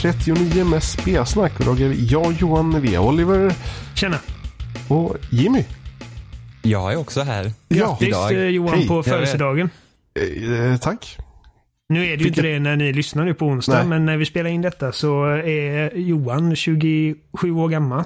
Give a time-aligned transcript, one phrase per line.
[0.00, 1.60] 239 med spelsnack.
[1.60, 3.54] Idag är vi jag, Johan, vi är Oliver
[3.94, 4.18] Tjena!
[4.88, 5.64] och Jimmy.
[6.62, 7.52] Jag är också här.
[7.68, 8.32] Grattis idag.
[8.32, 8.88] eh, Johan Hej.
[8.88, 9.70] på födelsedagen.
[10.72, 11.16] Eh, tack.
[11.88, 13.86] Nu är det ju Vilket- inte det när ni lyssnar nu på onsdag, Nej.
[13.86, 18.04] men när vi spelar in detta så är Johan 27 år gammal.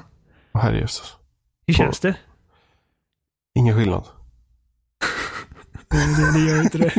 [0.55, 1.13] Herrejösses.
[1.67, 2.15] Hur känns det?
[3.59, 4.05] Ingen skillnad.
[5.95, 6.93] Det, det gör inte det.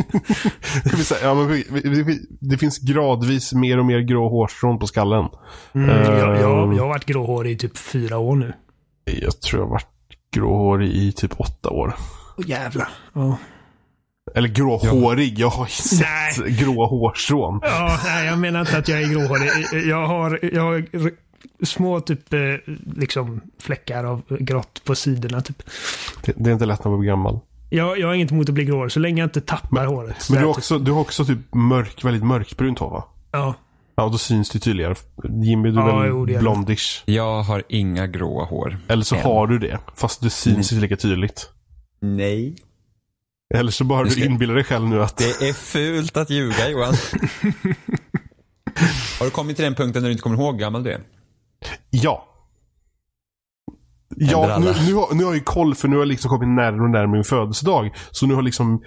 [0.84, 4.80] Det, säga, ja, men vi, vi, vi, det finns gradvis mer och mer grå hårstrån
[4.80, 5.26] på skallen.
[5.76, 8.54] Mm, Eh, jag, jag, jag har varit gråhårig i typ fyra år nu.
[9.06, 9.88] Jag tror jag har varit
[10.36, 11.96] gråhårig i typ åtta år.
[12.38, 12.88] Åh jävlar.
[13.14, 13.38] Ja.
[14.36, 15.40] Eller gråhårig.
[15.40, 15.66] Jag har
[15.98, 16.52] sett Nej.
[16.52, 17.60] grå hårstrån.
[17.64, 19.50] Ja, nej, jag menar inte att jag är gråhårig.
[19.90, 20.86] Jag har, jag har
[21.66, 22.40] små typ eh,
[22.96, 25.42] liksom fläckar av grått på sidorna.
[25.42, 25.64] Typ.
[26.26, 27.40] Det, det är inte lätt när man blir gammal.
[27.70, 30.30] Jag, jag har inget emot att bli gråhårig så länge jag inte tappar håret.
[30.30, 33.04] Men du har också, du har också typ mörk, väldigt mörkbrunt hår va?
[33.32, 33.54] Ja,
[33.98, 34.96] Ja, då syns det tydligare.
[35.44, 37.04] Jimmy, du är Ja, väl jo, blondish?
[37.06, 38.78] Jag har inga gråa hår.
[38.88, 39.22] Eller så Än.
[39.24, 41.50] har du det, fast det syns inte lika tydligt.
[42.02, 42.56] Nej.
[43.54, 45.18] Eller så bara Det du ska- inbillar dig själv nu att...
[45.18, 46.94] Det är fult att ljuga Johan.
[49.20, 51.02] har du kommit till den punkten när du inte kommer ihåg hur gammal du är?
[51.90, 52.28] Ja.
[54.16, 56.50] Ja, nu, nu, har, nu har jag ju koll för nu har jag liksom kommit
[56.50, 57.92] närmare och närmare min födelsedag.
[58.12, 58.82] Så nu har liksom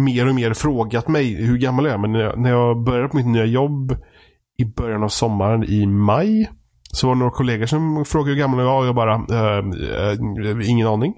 [0.00, 1.98] mer och mer frågat mig hur gammal jag är.
[1.98, 3.96] Men när jag, när jag började på mitt nya jobb
[4.58, 6.50] i början av sommaren i maj.
[6.92, 9.58] Så var det några kollegor som frågade hur gammal jag var och jag bara, eh,
[10.50, 11.14] eh, ingen aning.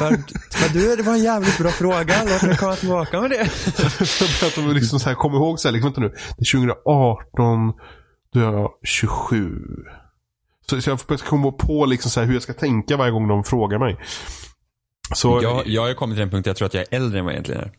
[0.00, 2.14] Var du, det var en jävligt bra fråga.
[2.26, 3.48] Låt mig komma tillbaka med det.
[4.06, 6.08] Så att de liksom så här, kom ihåg så här, liksom, vänta nu.
[6.08, 7.72] Det är 2018,
[8.32, 9.50] då är jag 27.
[10.70, 13.28] Så, så jag får komma på liksom så här, hur jag ska tänka varje gång
[13.28, 13.96] de frågar mig.
[15.14, 17.24] Så, Jag, jag har kommit till den punkten jag tror att jag är äldre än
[17.24, 17.72] vad jag egentligen är.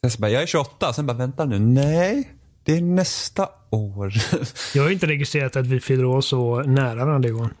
[0.00, 1.58] Jag, så bara, jag är 28, sen bara vänta nu.
[1.58, 2.30] Nej,
[2.64, 4.12] det är nästa år.
[4.74, 7.54] Jag har inte registrerat att vi fyller år så nära varandra Johan.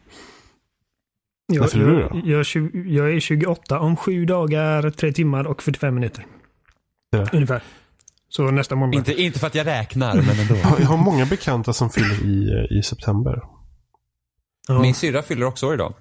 [1.48, 2.20] När Jag, fyller du jag, då?
[2.24, 6.26] jag, jag är 28 om sju dagar, tre timmar och 45 minuter.
[7.10, 7.26] Ja.
[7.32, 7.62] Ungefär.
[8.28, 8.98] Så nästa måndag.
[8.98, 10.54] inte, inte för att jag räknar, men ändå.
[10.78, 13.42] jag har många bekanta som fyller i, i september.
[14.68, 14.80] Ja.
[14.80, 15.94] Min syrra fyller också år idag.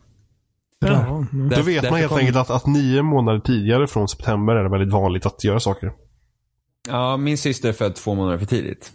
[0.80, 1.26] ja, ja.
[1.32, 4.64] Då Därför- vet man helt kom- enkelt att, att nio månader tidigare från september är
[4.64, 5.92] det väldigt vanligt att göra saker.
[6.90, 8.92] Ja, min syster är född två månader för tidigt.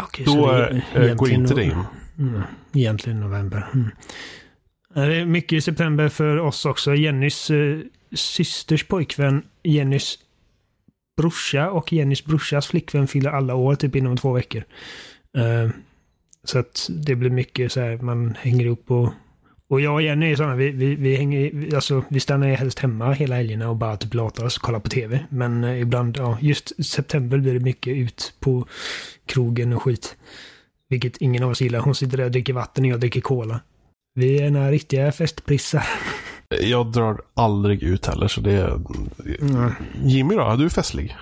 [0.00, 1.84] Okej, så Då det är eh, går inte det in.
[2.18, 2.42] Mm,
[2.72, 3.66] egentligen november.
[3.74, 3.88] Mm.
[4.94, 6.94] Det är mycket i september för oss också.
[6.94, 7.78] Jennys eh,
[8.14, 10.18] systers pojkvän, Jennys
[11.16, 14.64] brorsa och Jennys brorsas flickvän fyller alla år typ inom två veckor.
[15.36, 15.70] Eh,
[16.44, 19.12] så att det blir mycket så här, man hänger upp och
[19.68, 22.54] och jag och Jenny är sådana, vi, vi, vi, hänger, vi- alltså, vi stannar ju
[22.54, 25.26] helst hemma hela helgerna och bara typ latar oss och kollar på tv.
[25.30, 28.66] Men eh, ibland, ja, just september blir det mycket ut på
[29.26, 30.16] krogen och skit.
[30.88, 31.80] Vilket ingen av oss gillar.
[31.80, 33.60] Hon sitter där och dricker vatten och jag dricker cola.
[34.14, 35.84] Vi är några riktiga festprissar.
[36.60, 38.74] Jag drar aldrig ut heller så det är...
[39.40, 39.72] Mm.
[40.04, 40.42] Jimmy då?
[40.42, 41.16] Är du festlig?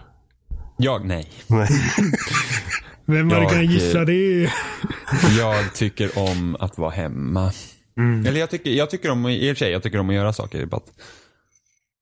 [0.76, 1.28] Jag, nej.
[1.46, 1.68] Nej.
[3.10, 4.42] Vem kunnat eh, gissa det?
[5.38, 7.52] Jag tycker om att vara hemma.
[7.96, 8.26] Mm.
[8.26, 10.32] Eller jag tycker, jag tycker om, i och för sig, jag tycker om att göra
[10.32, 10.68] saker.
[10.72, 10.92] att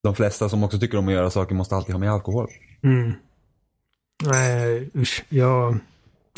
[0.02, 2.50] De flesta som också tycker om att göra saker måste alltid ha med alkohol.
[2.82, 3.12] Mm.
[4.24, 5.24] Nej, usch.
[5.28, 5.78] Jag...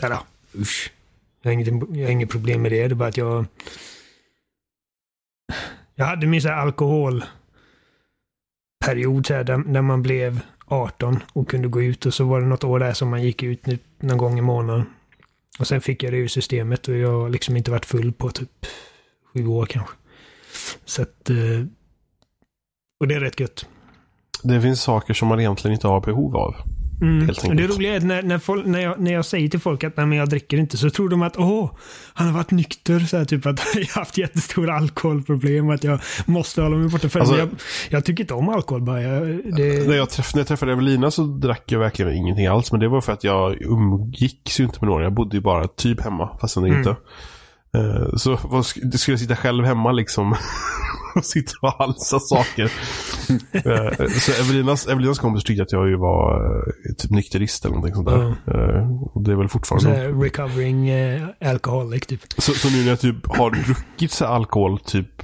[0.02, 0.18] Eller,
[0.58, 0.92] usch.
[1.42, 2.88] Jag har, inget, jag har inget problem med det.
[2.88, 3.44] Det är bara att jag...
[5.94, 7.26] Jag hade min så här alkoholperiod
[9.26, 12.46] så här, där, där man blev 18 och kunde gå ut och så var det
[12.46, 14.86] något år där som man gick ut nu, någon gång i månaden.
[15.58, 18.30] Och sen fick jag det ur systemet och jag har liksom inte varit full på
[18.30, 18.66] typ
[19.34, 19.96] sju år kanske.
[20.84, 21.30] Så att...
[21.30, 21.64] Eh,
[23.00, 23.66] och det är rätt gött.
[24.42, 26.54] Det finns saker som man egentligen inte har behov av.
[27.00, 27.26] Mm.
[27.56, 29.96] Det roliga är att när, när, folk, när, jag, när jag säger till folk att
[29.96, 31.70] nej, men jag dricker inte så tror de att åh,
[32.14, 33.00] han har varit nykter.
[33.00, 35.70] Så här, typ att jag har haft jättestora alkoholproblem.
[35.70, 37.08] Att jag måste hålla mig borta.
[37.08, 37.48] För Alltså- jag,
[37.90, 39.02] jag tycker inte om alkohol bara.
[39.02, 39.22] Jag,
[39.56, 42.72] det, När jag, träff, när jag träffade Evelina så drack jag verkligen ingenting alls.
[42.72, 45.04] Men det var för att jag umgicks ju inte med några.
[45.04, 46.38] Jag bodde ju bara typ hemma.
[46.40, 46.78] Fast ändå Mm.
[46.78, 46.96] inte.
[47.74, 50.34] Eh, så vad, skulle jag sitta själv hemma liksom.
[51.14, 52.72] och sitta och halsa saker.
[53.52, 57.94] Eh, så Evelinas, Evelinas kompis tyckte att jag ju var eh, typ nykterist eller någonting
[57.94, 58.26] sånt där.
[58.26, 59.90] Eh, och det är väl så fortfarande.
[59.90, 62.20] här, recovering eh, alcoholic typ.
[62.38, 65.22] Så, så nu när jag typ har druckit så alkohol typ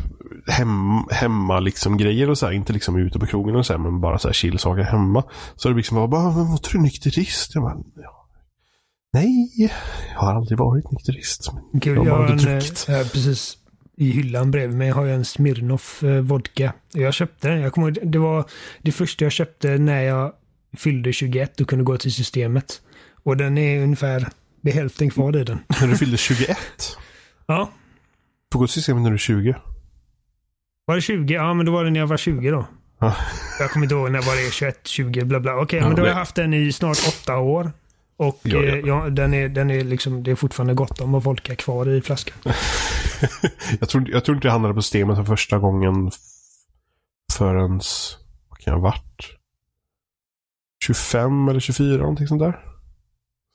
[0.48, 0.68] hem,
[1.10, 4.00] hemma liksom grejer och så här, inte liksom ute på krogen och så här, men
[4.00, 5.24] bara så här chill-saker hemma.
[5.56, 7.54] Så har det liksom bara, bara men var du nykterist?
[7.54, 8.12] Jag bara, ja.
[9.12, 9.70] Nej, jag
[10.20, 11.52] har aldrig varit nykterist.
[11.72, 12.84] Men Kul, jag har jag en, eh, druckit.
[12.88, 13.56] här precis
[13.96, 16.72] i hyllan bredvid mig har jag en Smirnoff eh, vodka.
[16.92, 17.60] Jag köpte den.
[17.60, 18.44] Jag kommer det var
[18.82, 20.32] det första jag köpte när jag
[20.76, 22.82] fyllde 21 och kunde gå till systemet.
[23.22, 24.28] Och den är ungefär,
[24.60, 25.58] det är hälften kvar i den.
[25.80, 26.58] När du fyllde 21?
[27.48, 27.70] Ja.
[28.52, 29.54] Får gå till systemet när du är 20.
[30.84, 31.34] Var det 20?
[31.34, 32.66] Ja, men då var det när jag var 20 då.
[32.98, 33.16] Ja.
[33.58, 35.56] Jag kommer inte ihåg när var det 21, 20, bla bla.
[35.56, 37.70] Okej, Ja, men då har jag haft den i snart åtta år.
[38.16, 38.62] Och ja.
[38.62, 41.88] eh, ja, den är, den är liksom, det är fortfarande gott om folk är kvar
[41.88, 42.36] i flaskan.
[43.80, 46.10] Jag tror, jag tror inte jag hamnade på systemet för första gången
[47.32, 47.80] förrän,
[48.48, 49.36] vad kan jag varit?
[50.84, 52.52] 25 eller 24, någonting sånt där.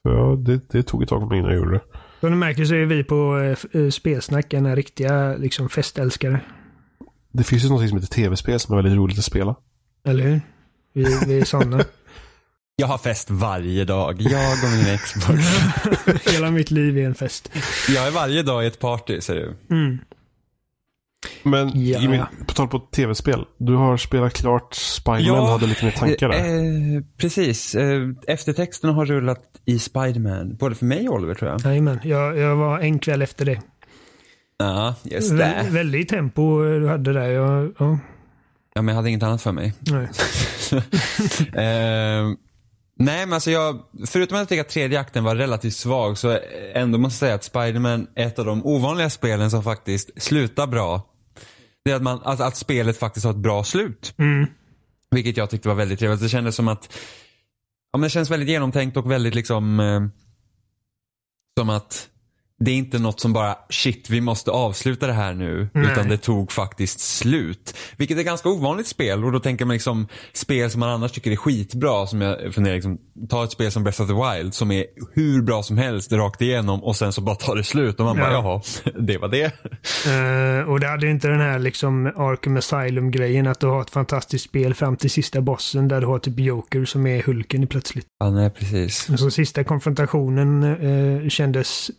[0.04, 1.82] Så ja, det, det tog ett tag för mig innan jag gjorde det.
[2.20, 6.42] Som du märker så är vi på eh, eh, Spelsnack en riktiga liksom, festälskare.
[7.32, 9.56] Det finns ju något som heter tv-spel som är väldigt roligt att spela.
[10.06, 10.42] Eller hur?
[10.94, 11.84] Vi, vi är sådana.
[12.76, 14.22] Jag har fest varje dag.
[14.22, 15.40] Jag och min Xbox.
[16.34, 17.52] Hela mitt liv är en fest.
[17.90, 19.56] Jag är varje dag i ett party, ser du.
[19.76, 19.98] Mm.
[21.44, 22.00] Men Ja.
[22.00, 23.46] Jimmy, på tal på tv-spel.
[23.58, 26.38] Du har spelat klart Spiderman och hade lite mer tankar där.
[26.38, 27.76] Eh, precis.
[27.76, 30.56] Eh, eftertexterna har rullat i Spiderman.
[30.56, 31.62] Både för mig och Oliver, tror jag.
[31.62, 33.62] Jajamän, jag, jag var en kväll efter det.
[34.58, 35.70] Ja, just Vä det.
[35.70, 37.28] väldigt tempo du hade där.
[37.30, 37.98] Jag, ja,
[38.74, 39.74] Ja, men jag hade inget annat för mig.
[39.80, 40.08] nej.
[41.54, 42.32] Eh,
[42.96, 46.40] nej, men alltså jag, förutom att jag tycker att tredje akten var relativt svag så
[46.74, 50.68] ändå måste jag säga att Spiderman är ett av de ovanliga spelen som faktiskt slutar
[50.68, 51.02] bra.
[51.86, 54.14] Det är att, man, alltså att spelet faktiskt har ett bra slut.
[54.18, 54.48] Mm.
[55.12, 56.22] Vilket jag tyckte var väldigt trevligt.
[56.22, 56.98] Det kändes som att,
[57.92, 60.02] ja men det känns väldigt genomtänkt och väldigt liksom, eh,
[61.60, 62.11] som att
[62.62, 65.70] det är inte något som bara, shit vi måste avsluta det här nu.
[65.74, 65.92] Nej.
[65.92, 67.78] Utan det tog faktiskt slut.
[67.98, 71.32] Vilket är ganska ovanligt spel och då tänker man liksom spel som man annars tycker
[71.32, 72.08] är skitbra.
[72.08, 72.98] Som jag funderar liksom,
[73.30, 76.42] ta ett spel som Breath of the Wild som är hur bra som helst rakt
[76.42, 78.62] igenom och sen så bara tar det slut och man bara Ja.
[78.84, 79.44] jaha, det var det.
[79.44, 84.46] Eh, och det hade inte den här liksom Arkham Asylum-grejen att du har ett fantastiskt
[84.46, 88.06] spel fram till sista bossen där du har typ Joker som är Hulken plötsligt.
[88.20, 89.20] Ja, nej precis.
[89.20, 91.92] Så sista konfrontationen eh, kändes...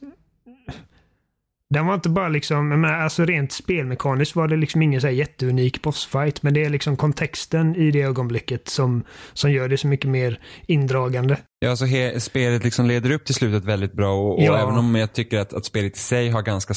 [1.72, 5.14] Den var inte bara liksom, menar, alltså rent spelmekaniskt var det liksom ingen så här
[5.14, 6.42] jätteunik bossfight.
[6.42, 10.40] Men det är liksom kontexten i det ögonblicket som, som gör det så mycket mer
[10.66, 11.36] indragande.
[11.58, 14.62] Ja, alltså he, spelet liksom leder upp till slutet väldigt bra och, och Ja.
[14.62, 16.74] även om jag tycker att, att spelet i sig har ganska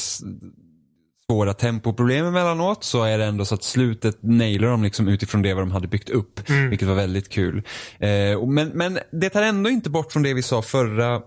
[1.30, 5.54] svåra tempoproblem emellanåt så är det ändå så att slutet nailar de liksom utifrån det
[5.54, 6.50] vad de hade byggt upp.
[6.70, 7.62] Vilket var väldigt kul.
[7.98, 11.20] Eh, men, men det tar ändå inte bort från det vi sa förra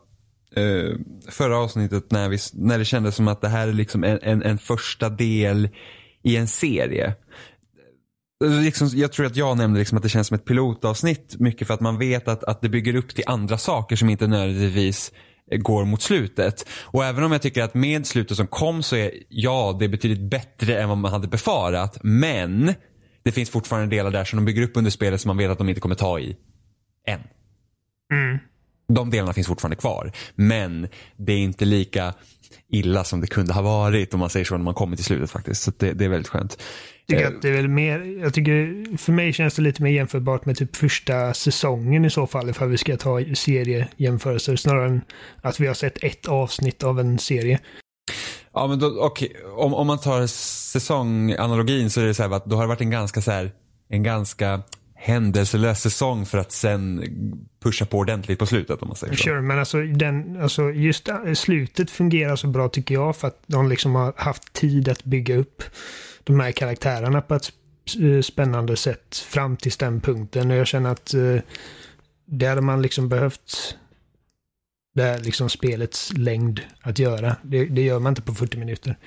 [0.56, 0.96] eh,
[1.30, 4.44] förra avsnittet när, vi, när det kändes som att det här är liksom en, en,
[4.44, 5.70] en första del
[6.24, 7.16] i en serie.
[8.46, 11.68] Eh, liksom, jag tror att jag nämnde liksom att det känns som ett pilotavsnitt mycket
[11.68, 15.12] för att man vet att, att det bygger upp till andra saker som inte nödvändigtvis
[15.52, 16.68] eh, går mot slutet.
[16.84, 19.90] Och även om jag tycker att med slutet som kom så är ja, det är
[19.90, 21.98] betydligt bättre än vad man hade befarat.
[22.04, 22.74] Men
[23.24, 25.58] det finns fortfarande delar där som de bygger upp under spelet som man vet att
[25.58, 26.38] de inte kommer ta i.
[27.08, 27.20] Än.
[28.14, 28.40] Mm.
[28.90, 30.12] De delarna finns fortfarande kvar.
[30.36, 30.88] Men
[31.18, 32.14] det är inte lika
[32.72, 35.32] illa som det kunde ha varit om man säger så när man kommer till slutet
[35.32, 35.64] faktiskt.
[35.64, 36.58] Så det, det är väldigt skönt.
[37.08, 39.92] tycker Eh, att det är väl mer, jag tycker, för mig känns det lite mer
[39.92, 45.02] jämförbart med typ första säsongen i så fall, ifall vi ska ta seriejämförelser, snarare än
[45.42, 47.60] att vi har sett ett avsnitt av en serie.
[48.54, 52.46] Ja men då, okej, om, om man tar säsonganalogin så är det så här att
[52.46, 53.52] då har det varit en ganska så här,
[53.90, 54.62] en ganska
[55.02, 57.04] händelselös säsong för att sen
[57.64, 59.24] pusha på ordentligt på slutet om man säger så.
[59.24, 63.44] Sure, men alltså, den, alltså just äh, slutet fungerar så bra tycker jag för att
[63.48, 65.64] de liksom har haft tid att bygga upp
[66.24, 67.52] de här karaktärerna på ett
[68.00, 70.52] äh, spännande sätt fram till den punkten.
[70.52, 71.42] Och jag känner att äh, eh,
[72.26, 73.76] det hade man liksom behövt
[74.96, 77.36] det här liksom spelets längd att göra.
[77.44, 78.98] Det, det gör man inte på 40 minuter.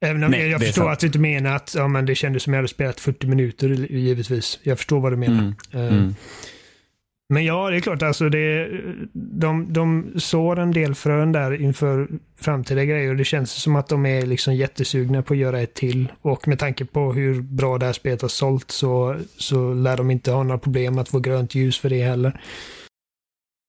[0.00, 2.52] Även om Nej, jag, förstår att du inte menar att ja, men det kändes som
[2.52, 4.58] jag hade spelat 40 minuter, givetvis.
[4.62, 5.38] Jag förstår vad du menar.
[5.38, 6.14] Mm, Eh, mm.
[7.32, 8.02] Men ja, det är klart.
[8.02, 8.68] Alltså det,
[9.12, 12.08] de, de sår en del frön där inför
[12.40, 13.14] framtida grejer.
[13.14, 16.12] Det känns som att de är liksom jättesugna på att göra ett till.
[16.22, 20.10] Och med tanke på hur bra det här spelet har sålt så, så lär de
[20.10, 22.40] inte ha några problem att få grönt ljus för det heller.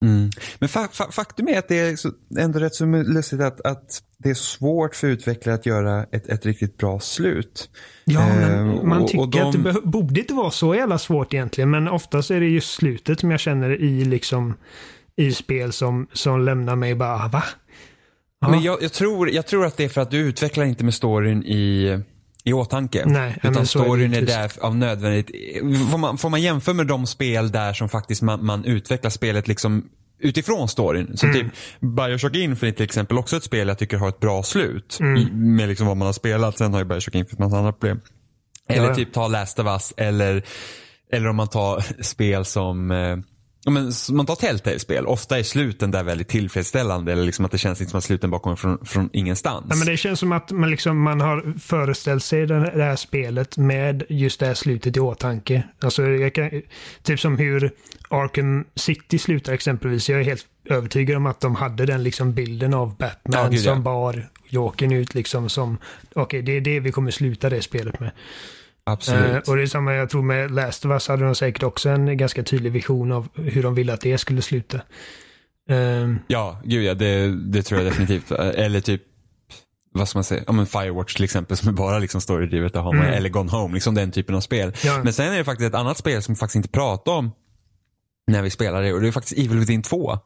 [0.06, 0.30] Mm.
[0.60, 1.98] Men fa fa faktum är att det är
[2.40, 6.46] ändå rätt så lustigt att, att det är svårt för utvecklare att göra ett, ett
[6.46, 7.70] riktigt bra slut.
[8.06, 10.98] Ja, men Eh, man och- tycker och de- att det borde inte vara så jävla
[10.98, 11.70] svårt egentligen.
[11.70, 14.54] Men oftast är det just slutet som jag känner i liksom
[15.16, 17.44] i spel som, som lämnar mig bara, "Ah, va?
[18.42, 18.50] Ja.
[18.50, 20.94] Men jag, jag, tror, jag tror att det är för att du utvecklar inte med
[20.94, 22.00] storyn i,
[22.44, 23.04] i åtanke.
[23.06, 24.36] Nej, utan är storyn är, givetvis.
[24.36, 25.32] där av nödvändigt.
[25.92, 29.48] Får man, får man jämföra med de spel där som faktiskt man, man utvecklar spelet
[29.48, 29.86] liksom
[30.20, 31.18] utifrån storyn.
[31.18, 31.36] Så Mm.
[31.42, 34.98] typ Bioshock Infinite till exempel också ett spel jag tycker har ett bra slut.
[35.00, 35.56] Mm.
[35.56, 36.58] Med liksom vad man har spelat.
[36.58, 38.02] Sen har ju Bioshock Infinite massa andra problem.
[38.70, 38.96] Eller Ja, ja.
[38.96, 40.44] typ ta Last of Us eller,
[41.12, 43.18] eller om man tar spel som eh,
[43.64, 47.58] Ja, men, man tar Telltale-spel, ofta är sluten där väldigt tillfredsställande eller liksom att det
[47.58, 49.66] känns inte som att sluten bara kommer från, från ingenstans.
[49.70, 52.96] Ja, men det känns som att man, liksom, man har föreställt sig den, det här
[52.96, 55.64] spelet med just det här slutet i åtanke.
[55.80, 56.04] Alltså,
[56.34, 56.62] kan,
[57.04, 57.72] typ som hur
[58.10, 60.10] Arkham City slutar exempelvis.
[60.10, 63.60] Jag är helt övertygad om att de hade den liksom bilden av Batman Ja, gud,
[63.60, 63.74] ja.
[63.74, 65.78] som bar Jokern ut liksom som,
[66.16, 68.12] okej det är det vi kommer sluta det spelet med.
[68.92, 69.48] Absolut.
[69.48, 71.90] Eh, och det är samma jag tror med Last of Us hade de säkert också
[71.90, 74.78] en ganska tydlig vision av hur de ville att det skulle sluta.
[75.70, 78.32] Eh, Ja, gud ja, det, det tror jag definitivt.
[78.32, 79.02] Eller typ,
[79.94, 82.74] vad ska man säga, ja men Firewatch till exempel som är bara liksom storydrivet.
[82.74, 83.14] Där har man, Mm.
[83.18, 84.74] Eller Gone Home, liksom den typen av spel.
[84.84, 85.02] Ja.
[85.04, 87.32] Men sen är det faktiskt ett annat spel som vi faktiskt inte pratar om
[88.28, 90.20] när vi spelar det och det är faktiskt Evil Within 2.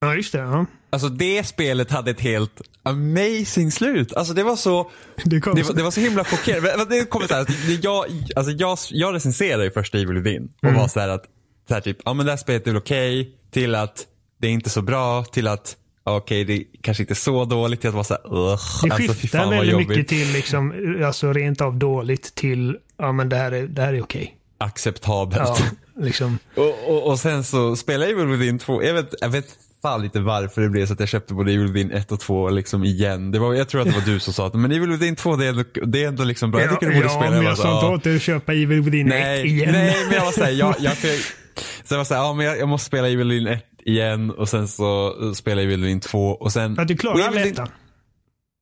[0.00, 0.38] Ja, just det.
[0.38, 0.66] Ja.
[0.92, 4.12] Alltså det spelet hade ett helt amazing slut.
[4.16, 4.90] Alltså det var så,
[5.24, 6.84] Det kom det var, det var så himla chockerande.
[6.84, 7.46] Det kommer så här,
[7.82, 8.04] jag,
[8.36, 10.80] alltså jag, jag recenserade ju första Evil Within och Mm.
[10.80, 11.24] var så här att,
[11.68, 14.06] så här typ, ja men det här spelet är väl okej, till att
[14.40, 17.94] det är inte så bra, till att okej det är kanske inte så dåligt, att
[17.94, 19.88] vara så här, Det alltså, skiftar fan vad väldigt jobbigt.
[19.88, 23.94] mycket till liksom, alltså rent av dåligt till, ja men det här är, det här
[23.94, 24.36] är okej.
[24.58, 25.42] Acceptabelt.
[25.60, 26.38] Ja, liksom.
[26.54, 29.46] Och, och, och sen så spelade jag Evil Within 2, jag vet, jag vet
[29.82, 32.50] fan lite varför det blev så att jag köpte både Evil Within 1 och 2
[32.50, 33.30] liksom igen.
[33.30, 35.36] Det var, jag tror att det var du som sa att men Evil Within 2
[35.36, 36.60] det är ändå, det är ändå liksom bra.
[36.60, 37.30] Jag tycker du borde ja, spela.
[37.30, 37.94] men bara jag sa inte ja.
[37.94, 39.72] åt dig att köpa Evil Within 1 nej, igen.
[39.72, 40.96] nej, men jag var såhär, jag, jag, jag,
[41.84, 44.48] så jag var såhär, ja men jag, jag måste spela Evil Within 1 igen och
[44.48, 46.74] sen så uh, spela Evil Within 2 och sen.
[46.74, 47.68] För att du klarade Evil Within-.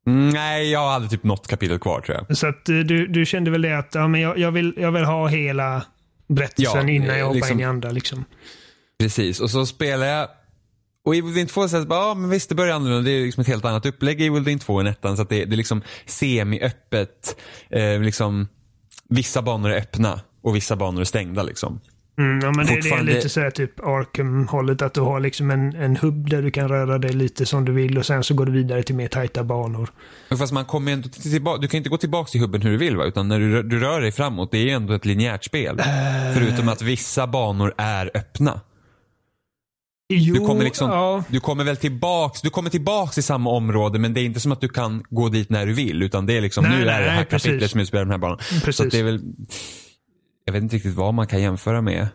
[0.07, 2.37] Mm, Nej, jag hade typ något kapitel kvar tror jag.
[2.37, 4.93] Så att eh, du, du kände väl det att ja, men jag, jag, vill, jag
[4.93, 5.83] vill ha hela
[6.29, 7.91] berättelsen Ja, innan jag hoppar liksom- in i andra.
[7.91, 8.25] Liksom.
[8.99, 10.29] Precis, och så spelar jag
[11.09, 13.41] och Evil Within 2 säger bara, ja men visst det börjar annorlunda, det är liksom
[13.41, 15.57] ett helt annat upplägg i Evil Within 2 än ettan så att det, det är
[15.57, 17.37] liksom semi-öppet.
[17.71, 18.49] Eh, liksom,
[19.09, 21.81] vissa banor är öppna och vissa banor är stängda liksom.
[22.19, 25.21] Mm, ja, men det, det är Fortfarande- lite så här typ Arkham-hållet att du har
[25.21, 28.25] liksom en, en hubb där du kan röra dig lite som du vill och sen
[28.25, 29.91] så går du vidare till mer tajta banor.
[30.39, 32.77] Fast man kommer ändå till- tillbaka, du kan inte gå tillbaka till hubben hur du
[32.77, 33.05] vill va?
[33.05, 35.81] Utan när du, du rör dig framåt, det är ju ändå ett linjärt spel.
[36.35, 38.61] Förutom att vissa banor är öppna.
[40.11, 41.25] Jo, Du kommer liksom, ja.
[41.29, 44.53] du kommer väl tillbaks, du kommer tillbaks i samma område men det är inte som
[44.53, 47.01] att du kan gå dit när du vill utan det är liksom, Nej, nu är
[47.01, 47.47] det nej, här precis.
[47.47, 48.39] kapitlet som utspelar den här banan.
[48.39, 48.81] Så Precis.
[48.87, 49.21] att det är väl,
[50.45, 52.09] jag vet inte riktigt vad man kan jämföra med.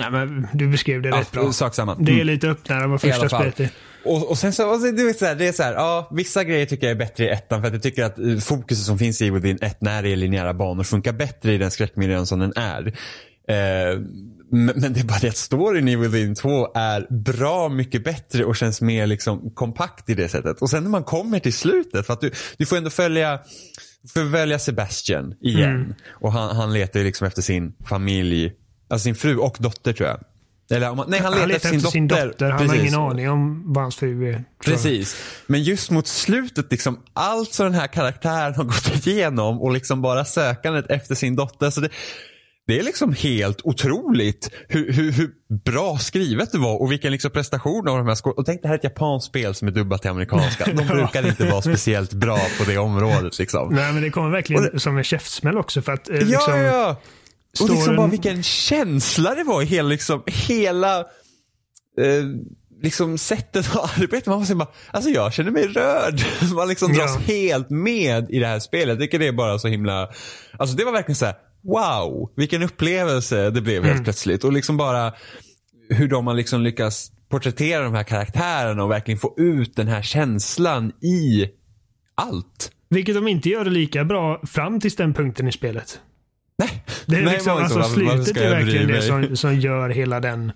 [0.00, 1.52] Nej, men du beskrev det rätt bra.
[1.52, 1.94] sak samma.
[1.94, 2.26] Det är Mm.
[2.26, 3.68] lite öppnare än vad första spelet är.
[4.04, 6.44] Och, och sen så, alltså, du vet så här, det är så här, ja, vissa
[6.44, 8.98] grejer tycker jag är bättre i ettan för att jag tycker att eh, fokuset som
[8.98, 12.38] finns i Within 1 när det är linjära banor funkar bättre i den skräckmiljön som
[12.38, 12.86] den är.
[13.48, 13.98] Eh,
[14.50, 18.56] men, det är bara det att storyn i Within 2 är bra mycket bättre och
[18.56, 20.62] känns mer liksom kompakt i det sättet.
[20.62, 23.38] Och sen när man kommer till slutet, för att du, du får ändå följa
[24.14, 25.70] får välja Sebastian igen.
[25.70, 25.94] Mm.
[26.10, 28.52] Och han, han letar liksom efter sin familj,
[28.90, 30.20] alltså sin fru och dotter tror jag.
[30.70, 32.50] Eller, han- nej, han, Han letar letar efter sin dotter.
[32.50, 32.80] Han har Precis.
[32.82, 34.44] ingen aning om vad hans fru är.
[34.64, 35.16] Precis.
[35.46, 40.02] Men just mot slutet, liksom, allt som den här karaktären har gått igenom och liksom
[40.02, 41.70] bara sökandet efter sin dotter.
[41.70, 41.88] Så det,
[42.66, 45.30] det är liksom helt otroligt hur, hur, hur
[45.64, 48.68] bra skrivet det var och vilken liksom prestation av de här skå- Och tänk det
[48.68, 50.64] här är ett japanskt spel som är dubbat till amerikanska.
[50.76, 53.38] De brukar inte vara speciellt bra på det området.
[53.38, 53.68] Liksom.
[53.74, 55.82] Nej, men det kommer verkligen det- som en käftsmäll också.
[55.82, 56.96] För att, eh, Ja, liksom, ja, ja.
[57.62, 62.24] Och liksom bara vilken känsla det var i hela, liksom, hela eh,
[62.82, 64.30] liksom sättet att arbeta.
[64.30, 66.20] Man måste bara, alltså jag känner mig rörd.
[66.54, 66.98] Man liksom Ja.
[66.98, 68.88] dras helt med i det här spelet.
[68.88, 70.08] Jag tycker det är bara så himla,
[70.58, 71.34] alltså det var verkligen så här:
[71.66, 74.04] wow, vilken upplevelse det blev helt Mm.
[74.04, 74.44] plötsligt.
[74.44, 75.12] Och liksom bara
[75.90, 80.02] hur de har liksom lyckats porträttera de här karaktärerna och verkligen få ut den här
[80.02, 81.46] känslan i
[82.14, 82.70] allt.
[82.88, 86.00] Vilket de inte gör lika bra fram till den punkten i spelet.
[86.58, 90.20] Nej, Det är Nej, liksom, alltså, varför- slutet är verkligen det som, som gör hela
[90.20, 90.52] den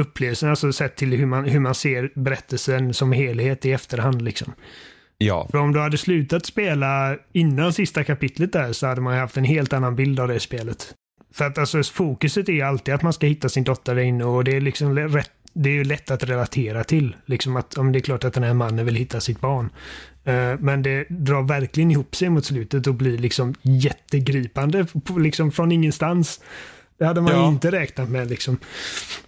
[0.00, 0.50] upplevelsen.
[0.50, 4.22] Alltså sett till hur man, hur man ser berättelsen som helhet i efterhand.
[4.22, 4.52] Liksom.
[5.24, 9.36] Ja, För om du hade slutat spela innan sista kapitlet där så hade man haft
[9.36, 10.94] en helt annan bild av det spelet.
[11.34, 14.44] För att alltså fokuset är alltid att man ska hitta sin dotter där inne och
[14.44, 17.16] det är liksom rätt det är ju lätt att relatera till.
[17.26, 19.70] Liksom att, om det är klart att den här mannen vill hitta sitt barn.
[20.24, 24.86] Eh, men det drar verkligen ihop sig mot slutet och blir liksom jättegripande
[25.18, 26.40] liksom från ingenstans.
[26.98, 27.48] Det hade man ju Ja.
[27.48, 28.58] inte räknat med liksom.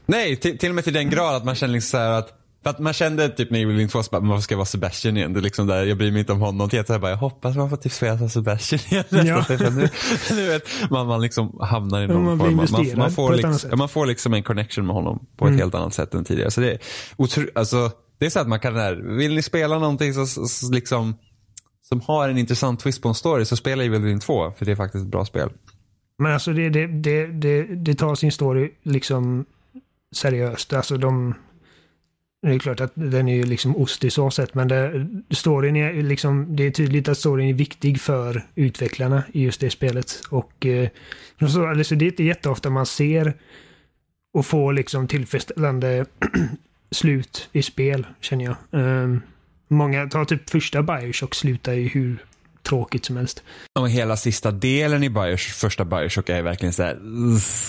[0.06, 2.32] Nej, till, till och med till den grad att man kände liksom så här att
[2.64, 4.66] för att man kände typ när Evil Within 2 så bara, varför ska jag vara
[4.66, 5.32] Sebastian igen?
[5.32, 6.66] Det är liksom där, jag bryr mig inte om honom.
[6.66, 9.04] Att jag bara, jag hoppas man får typ spela Sebastian igen.
[9.10, 9.44] Ja.
[9.50, 9.88] Nu,
[10.30, 12.58] nu vet, man, man liksom hamnar i någon man form.
[12.58, 15.60] av- Man, man, får liksom, man får liksom en connection med honom på ett Mm.
[15.60, 16.50] helt annat sätt än tidigare.
[16.50, 16.78] Så det är
[17.16, 20.46] otro, alltså, det är så att man kan där, vill ni spela någonting så, så,
[20.46, 21.14] så liksom
[21.88, 24.72] som har en intressant twist på en story så spela Evil Within 2 för det
[24.72, 25.50] är faktiskt ett bra spel.
[26.18, 29.44] Men alltså det, det, det, det, det tar sin story liksom
[30.16, 30.72] seriöst.
[30.72, 31.34] Alltså de...
[32.44, 35.76] Det är klart att den är ju liksom ost i så sätt, men det, storyn
[35.76, 40.22] är liksom, det är tydligt att storyn är viktig för utvecklarna i just det spelet.
[40.30, 40.88] Och eh,
[41.48, 43.34] så, alltså det är inte jätteofta man ser
[44.34, 46.04] och får liksom tillfredsställande
[46.90, 48.56] slut i spel, känner jag.
[48.70, 49.22] Um,
[49.68, 52.24] många, tar typ första Bioshock slutar ju hur
[52.62, 53.42] tråkigt som helst.
[53.78, 56.98] Och hela sista delen i Bioshock, första Bioshock är verkligen så här,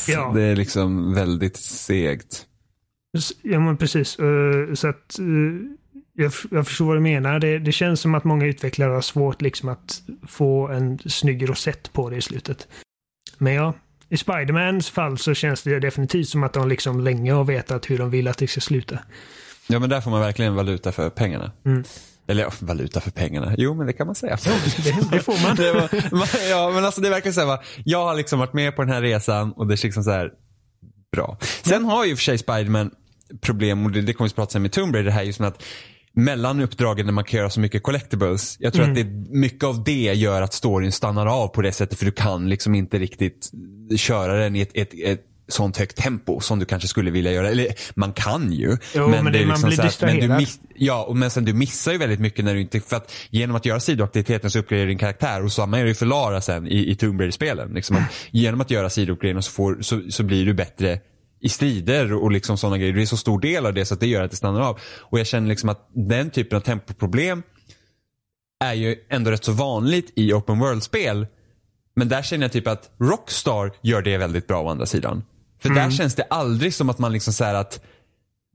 [0.07, 0.31] Ja.
[0.35, 2.45] Det är liksom väldigt segt.
[3.41, 4.19] Ja, men precis.
[4.19, 5.25] Eh, så att eh,
[6.13, 7.39] jag, jag förstår vad du menar.
[7.39, 11.93] Det, det känns som att många utvecklare har svårt liksom att få en snygg rosett
[11.93, 12.67] på det i slutet.
[13.37, 13.73] Men ja,
[14.09, 17.97] i Spidermans fall så känns det definitivt som att de liksom länge har vetat hur
[17.97, 18.99] de vill att det ska sluta.
[19.67, 21.51] Ja men där får man verkligen valuta för pengarna.
[21.65, 21.83] Mm.
[22.27, 23.55] Eller ja, valuta för pengarna.
[23.57, 24.37] Jo men det kan man säga.
[24.83, 25.55] Det, det får man.
[25.55, 28.75] Det var, ja men alltså det verkar så här, va, jag har liksom varit med
[28.75, 30.31] på den här resan och det är liksom så här
[31.11, 31.37] bra.
[31.63, 32.91] Sen har ju för sig Spiderman
[33.41, 35.39] problem och det, det kommer vi att prata om med Tomb Raider det här just
[35.39, 35.63] med att
[36.17, 38.57] mellan uppdragen när man kan göra så mycket collectibles.
[38.59, 38.97] Jag tror Mm.
[38.97, 42.11] att det, mycket av det gör att storyn stannar av på det sättet för du
[42.11, 43.51] kan liksom inte riktigt
[43.97, 47.49] köra den i ett, ett, ett sånt högt tempo som du kanske skulle vilja göra.
[47.49, 48.77] Eller man kan ju.
[48.95, 50.39] Jo, men det- man blir så att- men du distraherad.
[50.39, 53.55] miss, Ja, men sen du missar ju väldigt mycket när du inte, för att genom
[53.55, 56.41] att göra sidoaktiviteten så uppgraderar du din karaktär och samma är det ju för Lara
[56.41, 57.73] sen i, i Tomb Raider-spelen.
[57.73, 60.99] Liksom att genom att göra sidouppgraderingar så, får, så, så blir du bättre
[61.45, 62.93] i strider och liksom sådana grejer.
[62.93, 64.79] Det är så stor del av det så att det gör att det stannar av.
[64.99, 67.43] Och jag känner liksom att den typen av tempoproblem
[68.63, 71.27] är ju ändå rätt så vanligt i open world-spel.
[71.95, 75.23] Men där känner jag typ att Rockstar gör det väldigt bra å andra sidan.
[75.61, 77.81] För där känns det aldrig som att man liksom säger att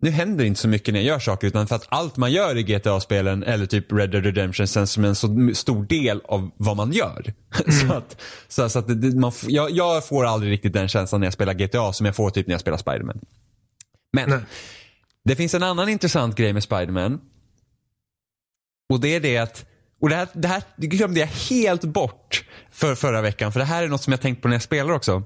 [0.03, 2.57] nu händer inte så mycket när jag gör saker utan för att allt man gör
[2.57, 6.77] i GTA-spelen eller typ Red Dead Redemption känns som en så stor del av vad
[6.77, 7.35] man gör.
[7.81, 11.27] så att, så, så att det, man, jag, jag får aldrig riktigt den känslan när
[11.27, 13.21] jag spelar GTA som jag får typ när jag spelar Spiderman.
[14.13, 14.41] Men Nej.
[15.25, 17.21] det finns en annan intressant grej med Spiderman.
[18.93, 19.67] Och det är det att,
[20.01, 23.83] och det här, det här glömde jag helt bort för förra veckan för det här
[23.83, 25.23] är något som jag tänkt på när jag spelar också.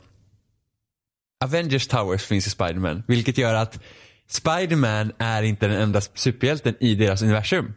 [1.44, 3.78] Avengers Towers finns i Spiderman vilket gör att
[4.28, 7.74] Spiderman är inte den enda superhjälten i deras universum.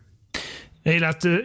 [0.83, 1.35] Jag gillar att eh,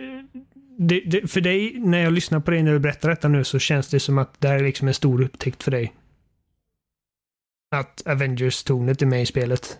[0.78, 3.58] det, det, för dig, när jag lyssnar på dig när du berättar detta nu så
[3.58, 5.92] känns det som att det här är liksom en stor upptäckt för dig.
[7.74, 9.78] Att Avengers-tornet är med i spelet.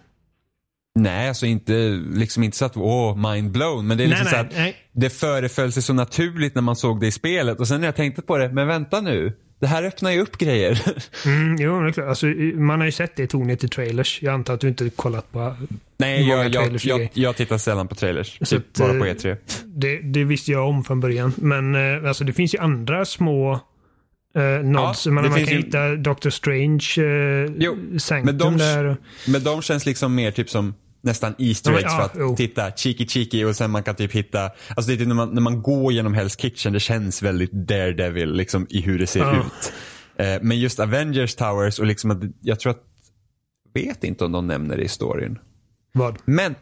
[0.94, 1.72] Nej, alltså inte,
[2.12, 3.86] liksom inte så att åh, mind blown.
[3.86, 4.76] Men det är liksom Nej, så nej, att nej.
[4.92, 7.60] det föreföll sig så naturligt när man såg det i spelet.
[7.60, 9.36] Och sen när jag tänkte på det, men vänta nu.
[9.62, 10.82] Det här öppnar ju upp grejer.
[11.26, 12.08] Mm, jo, det är klart.
[12.08, 14.18] Alltså, man har ju sett det tornet i trailers.
[14.22, 15.56] Jag antar att du inte kollat på
[15.98, 18.38] Nej, jag, jag, jag, jag tittar sällan på trailers.
[18.40, 19.36] Så typ att, bara på eh, E3.
[19.64, 19.98] det.
[19.98, 21.32] Det visste jag om från början.
[21.36, 23.52] Men eh, alltså, det finns ju andra små
[24.36, 25.06] eh, nods.
[25.06, 28.96] Ja, man man kan ju- hitta Doctor Strange eh, Jo, Sanctum men de- där.
[29.28, 32.36] Men de känns liksom mer typ som nästan Easter Ja, eggs för ja, att jo.
[32.36, 35.34] titta, cheeky cheeky och sen man kan typ hitta, alltså det är typ när man,
[35.34, 39.20] när man går genom Hell's Kitchen, det känns väldigt Daredevil liksom i hur det ser
[39.20, 39.36] Ja.
[39.46, 39.72] ut.
[40.16, 42.82] Eh, men just Avengers Towers och liksom att, jag tror att,
[43.74, 45.38] vet inte om de nämner det i storyn.
[45.92, 46.18] Vad?
[46.24, 46.54] Men,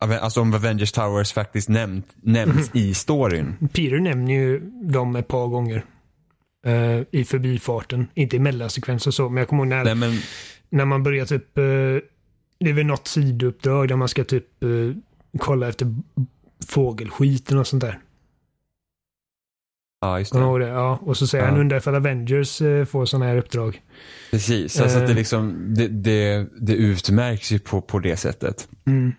[0.00, 2.82] alltså om Avengers Towers faktiskt nämnt, nämns Mhm.
[2.82, 3.56] i storyn.
[3.72, 5.84] Peter nämner ju dem ett par gånger.
[6.66, 8.06] eh, I förbifarten.
[8.14, 10.18] Inte i mellansekvenser och så, men jag kommer ihåg när, Nej men,
[10.70, 11.58] när man börjar typ...
[11.58, 11.64] eh,
[12.60, 14.68] det är väl något sidouppdrag där man ska typ eh,
[15.38, 15.94] kolla efter
[16.68, 17.98] fågelskiten och sånt där.
[20.00, 20.58] ja just det.
[20.58, 20.66] det?
[20.68, 20.98] Ja.
[21.02, 21.50] Och så säger Ja.
[21.50, 23.82] han undrar ifall Avengers eh, får sådana här uppdrag.
[24.30, 25.16] Precis, alltså att det Eh.
[25.16, 28.68] liksom, det, det, det utmärks ju på, på det sättet.
[28.86, 29.12] Mm.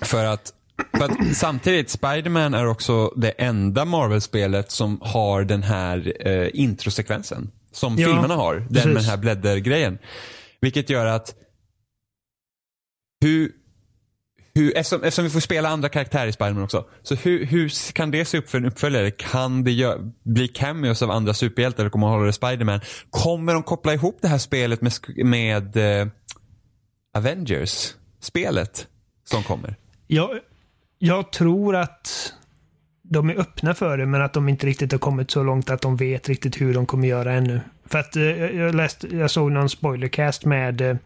[0.00, 0.52] För att,
[0.98, 7.50] för att samtidigt, Spider-Man är också det enda Marvel-spelet som har den här eh, introsekvensen.
[7.72, 8.54] Som Ja, filmerna har.
[8.54, 8.86] Den precis.
[8.86, 9.98] med den här bläddergrejen.
[10.60, 11.34] Vilket gör att
[13.20, 13.52] hur,
[14.54, 16.84] hur, eftersom, eftersom vi får spela andra karaktärer i Spiderman också.
[17.02, 19.10] Så hur, hur kan det se upp för en uppföljare?
[19.10, 22.80] Kan det gör, bli cameos av andra superhjältar eller kommer man hålla det Spiderman?
[23.10, 26.08] Kommer de koppla ihop det här spelet med, med eh,
[27.18, 28.86] Avengers-spelet
[29.24, 29.76] som kommer?
[30.06, 30.30] Jag,
[30.98, 32.32] jag tror att
[33.02, 35.80] de är öppna för det, men att de inte riktigt har kommit så långt att
[35.80, 37.60] de vet riktigt hur de kommer göra ännu.
[37.86, 40.96] För att eh, jag, läste, jag såg någon spoilercast med eh,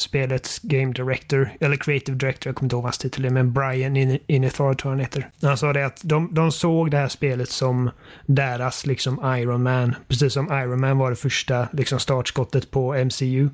[0.00, 4.18] spelets Game Director, eller Creative Director, jag kommer inte ihåg hans titel men Brian In-
[4.26, 5.30] Inethar tror han heter.
[5.42, 7.90] Han sa det att de, de såg det här spelet som
[8.26, 13.48] deras liksom Iron Man, precis som Iron Man var det första liksom startskottet på MCU.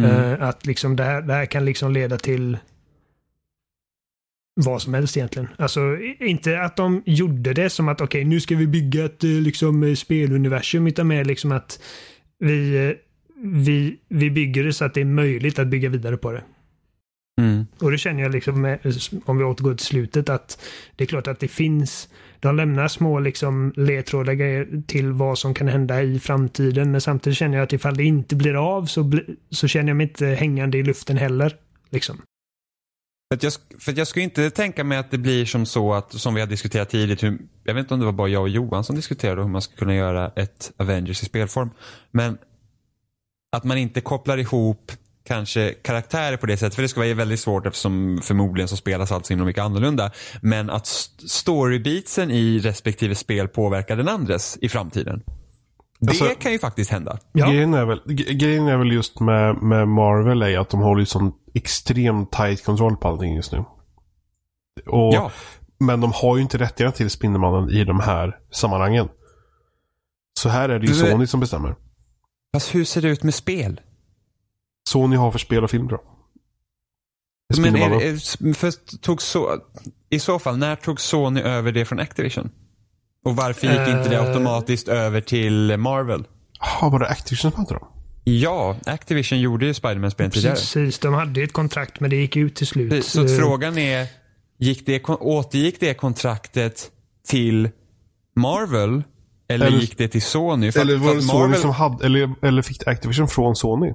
[0.00, 2.58] Eh, att liksom det här, det här kan liksom leda till
[4.60, 5.48] vad som helst egentligen.
[5.58, 5.80] Alltså
[6.20, 9.82] inte att de gjorde det som att okej nu ska vi bygga ett eh, liksom
[9.82, 11.80] eh, speluniversum utan mer liksom att
[12.38, 12.94] vi,
[13.42, 16.42] vi, vi bygger det så att det är möjligt att bygga vidare på det.
[17.40, 17.66] Mm.
[17.78, 18.78] Och det känner jag liksom, med,
[19.24, 20.62] om vi återgår till slutet, att
[20.96, 22.08] det är klart att det finns,
[22.40, 26.92] de lämnar små liksom ledtrådar grejer till vad som kan hända i framtiden.
[26.92, 29.96] Men samtidigt känner jag att ifall det inte blir av så, bli, så känner jag
[29.96, 31.56] mig inte hängande i luften heller.
[31.90, 32.16] Liksom.
[33.30, 35.94] För, att jag, för att jag skulle inte tänka mig att det blir som så
[35.94, 38.42] att, som vi har diskuterat tidigt, hur, jag vet inte om det var bara jag
[38.42, 41.70] och Johan som diskuterade hur man skulle kunna göra ett Avengers i spelform.
[42.10, 42.38] Men
[43.52, 44.92] att man inte kopplar ihop
[45.24, 46.74] kanske karaktärer på det sättet.
[46.74, 50.10] För det skulle vara väldigt svårt eftersom förmodligen så spelas allt så himla mycket annorlunda.
[50.42, 50.86] Men att
[51.26, 55.22] storybeatsen i respektive spel påverkar den andres i framtiden.
[56.00, 57.18] Det Alltså- kan ju faktiskt hända.
[57.32, 57.46] Ja.
[57.50, 61.06] Grejen, är väl, grejen är väl just med, med Marvel är att de håller ju
[61.06, 63.58] sån extremt tight kontroll på allting just nu.
[64.86, 65.30] Och, Ja.
[65.78, 69.08] Men de har ju inte rättigheterna till Spindelmannen i de här sammanhangen.
[70.38, 71.74] Så här är det ju Du- Sony som bestämmer.
[72.56, 73.80] Fast hur ser det ut med spel?
[74.88, 76.00] Sony har för spel och film jag.
[77.58, 79.58] Men är, är, för, tog så,
[80.10, 82.50] I så fall, när tog Sony över det från Activision?
[83.24, 84.28] Och varför gick inte det Eh.
[84.28, 86.24] automatiskt över till Marvel?
[86.60, 87.88] Jaha, var det Activision som hade dem?
[88.24, 90.54] Ja, Activision gjorde ju Spiderman-spelen tidigare.
[90.54, 93.04] Precis, de hade ett kontrakt men det gick ut till slut.
[93.04, 94.06] Så Eh, frågan är,
[94.58, 96.90] gick det, återgick det kontraktet
[97.28, 97.70] till
[98.36, 99.02] Marvel?
[99.48, 100.72] Eller, Eller- gick det till Sony?
[100.72, 103.92] För, Eller att- var det Sony Marvel, som hade, eller, eller fick Activision från Sony?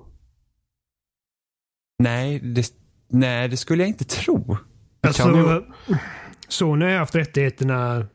[2.04, 2.74] Nej, det,
[3.10, 4.58] nej, det skulle jag inte tro.
[5.02, 5.62] Alltså, kan ju-
[6.48, 8.06] Sony har haft rättigheterna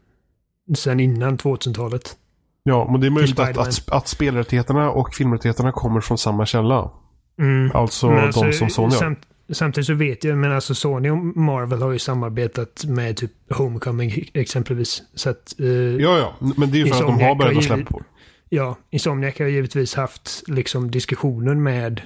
[0.76, 2.16] sedan innan 2000-talet.
[2.62, 6.90] Ja, men det är möjligt att, att, att spelrättigheterna och filmrättigheterna kommer från samma källa.
[7.38, 7.70] Mm.
[7.76, 8.98] Alltså Men de som Sony har.
[9.00, 9.18] samt,
[9.52, 14.30] Samtidigt så vet jag, men alltså Sony och Marvel har ju samarbetat med typ Homecoming
[14.34, 15.02] exempelvis.
[15.14, 16.36] Så att, eh, Ja, ja.
[16.56, 18.02] Men det är ju för att de har börjat att släppa på
[18.48, 22.02] ja, Insomniac har givetvis haft liksom diskussioner med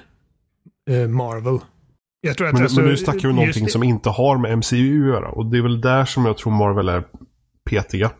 [0.89, 1.59] eh, Marvel.
[2.21, 4.57] Jag tror att Men, alltså, men nu snackar vi om någonting som inte har med
[4.57, 5.29] MCU att göra.
[5.29, 7.03] Och det är väl där som jag tror Marvel är
[7.69, 8.11] petiga.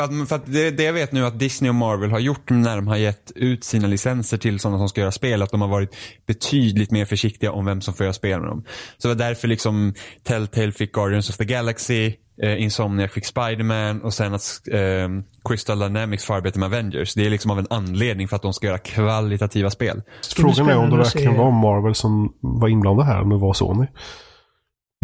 [0.00, 2.50] För att, för att det, det jag vet nu att Disney och Marvel har gjort
[2.50, 5.60] när de har gett ut sina licenser till sådana som ska göra spel, att de
[5.60, 8.64] har varit betydligt mer försiktiga om vem som får göra spel med dem.
[8.98, 14.02] Så det var därför liksom Telltale fick Guardians of the Galaxy, eh, Insomniac fick Spider-Man
[14.02, 15.08] och sen att eh,
[15.44, 17.14] Crystal Dynamics får arbeta med Avengers.
[17.14, 20.02] Det är liksom av en anledning för att de ska göra kvalitativa spel.
[20.36, 23.86] Frågan är om det verkligen var Marvel som var inblandad här, om det var Sony.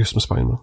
[0.00, 0.59] Just med Spiderman.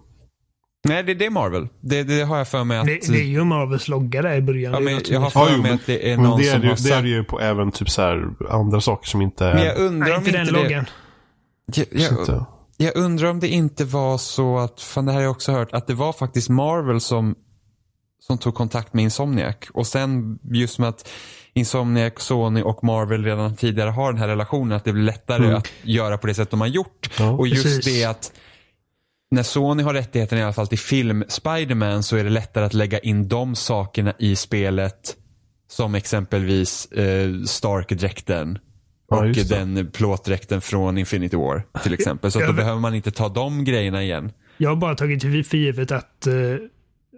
[0.84, 1.68] Nej, det, det är Marvel.
[1.80, 2.86] Det, det har jag för mig att...
[2.86, 4.72] Det, det är ju Marvels logga där i början.
[4.72, 6.52] ja, är men jag har för Ja, mig men- att det är någon det är
[6.52, 7.02] som ju, har det är sagt...
[7.02, 9.54] det ju på även typ så här andra saker som inte är...
[9.54, 10.62] Men jag undrar Nej, om inte den inte det...
[10.62, 10.84] loggan.
[11.74, 12.44] Jag, jag, inte.
[12.76, 15.72] Jag undrar om det inte var så att, fan det här har jag också hört,
[15.72, 17.34] att det var faktiskt Marvel som,
[18.20, 19.56] som tog kontakt med Insomniac.
[19.74, 21.08] Och sen just med att
[21.54, 25.56] Insomniac, Sony och Marvel redan tidigare har den här relationen, att det blir lättare Mm.
[25.56, 27.10] att göra på det sätt de har gjort.
[27.18, 27.84] Ja, och just precis.
[27.84, 28.32] det att
[29.34, 32.74] när Sony har rättigheten i alla fall till film Spider-Man så är det lättare att
[32.74, 35.16] lägga in de sakerna i spelet.
[35.68, 38.58] Som exempelvis eh, Stark-dräkten.
[39.08, 42.32] Och den plåtdräkten från Infinity War till exempel.
[42.32, 44.32] Så då behöver man inte ta de grejerna igen.
[44.56, 46.34] Jag har bara tagit för givet att, eh,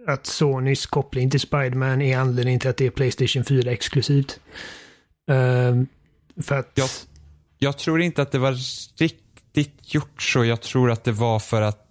[0.07, 4.39] att Sonys koppling till Spiderman är anledningen till att det är Playstation 4 exklusivt.
[5.31, 5.87] Ehm,
[6.41, 6.71] för att...
[6.73, 6.89] Jag,
[7.57, 8.55] jag tror inte att det var
[8.99, 10.45] riktigt gjort så.
[10.45, 11.86] Jag tror att det var för att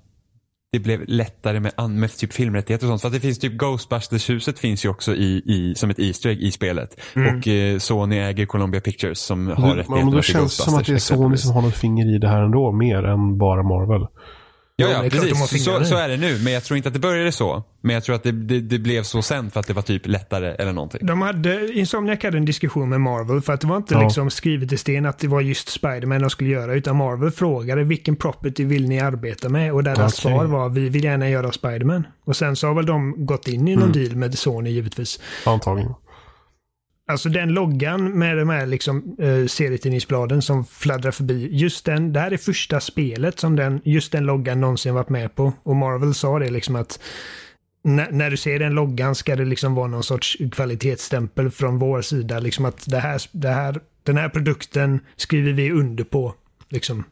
[0.77, 3.01] det blev lättare med, med typ filmrättigheter och sånt.
[3.01, 6.43] För att det finns typ Ghostbusters-huset finns ju också i, i, som ett Easter egg
[6.43, 7.01] i spelet.
[7.15, 10.63] Och eh, Sony äger Columbia Pictures som har Ja, men rättigheterna då till känns det
[10.63, 13.05] som att det är Ghostbusters, Sony som har något finger i det här ändå, mer
[13.05, 14.07] än bara Marvel.
[14.79, 15.65] Ja, Ja, precis.
[15.65, 16.39] Så, så är det nu.
[16.45, 17.63] Men jag tror inte att det började så.
[17.81, 20.07] Men jag tror att det, det, det blev så sen för att det var typ
[20.07, 21.07] lättare eller någonting.
[21.07, 24.03] De hade, Insomniac hade en diskussion med Marvel för att det var inte Ja.
[24.03, 27.85] liksom skrivet i sten att det var just Spiderman de skulle göra utan Marvel frågade
[27.85, 30.33] vilken property vill ni arbeta med och deras Okej.
[30.33, 32.07] svar var vi vill gärna göra Spiderman.
[32.25, 35.21] Och sen så har väl de gått in i någon deal med Sony givetvis.
[35.47, 35.95] Antagligen.
[37.09, 41.49] Alltså den loggan med de här liksom, eh, serietidningsbladen som fladdrar förbi.
[41.53, 45.35] Just den, det här är första spelet som den, just den loggan någonsin varit med
[45.35, 45.53] på.
[45.63, 47.01] Och Marvel sa det liksom att
[47.85, 52.03] när, när du ser den loggan ska det liksom vara någon sorts kvalitetsstämpel från vår
[52.03, 52.39] sida.
[52.39, 56.35] Liksom att det här, det här, den här produkten skriver vi under på.
[56.69, 57.05] Liksom.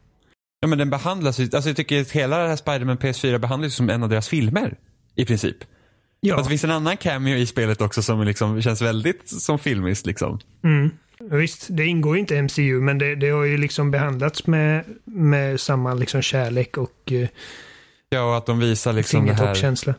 [0.59, 3.75] Ja men den behandlas ju, alltså jag tycker att hela det här Spider-Man PS4 behandlas
[3.75, 4.77] som en av deras filmer.
[5.15, 5.57] I princip.
[6.25, 9.59] Ja, Fast det finns en annan cameo i spelet också som liksom känns väldigt som
[9.59, 10.39] filmiskt liksom.
[10.63, 10.91] mm.
[11.19, 14.85] Visst, det ingår ju inte i MCU men det, det har ju liksom behandlats med,
[15.03, 17.27] med samma liksom kärlek och eh,
[18.09, 19.37] Ja och att de visar liksom det här.
[19.37, 19.93] fingertoppskänsla.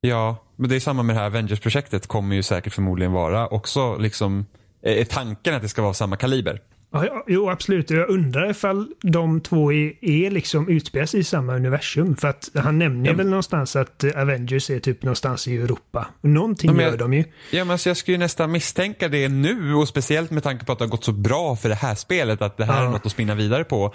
[0.00, 3.96] Ja, men det är samma med det här Avengers-projektet kommer ju säkert förmodligen vara också
[3.96, 4.46] liksom,
[4.82, 6.60] är tanken att det ska vara samma kaliber.
[6.92, 7.90] Ja, jo, absolut.
[7.90, 12.16] Jag undrar ifall de två är, är liksom utspelas i samma universum.
[12.16, 13.16] För att han nämner Ja.
[13.16, 16.08] väl någonstans att eh, Avengers är typ någonstans i Europa.
[16.20, 17.24] Någonting Ja, men gör de ju.
[17.50, 20.72] Ja, men alltså jag skulle ju nästan misstänka det nu och speciellt med tanke på
[20.72, 22.88] att det har gått så bra för det här spelet att det här Ja.
[22.88, 23.94] är något att spinna vidare på.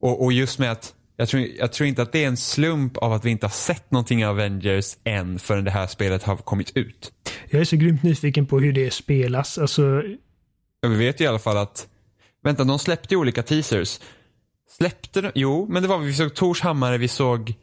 [0.00, 2.96] Och, och just med att jag tror, jag tror inte att det är en slump
[2.96, 6.36] av att vi inte har sett någonting av Avengers än förrän det här spelet har
[6.36, 7.12] kommit ut.
[7.50, 9.58] Jag är så grymt nyfiken på hur det spelas.
[9.58, 10.02] Alltså,
[10.80, 11.86] Ja, vi vet ju i alla fall att,
[12.48, 14.00] vänta, de släppte ju olika teasers.
[14.76, 15.30] Släppte de?
[15.34, 17.54] Jo, men det var vi såg Tors hammare, vi såg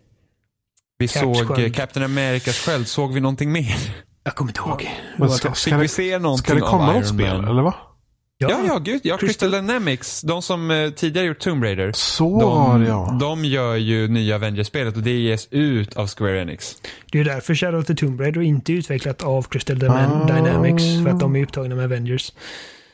[0.97, 1.75] vi Caps såg eh, sköld.
[1.75, 2.87] Captain Americas sköld.
[2.87, 3.75] Såg vi någonting mer?
[4.23, 4.89] jag kommer inte ihåg.
[5.17, 7.47] Men ska, Fick ska, vi det, se någonting ska det komma något spel, Man?
[7.47, 7.75] eller va?
[8.37, 9.01] Ja, ja, gud.
[9.03, 11.91] Ja, Crystal Dynamics, de som eh, tidigare gjort Tomb Raider.
[11.95, 13.17] Så De, ja.
[13.21, 16.77] de gör ju nya Avengers-spelet och det ges ut av Square Enix.
[17.11, 20.25] Det är därför Shadow of the Tomb Raider inte är utvecklat av Crystal Ah.
[20.25, 20.83] Dynamics.
[21.03, 22.31] För att de är upptagna med Avengers.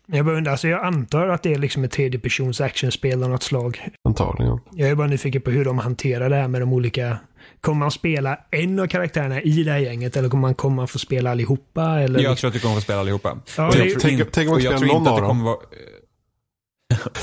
[0.07, 3.29] Men Jag, bara undrar, alltså jag antar att det är liksom ett tredjepersons actionspel av
[3.29, 3.87] något slag.
[4.07, 4.59] Antagligen.
[4.71, 7.17] Jag är bara nyfiken på hur de hanterar det här med de olika...
[7.61, 10.99] Kommer man spela en av karaktärerna i det här gänget eller kommer man komma få
[10.99, 11.99] spela allihopa?
[11.99, 13.37] Eller Jag tror att du kommer få spela allihopa.
[13.57, 15.57] Ja, Och jag det- tror tänk- in- tänk om jag spelar någon av kommer vara...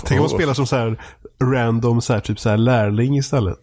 [0.05, 1.01] Tänk om man spelar som så här
[1.43, 3.59] random så här, typ så här lärling istället.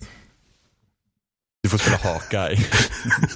[1.65, 2.58] Du får spela Hawkeye.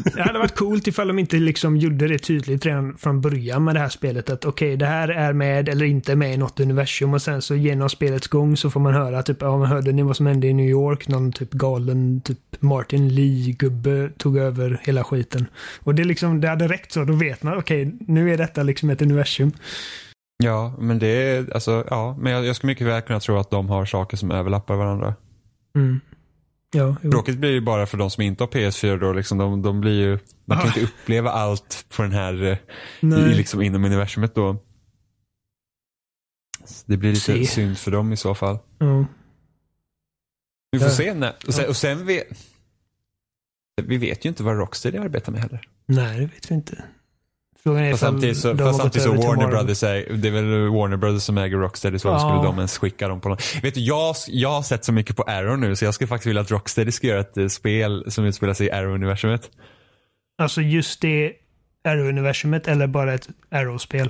[0.15, 3.75] Det hade varit coolt ifall de inte liksom gjorde det tydligt redan från början med
[3.75, 4.29] det här spelet.
[4.29, 7.55] Att okej, det här är med eller inte med i något universum och sen så
[7.55, 10.47] genom spelets gång så får man höra typ, ja men hörde ni vad som hände
[10.47, 11.07] i New York?
[11.07, 15.45] Någon typ galen typ Martin Lee-gubbe tog över hela skiten.
[15.83, 17.03] Och det liksom, det hade räckt så.
[17.03, 19.51] Då vet man, okej, nu är detta liksom ett universum.
[20.43, 22.17] ja, men det är, alltså, ja.
[22.19, 25.13] Men jag, jag skulle mycket väl kunna tro att de har saker som överlappar varandra.
[25.75, 25.99] Mm.
[26.71, 27.11] Ja, jo.
[27.11, 29.93] Tråkigt blir det bara för de som inte har PS4 då, liksom, de, de blir
[29.93, 30.67] ju, man kan Ah.
[30.67, 32.57] inte uppleva allt på den här, eh,
[33.19, 34.57] i, liksom inom universumet då.
[36.65, 37.45] Så Det blir lite Se.
[37.45, 38.59] synd för dem i så fall.
[38.77, 39.05] Ja.
[40.71, 40.93] Vi får Ja.
[40.93, 42.23] se när, och sen, och sen vi,
[43.81, 45.61] vi vet ju inte vad Rocksteady arbetar med heller.
[45.85, 46.83] Nej, det vet vi inte.
[47.63, 49.47] Frågan Fast samtidigt så, fast samtidigt så Warner.
[49.47, 52.19] Brothers är, det är väl Warner Brothers som äger Rocksteady så Ja.
[52.19, 53.43] skulle de ens skicka dem på något.
[53.63, 56.27] Vet du, jag, jag har sett så mycket på Arrow nu så jag skulle faktiskt
[56.27, 59.49] vilja att Rocksteady ska göra ett eh, spel som utspelar sig i Arrow-universumet.
[60.41, 61.33] Alltså just det
[61.87, 64.09] Arrow-universumet eller bara ett Arrow-spel?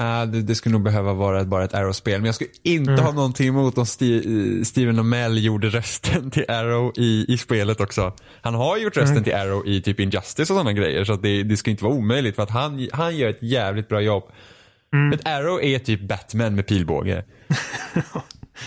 [0.00, 2.20] Uh, det, det skulle nog behöva vara ett, bara ett Arrow-spel.
[2.20, 3.04] Men jag skulle inte Mm.
[3.04, 8.12] ha någonting emot om Sti- Steven Amell gjorde rösten till Arrow i, i spelet också.
[8.42, 9.24] Han har gjort rösten Mm.
[9.24, 11.04] till Arrow i typ Injustice och sådana grejer.
[11.04, 13.88] Så att det, det ska inte vara omöjligt för att han, han gör ett jävligt
[13.88, 14.24] bra jobb.
[14.94, 15.12] Mm.
[15.12, 17.24] Ett Arrow är typ Batman med pilbåge.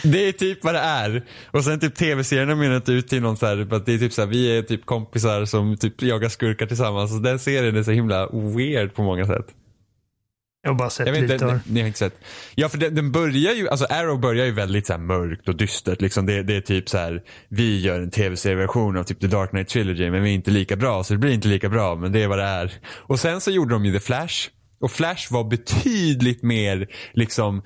[0.03, 1.25] Det är typ vad det är.
[1.51, 4.13] Och sen typ tv-serien har mynnat ut till någon så här, att det är typ
[4.13, 7.11] så här, vi är typ kompisar som typ jagar skurkar tillsammans.
[7.13, 9.45] Och den serien är så himla weird på många sätt.
[10.65, 11.59] Jag har bara sett Jag vet lite det.
[11.65, 12.19] ni har inte sett.
[12.55, 15.55] Ja för den, den börjar ju, alltså Arrow börjar ju väldigt så här mörkt och
[15.57, 16.01] dystert.
[16.01, 19.49] Liksom det, det är typ så här, vi gör en tv-serieversion av typ The Dark
[19.49, 22.11] Knight Trilogy men vi är inte lika bra så det blir inte lika bra men
[22.11, 22.71] det är vad det är.
[22.87, 24.49] Och sen så gjorde de ju The Flash.
[24.79, 27.61] Och Flash var betydligt mer liksom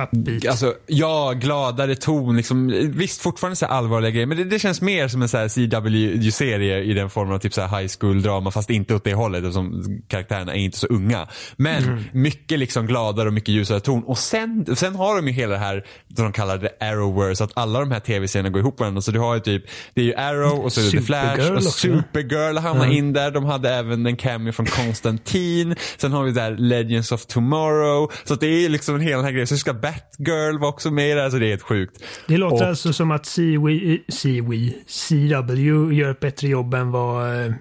[0.00, 0.46] Upbeat.
[0.46, 2.36] Alltså, ja, gladare ton.
[2.36, 4.26] Liksom, visst, fortfarande så allvarliga grejer.
[4.26, 7.54] Men det, det känns mer som en så här CW-serie i den formen av typ
[7.54, 8.50] så här high school-drama.
[8.50, 11.28] Fast inte åt det hållet eftersom karaktärerna är inte så unga.
[11.56, 14.02] Men mycket liksom gladare och mycket ljusare ton.
[14.02, 15.84] Och sen, sen har de ju hela det här,
[16.16, 17.44] som de kallar det Arrowverse.
[17.44, 19.02] Att alla de här tv-serierna går ihop varandra.
[19.02, 21.36] Så du har ju typ, det är ju Arrow och så är det The Flash.
[21.36, 21.62] Supergirl Och.
[21.62, 22.92] Supergirl hamnar Ja.
[22.92, 23.30] in där.
[23.30, 25.74] De hade även en cameo från Konstantin.
[25.96, 28.12] Sen har vi där Legends of Tomorrow.
[28.24, 29.46] Så det är liksom hela den här grejen.
[29.46, 31.30] Så ska Batgirl vara också med i det här.
[31.30, 32.02] Så det är helt sjukt.
[32.28, 37.44] Det låter Och- alltså som att CW, CW, CW gör ett bättre jobb än vad,
[37.46, 37.52] eh,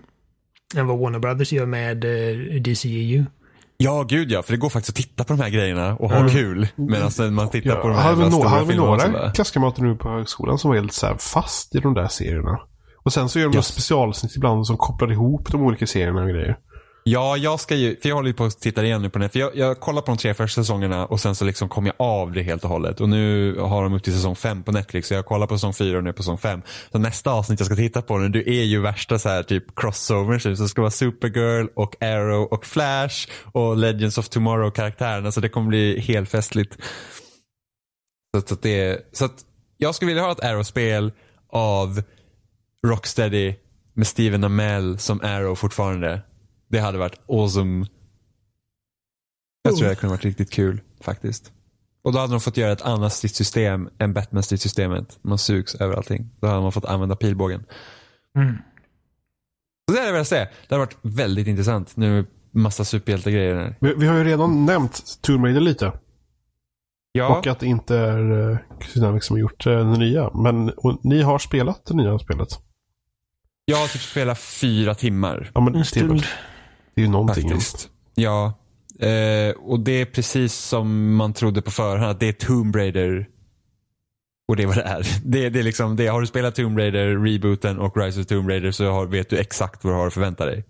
[0.75, 3.25] än vad Warner Brothers gör med eh, DCEU.
[3.77, 4.43] Ja, gud ja.
[4.43, 6.29] För det går faktiskt att titta på de här grejerna och ha Mm.
[6.31, 6.67] kul.
[6.75, 8.91] Medan man tittar på de Ja, här hade stora hade vi filmerna.
[8.91, 9.31] och några sådär.
[9.36, 12.60] klasskamrater nu på högskolan som var helt så här fast i de där serierna.
[13.03, 13.62] Och sen så gör de Ja.
[13.62, 16.57] specialsnitt ibland som kopplar ihop de olika serierna och grejer.
[17.04, 19.30] Ja, jag ska ju, för jag håller ju på att titta igen nu på den.
[19.30, 21.96] För jag, jag kollar på de tre första säsongerna och sen så liksom kom jag
[22.00, 23.02] av det helt och hållet.
[23.02, 25.08] Och nu har de upp till säsong fem på Netflix.
[25.08, 26.62] Så jag kollar på säsong fyra och nu är på säsong fem.
[26.92, 29.64] Så nästa avsnitt jag ska titta på nu, det är ju värsta så här typ
[29.80, 30.44] crossovers.
[30.44, 35.32] Så det ska vara Supergirl och Arrow och Flash och Legends of Tomorrow karaktärerna.
[35.32, 36.78] Så det kommer bli helt festligt.
[38.34, 39.46] Så, att- så, att det, är- så att
[39.78, 41.12] jag skulle vilja ha ett Arrow-spel
[41.54, 42.04] av
[42.88, 43.56] Rocksteady
[43.94, 46.22] med Steven Amell som Arrow fortfarande.
[46.71, 47.86] Det hade varit awesome.
[49.63, 51.51] Jag tror det kunde varit riktigt kul faktiskt.
[52.03, 55.19] Och då hade de fått göra ett annat stridssystem än Batman-stridssystemet.
[55.21, 56.29] Man sugs över allting.
[56.41, 57.63] Då hade man fått använda pilbågen.
[58.36, 58.55] Mm.
[59.88, 60.36] Så det hade jag velat se.
[60.67, 61.97] Det hade varit väldigt intressant.
[61.97, 63.55] Nu med massa superhjältegrejer.
[63.55, 63.75] här.
[63.81, 65.93] Vi, vi har ju redan nämnt Tomb Raider lite.
[67.12, 68.57] Ja, Och att det inte är uh,
[68.93, 70.29] Dynamics som har gjort uh, det nya.
[70.34, 70.71] Men
[71.03, 72.49] ni har spelat det nya spelet.
[73.65, 75.51] jag har typ spelat fyra timmar.
[75.53, 76.12] Ja, men En det, är, stund.
[76.12, 76.23] väl-
[77.02, 77.50] det är ju någonting.
[77.50, 77.90] Faktiskt.
[78.16, 78.54] Ja.
[79.00, 83.28] Eh, och det är precis som man trodde på förhand att det är Tomb Raider.
[84.48, 85.08] Och det är vad det är.
[85.26, 88.50] Det, det är liksom, det, har du spelat Tomb Raider, rebooten och Rise of Tomb
[88.50, 90.64] Raider så har, vet du exakt vad du har att förvänta dig.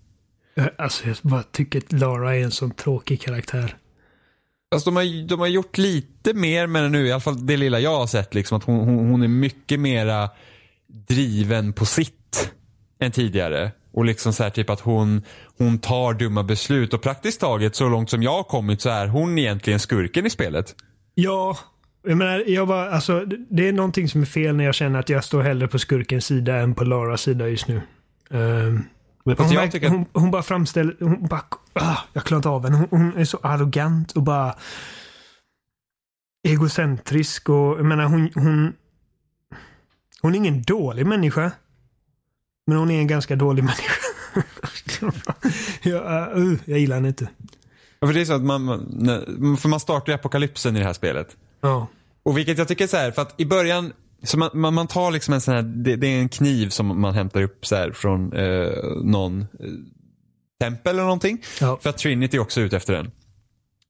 [0.56, 3.78] Eh, Alltså jag bara tycker att Lara är en sån tråkig karaktär.
[4.72, 7.80] Alltså de, har, de har gjort lite mer med nu, i alla fall det lilla
[7.80, 8.34] jag har sett.
[8.34, 10.30] Liksom, att hon, hon, hon är mycket mera
[11.08, 12.52] driven på sitt
[13.00, 13.72] än tidigare.
[13.93, 15.21] Och liksom så här typ att hon,
[15.58, 19.08] hon tar dumma beslut och praktiskt taget så långt som jag har kommit så är
[19.08, 20.75] hon egentligen skurken i spelet.
[21.15, 21.58] Ja,
[22.04, 25.10] jag menar, jag bara, alltså, det- är någonting som är fel när jag känner att
[25.10, 27.82] jag står hellre på skurkens sida än på Laras sida just nu.
[28.30, 32.63] Men, hon, tycker att- hon, hon bara framställer, hon bara, ah, jag klarar inte av
[32.63, 32.77] henne.
[32.77, 34.56] Hon, hon är så arrogant och bara
[36.47, 38.73] egocentrisk och jag menar hon, hon,
[40.21, 41.51] hon är ingen dålig människa.
[42.67, 43.93] Men hon är en ganska dålig människa.
[45.82, 47.30] jag, uh, jag gillar henne inte.
[48.00, 48.67] Ja, För det är så att man,
[49.58, 51.38] för man startar ju apokalypsen i det här spelet.
[51.62, 51.88] Ja.
[52.24, 53.93] Och vilket jag tycker är så här, för att i början,
[54.24, 57.02] så man, man, man tar liksom en sån här, det, det är en kniv som
[57.02, 58.69] man hämtar upp så här från eh,
[59.04, 59.47] någon eh,
[60.60, 61.41] tempel eller någonting.
[61.62, 61.80] Ja.
[61.82, 63.12] För att Trinity är också ute efter den.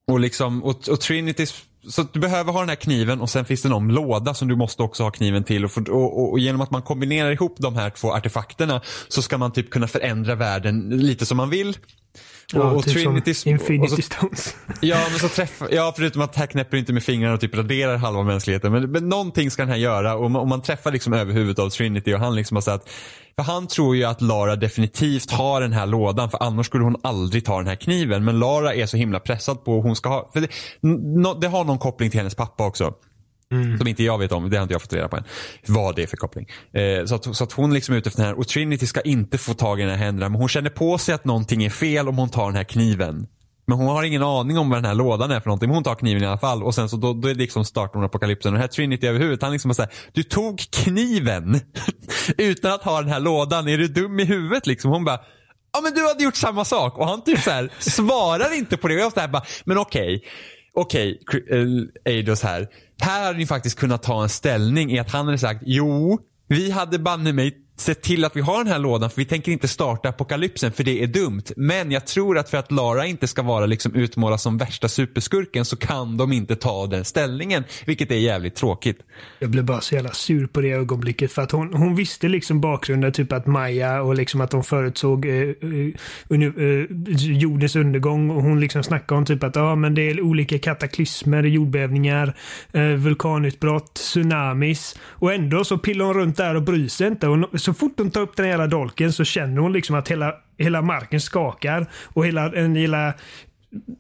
[0.08, 1.46] Och liksom, och, och Trinity,
[1.90, 4.48] så att du behöver ha den här kniven och sen finns det någon låda som
[4.48, 5.66] du måste också ha kniven till.
[5.66, 9.22] Och, för, och, och, och genom att man kombinerar ihop de här två artefakterna så
[9.22, 11.78] ska man typ kunna förändra världen lite som man vill.
[12.54, 14.56] Ja, och typ Trinity- som Infinity och så- Stones.
[14.82, 17.98] Ja, men så träffar, ja, förutom att här knäpper inte med fingrarna och typ raderar
[17.98, 18.72] halva mänskligheten.
[18.72, 21.60] Men, men någonting ska den här göra och man, och man träffar liksom över huvudet
[21.60, 22.90] av Trinity och han liksom har sagt
[23.36, 26.96] för han tror ju att Lara definitivt har den här lådan för annars skulle hon
[27.04, 28.26] aldrig ta den här kniven.
[28.26, 30.48] Men Lara är så himla pressad på hon ska ha, för det,
[30.82, 32.94] no, det har någon koppling till hennes pappa också.
[33.52, 33.78] Mm.
[33.78, 35.24] Som inte jag vet om, det har inte jag fått reda på än.
[35.68, 36.48] Vad det är för koppling.
[36.74, 39.02] Eh, så, att, så att hon liksom är ute efter den här och Trinity ska
[39.02, 41.70] inte få tag i den här händerna men hon känner på sig att någonting är
[41.70, 43.28] fel om hon tar den här kniven.
[43.68, 45.70] Men hon har ingen aning om vad den här lådan är för någonting.
[45.70, 47.66] Men hon tar kniven i alla fall och sen så då, då är det liksom
[47.66, 48.50] starten av apokalypsen.
[48.50, 51.60] Och den här Trinity över huvudet, han liksom bara såhär, du tog kniven
[52.38, 53.68] utan att ha den här lådan.
[53.68, 54.92] Är du dum i huvudet liksom?
[54.92, 55.20] Hon bara,
[55.74, 56.98] ja men du hade gjort samma sak.
[56.98, 58.96] Och han typ så här svarar inte på det.
[58.96, 60.24] Och jag såhär bara, men okej.
[60.74, 62.68] Okej, okay, eh, Eidos här.
[63.02, 66.72] Här hade ni faktiskt kunnat ta en ställning i att han hade sagt, jo, vi
[66.72, 69.68] hade banne mig sett till att vi har den här lådan för vi tänker inte
[69.68, 71.44] starta apokalypsen för det är dumt.
[71.56, 75.66] Men jag tror att för att Lara inte ska vara liksom utmålad som värsta superskurken
[75.66, 77.64] så kan de inte ta den ställningen.
[77.86, 79.00] Vilket är jävligt tråkigt.
[79.40, 82.62] Jag blev bara så jävla sur på det ögonblicket för att hon, hon visste liksom
[82.62, 88.42] bakgrunden, typ att Maja och liksom att de förutsåg eh, eh, eh, jordens undergång och
[88.42, 92.36] hon liksom snackade om typ att ja men det är olika kataklysmer, jordbävningar,
[92.72, 97.28] eh, vulkanutbrott, tsunamis och ändå så pillar hon runt där och bryr sig inte.
[97.28, 100.34] Och så fort hon tar upp den jävla dolken så känner hon liksom att hela,
[100.58, 103.14] hela marken skakar och hela, en, hela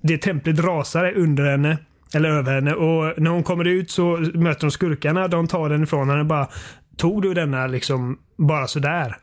[0.03, 1.77] det templet rasar under henne.
[2.13, 2.73] Eller över henne.
[2.73, 5.27] Och när hon kommer ut så möter hon skurkarna.
[5.27, 6.47] De tar den ifrån henne bara.
[6.97, 9.17] Tog du denna liksom bara sådär?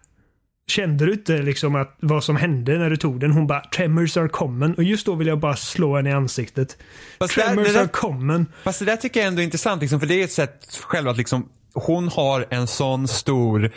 [0.70, 3.30] Kände du inte liksom att vad som hände när du tog den?
[3.32, 6.76] Hon bara “Tremors are common” och just då vill jag bara slå henne i ansiktet.
[7.18, 8.46] Fast där- Tremors det där- are common.
[8.64, 11.08] Fast det där tycker jag ändå är intressant, liksom, för det är ett sätt själv
[11.08, 13.70] att liksom, hon har en sån stor,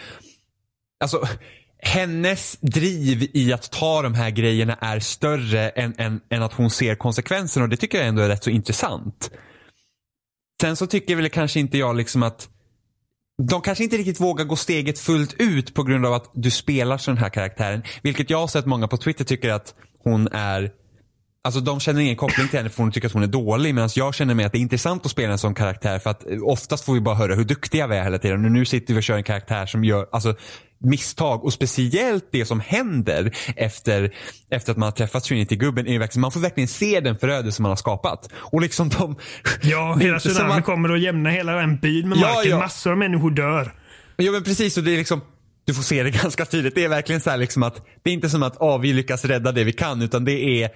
[1.01, 1.27] alltså
[1.81, 6.69] hennes driv i att ta de här grejerna är större än, än, än att hon
[6.69, 9.31] ser konsekvenserna och det tycker jag ändå är rätt så intressant.
[10.61, 12.49] Sen så tycker väl kanske inte jag liksom att
[13.47, 16.97] de kanske inte riktigt vågar gå steget fullt ut på grund av att du spelar
[16.97, 17.83] så den här karaktären.
[18.01, 20.71] Vilket jag har sett många på Twitter tycker att hon är
[21.43, 23.89] Alltså de känner ingen koppling till henne för hon tycker att hon är dålig medan
[23.95, 26.85] jag känner mig att det är intressant att spela en sån karaktär för att oftast
[26.85, 28.45] får vi bara höra hur duktiga vi är hela tiden.
[28.45, 30.35] Och nu sitter vi och kör en karaktär som gör alltså,
[30.81, 34.13] misstag och speciellt det som händer efter,
[34.49, 37.69] efter att man har träffat Trinity-gubben är verkligen, man får verkligen se den förödelse man
[37.71, 38.29] har skapat.
[38.35, 39.15] Och liksom de...
[39.61, 42.51] Ja, hela tsunamin att- kommer och jämna hela en byn med Ja, marken.
[42.51, 42.57] ja.
[42.57, 43.73] Massor av människor dör.
[44.17, 45.21] Ja men precis och det är liksom
[45.65, 46.75] du får se det ganska tydligt.
[46.75, 49.25] Det är verkligen så här liksom att det är inte som att ah, vi lyckas
[49.25, 50.69] rädda det vi kan utan det är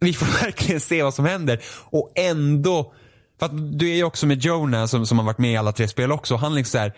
[0.00, 2.92] vi får verkligen se vad som händer och ändå
[3.38, 5.72] för att du är ju också med Jonah som, som har varit med i alla
[5.72, 6.36] tre spel också.
[6.36, 6.92] Han liksom så här,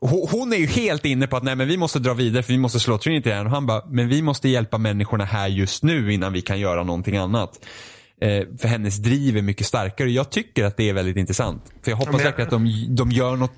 [0.00, 2.58] hon är ju helt inne på att nej men vi måste dra vidare för vi
[2.58, 3.44] måste slå Trinity här.
[3.44, 6.84] Och han bara, men vi måste hjälpa människorna här just nu innan vi kan göra
[6.84, 7.66] någonting annat.
[8.20, 11.72] Eh, för hennes driv är mycket starkare jag tycker att det är väldigt intressant.
[11.82, 13.52] För jag hoppas men verkligen att de, de gör något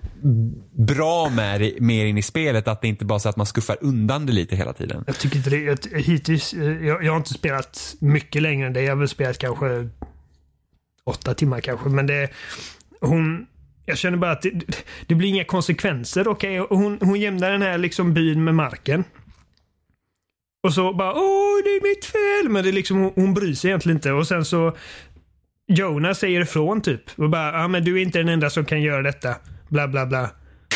[0.73, 2.69] bra med det mer in i spelet.
[2.69, 5.05] Att det inte bara är så att man skuffar undan det lite hela tiden.
[5.07, 5.57] Jag tycker inte det.
[5.57, 8.83] Jag, hittills, eh, jag, jag har inte spelat mycket längre än det.
[8.83, 9.89] Jag har väl spelat kanske
[11.05, 11.89] åtta timmar kanske.
[11.89, 12.29] Men det...
[13.01, 13.47] hon
[13.89, 14.53] jag känner bara att det,
[15.07, 16.29] det blir inga konsekvenser.
[16.29, 16.77] Okej, okay?
[16.77, 19.05] hon, hon jämnar den här liksom byn med marken.
[20.63, 22.53] Och så bara åh det är mitt fel.
[22.53, 24.13] Men det är liksom, hon, hon bryr sig egentligen inte.
[24.13, 24.77] Och sen så
[25.67, 27.03] Jonas säger ifrån typ.
[27.17, 29.35] Och bara, ja men du är inte den enda som kan göra detta.
[29.69, 30.31] Bla bla bla.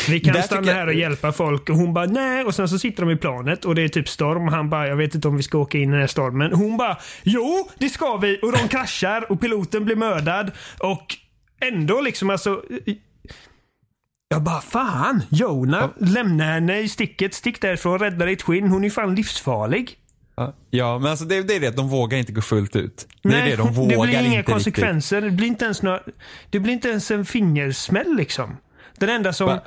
[0.09, 1.69] Vi kan Där stanna här och hjälpa folk.
[1.69, 2.43] Och hon bara nej.
[2.43, 4.47] Och sen så sitter de i planet och det är typ storm.
[4.47, 6.53] Och han bara, jag vet inte om vi ska åka in i den här stormen.
[6.53, 8.39] Hon bara, jo det ska vi.
[8.41, 10.51] Och de kraschar och piloten blir mördad.
[10.79, 11.17] Och
[11.67, 12.61] ändå liksom alltså.
[14.27, 17.33] Jag bara fan, Jona, lämna henne i sticket.
[17.33, 18.67] Stick därifrån, rädda ditt skinn.
[18.67, 19.97] Hon är fan livsfarlig.
[20.35, 23.07] Ja, Ja, men alltså det, det är det, de vågar inte gå fullt ut.
[23.23, 25.21] Det är det, de vågar det blir inga konsekvenser.
[25.21, 25.99] Det blir inte ens några,
[26.49, 28.57] Det blir inte ens en fingersmäll liksom.
[28.97, 29.47] Den enda som...
[29.47, 29.61] Va?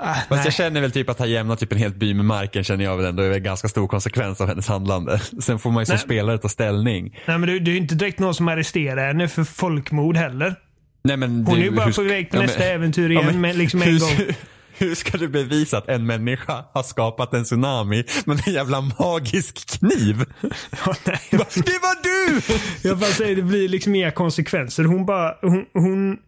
[0.00, 0.40] Ah, Fast nej.
[0.44, 2.96] jag känner väl typ att ha jämnat typ en helt by med marken känner jag
[2.96, 5.18] väl ändå är en ganska stor konsekvens av hennes handlande.
[5.40, 6.04] Sen får man ju som Nej.
[6.04, 7.20] spelare ta ställning.
[7.26, 10.56] Nej men det, det är ju inte direkt någon som arresterar henne för folkmord heller.
[11.02, 13.26] Nej, men Hon du, är ju bara på väg ja, nästa men- äventyr ja, igen
[13.26, 14.34] men med liksom en hur, gång.
[14.78, 19.78] Hur ska du bevisa att en människa har skapat en tsunami med en jävla magisk
[19.78, 20.24] kniv?
[20.86, 22.40] Ja, nej, Det var du!
[22.88, 24.84] Jag bara säger, det blir liksom inga konsekvenser.
[24.84, 26.18] Hon bara, hon, hon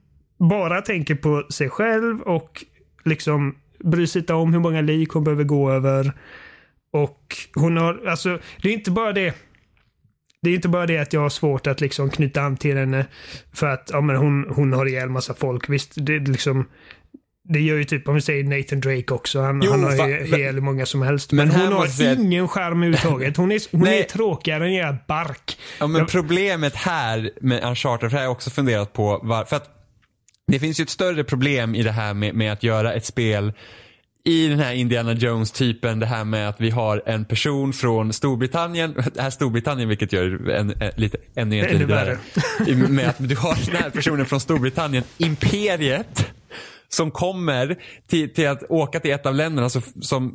[0.51, 2.64] bara tänker på sig själv och
[3.05, 3.55] liksom
[3.85, 6.12] bryr sig inte om hur många lik hon behöver gå över.
[6.93, 9.35] Och hon har, alltså det är inte bara det.
[10.43, 13.07] Det är inte bara det att jag har svårt att liksom knyta an till henne
[13.53, 15.68] för att ja, men hon, hon har ihjäl massa folk.
[15.68, 16.68] Visst, det är liksom
[17.45, 19.41] det gör ju typ om vi säger Nathan Drake också.
[19.41, 21.32] Han, Jo, han har ju ihjäl hur många som helst.
[21.32, 23.36] Men Men, hon har jag- ingen charm överhuvudtaget.
[23.36, 23.99] Hon är, hon Nej.
[24.01, 25.59] är tråkigare än jävla bark.
[25.80, 29.45] Ja, men Jag- problemet här med Uncharted, för det har jag också funderat på, var,
[29.45, 29.70] för att
[30.53, 33.53] det finns ju ett större problem i det här med, med att göra ett spel
[34.25, 38.95] i den här Indiana Jones-typen, det här med att vi har en person från Storbritannien,
[39.14, 41.57] det här Storbritannien vilket gör en, en, lite, ännu.
[42.66, 46.27] I- Med att du har den här personen från Storbritannien, imperiet,
[46.89, 50.35] som kommer till, till att åka till ett av länderna som, som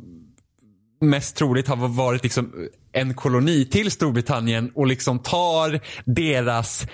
[1.00, 6.86] mest troligt har varit liksom en koloni till Storbritannien och liksom tar deras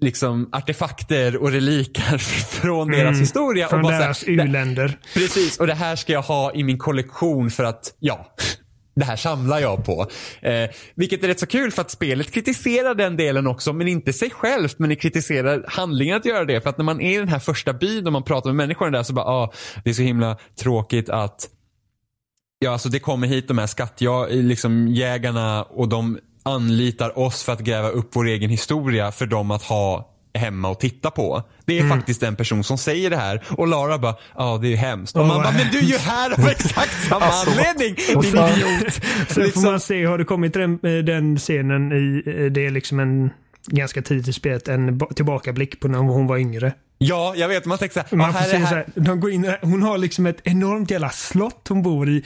[0.00, 2.18] liksom artefakter och reliker
[2.60, 3.68] från deras historia.
[3.68, 3.70] Mm.
[3.82, 4.98] Från och deras "Det- u-länder.
[5.14, 8.34] Precis, och det här ska jag ha i min kollektion för att, ja,
[8.96, 10.06] det här samlar jag på.
[10.42, 14.12] Eh, vilket är rätt så kul för att spelet kritiserar den delen också, men inte
[14.12, 16.60] sig självt, men det kritiserar handlingen att göra det.
[16.60, 18.90] För att när man är i den här första byn och man pratar med människorna
[18.90, 19.52] där så bara, ah,
[19.84, 21.48] det är så himla tråkigt att
[22.64, 24.88] Ja, alltså det kommer hit de här skattja, liksom
[25.70, 30.06] och de anlitar oss för att gräva upp vår egen historia för dem att ha
[30.34, 31.42] hemma och titta på.
[31.64, 34.76] Det är faktiskt en person som säger det här och Lara bara, ja det är
[34.76, 35.16] hemskt.
[35.16, 38.50] Och Åh, man bara, men du är ju här av exakt samma anledning din fan.
[38.50, 38.92] idiot.
[39.28, 39.62] Sen Liksom.
[39.62, 43.30] får man se, har det kommit den, den scenen i, det är liksom en
[43.66, 46.72] ganska tidigt i spelet, en ba- tillbakablick på när hon var yngre.
[46.98, 48.66] Ja, jag vet, man tänker såhär, Man här här.
[48.66, 52.24] så här, de går in, hon har liksom ett enormt jävla slott hon bor i.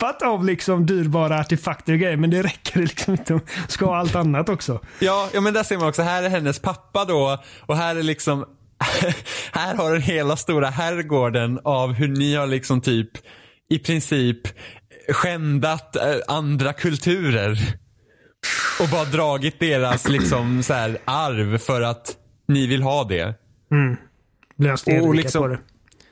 [0.00, 2.16] Proppat av liksom dyrbara artefakter och grejer.
[2.16, 3.32] Men det räcker liksom inte.
[3.32, 4.80] Hon ska ha allt annat också.
[4.98, 8.02] Ja, ja men där ser man också, här är hennes pappa då och här är
[8.02, 8.44] liksom
[9.52, 13.10] här har den hela stora herrgården av hur ni har liksom typ
[13.70, 14.38] i princip
[15.08, 17.58] skändat eh, andra kulturer.
[18.80, 22.16] Och bara dragit deras liksom så här arv för att
[22.48, 23.34] ni vill ha det.
[24.56, 25.58] Blir han Och liksom- på det.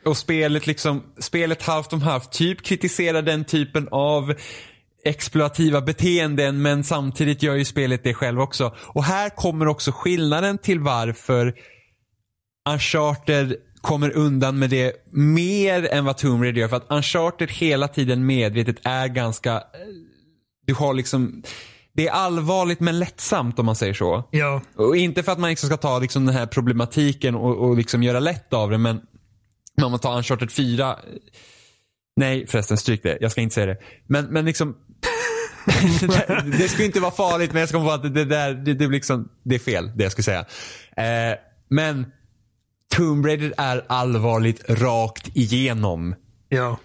[0.04, 4.34] Och spelet liksom, spelet halvt om halvt typ kritiserar den typen av
[5.04, 8.74] exploativa beteenden men samtidigt gör ju spelet det själv också.
[8.78, 11.54] Och här kommer också skillnaden till varför
[12.68, 16.68] Uncharted kommer undan med det mer än vad Tomb Raider gör.
[16.68, 19.60] För att Uncharted hela tiden medvetet är ganska, eh,
[20.66, 21.42] du har liksom,
[21.92, 24.28] det är allvarligt men lättsamt om man säger så.
[24.30, 24.62] Ja.
[24.76, 28.02] Och inte för att man liksom ska ta liksom den här problematiken och, och liksom
[28.02, 29.00] göra lätt av det, men
[29.86, 30.98] om man tar Uncharted 4.
[32.16, 33.18] Nej förresten, stryk det.
[33.20, 33.76] Jag ska inte säga det.
[34.06, 34.76] Men, men liksom.
[36.00, 38.88] det, det skulle inte vara farligt, men jag ska på att det, där, det, det,
[38.88, 40.44] liksom, det är fel, det jag skulle säga.
[40.96, 41.38] Eh,
[41.70, 42.06] men
[42.96, 46.14] Tomb Raider är allvarligt rakt igenom.
[46.48, 46.78] Ja.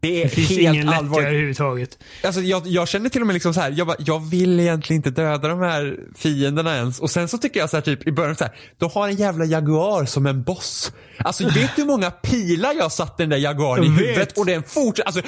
[0.00, 1.28] Det är Det finns helt ingen allvarligt.
[1.28, 1.98] överhuvudtaget.
[2.24, 4.98] Alltså jag, jag känner till och med liksom så här, jag, bara, jag vill egentligen
[4.98, 7.00] inte döda de här fienderna ens.
[7.00, 9.16] Och sen så tycker jag så här typ i början så här, de har en
[9.16, 10.92] jävla jaguar som en boss.
[11.24, 14.46] Alltså vet du hur många pilar jag satt den där jaguaren i Jag huvudet och
[14.46, 15.06] den fortsätter.
[15.06, 15.22] Alltså,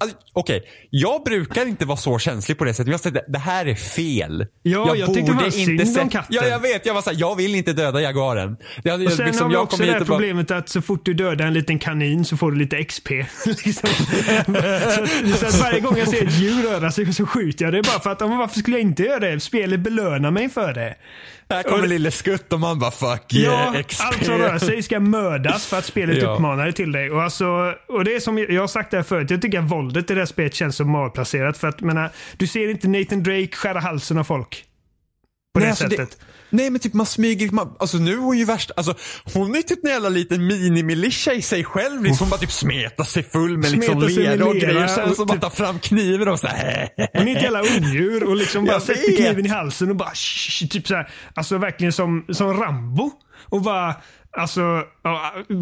[0.00, 2.90] alltså, okej, jag brukar inte vara så känslig på det sättet.
[2.90, 4.46] Jag säger det här är fel.
[4.62, 6.36] Ja, jag tyckte det var synd om katten.
[6.36, 6.86] Ja, jag vet.
[6.86, 8.56] Jag var så här, jag vill inte döda jaguaren.
[8.82, 10.82] Det, Och sen liksom, har vi jag också det här och bara- problemet att så
[10.82, 13.08] fort du dödar en liten kanin så får du lite XP.
[13.46, 13.88] liksom.
[15.30, 17.82] så, så att varje gång jag ser ett djur röra sig så skjuter jag det
[17.82, 19.40] bara för att men varför skulle jag inte göra det?
[19.40, 20.94] Spelet belönar mig för det.
[21.52, 24.00] Här kommer lille Skutt och man bara fuck yeah, Ja, XP.
[24.04, 26.34] allt som rör sig ska mördas för att spelet Ja.
[26.34, 27.10] uppmanar det till dig.
[27.10, 29.70] Och, alltså, och det är som jag har sagt det här förut, jag tycker att
[29.70, 31.58] våldet i det här spelet känns så malplacerat.
[31.58, 34.64] För att menar, du ser inte Nathan Drake skära halsen av folk.
[35.54, 36.18] På Nej, det alltså, sättet.
[36.52, 38.94] Nej men typ man smyger, man, alltså nu är hon ju värst, alltså
[39.34, 42.02] hon är typ en jävla liten mini-militia i sig själv.
[42.02, 44.86] Liksom, hon bara typ smetar sig full med liksom lera och grejer.
[44.86, 46.88] Sen och så bara typ- tar fram kniven och så här.
[47.18, 50.66] Hon är ett jävla odjur och liksom bara sätter kniven i halsen och bara shh,
[50.68, 53.10] typ så här, Alltså verkligen som, som Rambo.
[53.48, 53.94] Och bara
[54.38, 54.82] Alltså,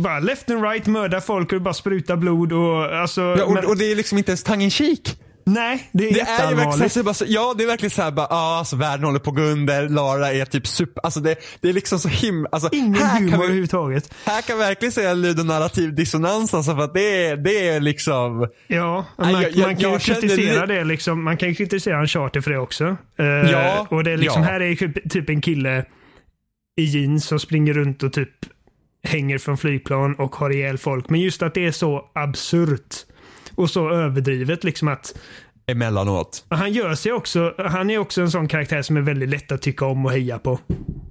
[0.03, 3.20] bara left and right mörda folk och bara spruta blod och alltså.
[3.20, 5.16] Ja, och, men- och det är liksom inte ens in cheek.
[5.45, 7.22] Nej, det är Det är ju verkligen jätteallvarligt.
[7.26, 9.88] ja det är verkligen så här bara, ja alltså världen håller på att gå under,
[9.88, 13.30] Lara är typ super, alltså det, det är liksom så himla, alltså Ingen här humor
[13.30, 14.14] kan vi, överhuvudtaget.
[14.24, 18.49] här kan vi verkligen säga ludonarrativ dissonans alltså för att det är, det är liksom,
[18.66, 21.24] Ja, man, jag- jag- man kan ju kritisera li- det liksom.
[21.24, 22.97] Man kan ju kritisera Uncharted för det också.
[23.18, 24.49] Eh, Ja, och det är liksom, ja.
[24.49, 25.84] här är typ, typ en kille
[26.80, 28.28] i jeans som springer runt och typ
[29.03, 31.09] hänger från flygplan och har ihjäl folk.
[31.11, 32.95] Men just att det är så absurt
[33.61, 35.19] och så överdrivet liksom att
[35.71, 36.45] emellanåt.
[36.51, 39.62] han gör sig också, han är också en sån karaktär som är väldigt lätt att
[39.62, 40.59] tycka om och heja på.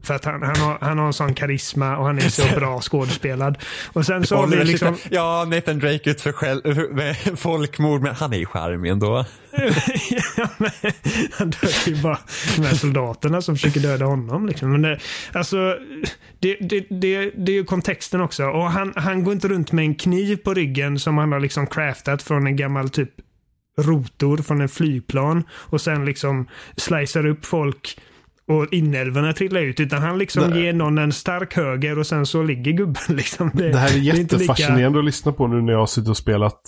[0.04, 2.82] För att han, han, har, han har en sån karisma och han är så bra
[2.82, 3.58] skådespelad.
[3.94, 4.98] Och sen så har vi liksom...
[5.10, 9.26] Ja, Nathan Drake ut för själv, med folkmord, men han är ju charmig ändå.
[10.38, 10.72] Ja, men
[11.32, 12.20] han dödar ju bara
[12.56, 14.48] de här soldaterna som försöker döda honom.
[14.48, 14.72] Liksom.
[14.72, 15.00] Men det,
[15.34, 15.78] alltså,
[16.40, 18.44] det, det, det, det är ju kontexten också.
[18.44, 21.68] Och han, han går inte runt med en kniv på ryggen som han har liksom
[21.68, 23.10] craftat från en gammal typ
[23.82, 25.44] rotor från en flygplan.
[25.52, 27.98] Och sen liksom slicear upp folk
[28.48, 29.80] och inälvorna trillar ut.
[29.80, 30.62] Utan han liksom Nej.
[30.64, 33.52] ger någon en stark höger och sen så ligger gubben liksom.
[33.54, 36.18] Det här är inte lika- jättefascinerande att lyssna på nu när jag har suttit och
[36.18, 36.62] spelat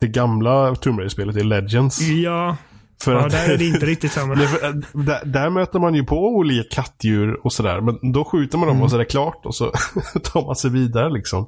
[0.00, 2.00] det gamla Tomb Raider-spelet i Legends.
[2.00, 2.56] Ja,
[3.02, 4.34] För ja att- där är det inte riktigt samma.
[4.34, 7.80] Det äh, där, där möter man ju på olika kattdjur och sådär.
[7.80, 9.64] Men då skjuter man dem och så är det klart och så
[10.32, 11.46] tar man sig vidare liksom.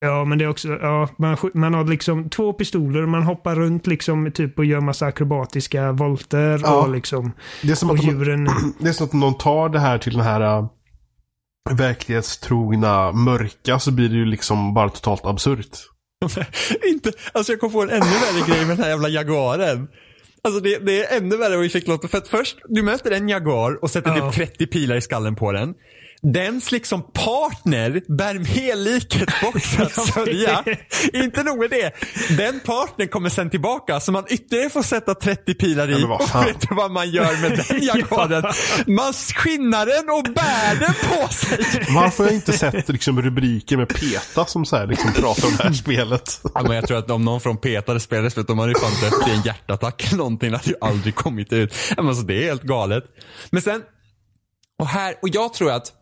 [0.00, 3.86] Ja, men det är också, ja, man, man har liksom två pistoler, man hoppar runt
[3.86, 6.82] liksom typ och gör massa akrobatiska volter Ja.
[6.82, 7.32] och liksom,
[7.62, 8.48] Det är som och att, de, djuren.
[8.78, 10.66] det är som att någon tar det här till den här äh,
[11.70, 15.76] verklighetstrogna mörka så blir det ju liksom bara totalt absurt.
[16.88, 19.88] inte, alltså jag kom på en ännu värre grej med den här jävla jaguaren.
[20.42, 22.08] Alltså det, det är ännu värre vad vi fick låta.
[22.08, 24.32] För att först, du möter en jaguar och sätter Ja.
[24.32, 25.74] typ 30 pilar i skallen på den.
[26.22, 30.64] Dens liksom partner bär med liket bort för att sörja.
[31.12, 31.92] Inte nog med det.
[32.36, 36.04] Den partnern kommer sen tillbaka så man ytterligare får sätta 30 pilar i.
[36.04, 38.44] Och vet du vad man gör med den jaguaren?
[38.86, 41.58] Man skinnar den och bär den på sig.
[41.94, 45.56] Varför har jag inte sett liksom, rubriker med PETA som så här, liksom, pratar om
[45.56, 46.40] det här spelet?
[46.54, 48.78] Ja, men jag tror att om någon från Peter hade spelat spelet, de hade ju
[48.78, 50.50] fan dött i en hjärtattack eller någonting.
[50.50, 51.74] Det hade ju aldrig kommit ut.
[51.96, 53.04] Men alltså, det är helt galet.
[53.50, 53.82] Men sen,
[54.78, 55.92] och här, och jag tror att,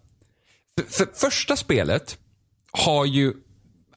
[0.77, 2.19] för, för första spelet
[2.73, 3.33] har ju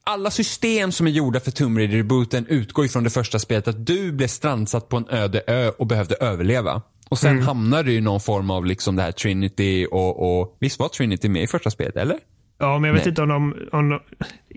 [0.04, 4.12] alla system som är gjorda för Tomb Raider-rebooten utgår ifrån det första spelet att du
[4.12, 6.82] blev strandsatt på en öde ö och behövde överleva.
[7.08, 10.78] Och sen hamnar du i någon form av liksom det här Trinity och, och visst
[10.78, 12.18] var Trinity med i första spelet, eller?
[12.58, 13.08] Ja, men jag vet Nej.
[13.08, 14.00] inte om de, om de,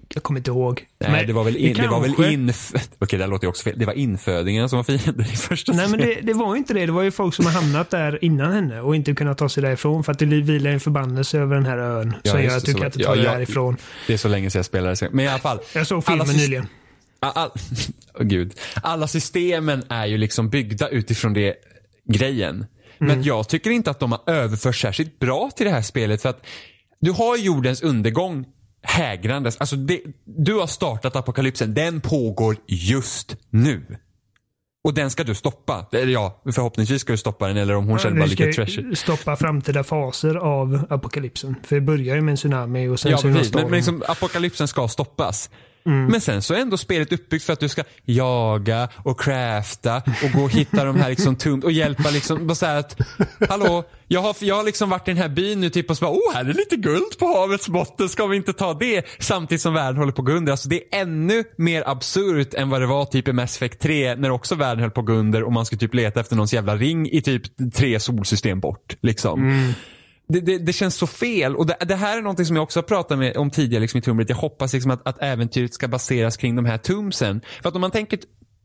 [0.10, 0.86] jag kommer inte ihåg.
[1.00, 2.72] Nej, Men det var väl, in, det var väl inf...
[3.00, 3.80] Okej, det låter ju också fel.
[3.80, 6.74] Det var infödingen som var fienden i första Nej men det, det var ju inte
[6.74, 6.86] det.
[6.86, 9.64] Det var ju folk som har hamnat där innan henne och inte kunnat ta sig
[9.64, 12.14] därifrån för att det vilar en förbannelse över den här ön.
[12.24, 13.32] Ja, som gör att du kan inte ja, ta dig ja.
[13.32, 13.78] därifrån.
[14.08, 15.10] Det är så länge sedan jag spelade.
[15.12, 15.60] Men i alla fall.
[15.76, 16.68] Jag såg filmen alla nyligen.
[17.20, 17.50] All,
[18.14, 18.54] oh, gud.
[18.76, 21.56] Alla systemen är ju liksom byggda utifrån det
[22.06, 22.56] grejen.
[22.56, 22.68] Mm.
[22.98, 26.22] Men jag tycker inte att de har överfört särskilt bra till det här spelet.
[26.22, 26.46] För att
[27.00, 28.46] du har jordens undergång
[28.84, 29.58] hägrandes.
[29.58, 31.74] Alltså det, du har startat apokalypsen.
[31.74, 33.98] Den pågår just nu.
[34.84, 35.86] Och den ska du stoppa.
[35.92, 37.58] Eller ja, förhoppningsvis ska du stoppa den.
[37.58, 38.96] Eller om hon känner bara lite treasure.
[38.96, 41.56] stoppa framtida faser av apokalypsen.
[41.64, 43.54] För det börjar ju med en tsunami och sen Ja, så precis.
[43.54, 45.50] Men, men liksom, apokalypsen ska stoppas.
[45.86, 46.06] Mm.
[46.06, 50.32] Men sen så är ändå spelet uppbyggt för att du ska jaga och crafta och
[50.34, 52.48] gå och hitta de här liksom tomt och hjälpa liksom.
[52.48, 52.98] Bara så här att,
[53.50, 56.06] hallå, jag har, jag har liksom varit i den här byn nu typ och så
[56.06, 59.06] bara, oh här är lite guld på havets botten, ska vi inte ta det?
[59.20, 60.52] Samtidigt som världen håller på att gå under.
[60.52, 64.16] Alltså det är ännu mer absurt än vad det var typ i Mass Effect 3
[64.16, 66.54] när också världen höll på att gå under och man skulle typ leta efter någons
[66.54, 68.96] jävla ring i typ tre solsystem bort.
[69.02, 69.74] Liksom.
[70.34, 71.56] Det, det, det känns så fel.
[71.56, 73.98] Och det, det här är någonting som jag också har pratat med, om tidigare liksom,
[73.98, 74.26] i Raider.
[74.28, 77.42] Jag hoppas liksom att, att äventyret ska baseras kring de här tombsen.
[77.62, 78.20] För att om man tänker,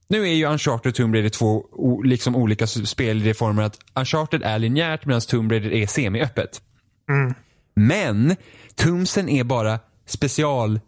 [0.09, 1.65] nu är ju Uncharted och Tomb Raider två
[2.05, 6.61] liksom olika spel i det formen att Uncharted är linjärt medan Tomb Raider är semi-öppet.
[7.75, 8.37] Men
[8.75, 10.81] Tombsen är bara special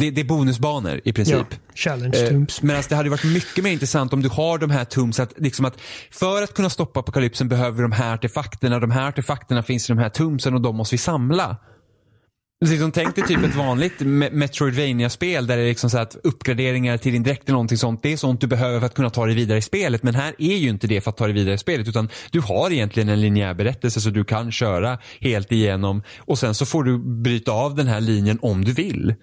[0.00, 1.46] det, det är bonusbanor i princip.
[1.50, 2.62] Ja, challenge Eh, tombs.
[2.62, 5.64] Medan det hade varit mycket mer intressant om du har de här tums att, liksom
[5.64, 5.80] att
[6.10, 8.78] för att kunna stoppa apokalypsen behöver vi de här artefakterna.
[8.78, 11.56] De här artefakterna finns i de här tumsen och de måste vi samla.
[12.64, 16.96] Liksom, tänk dig typ ett vanligt Me- Metroidvania-spel där det är liksom så att uppgraderingar
[16.96, 18.02] till din dräkt eller någonting sånt.
[18.02, 20.02] Det är sånt du behöver för att kunna ta dig vidare i spelet.
[20.02, 21.88] Men här är ju inte det för att ta dig vidare i spelet.
[21.88, 26.02] Utan du har egentligen en linjär berättelse så du kan köra helt igenom.
[26.18, 29.14] Och sen så får du bryta av den här linjen om du vill.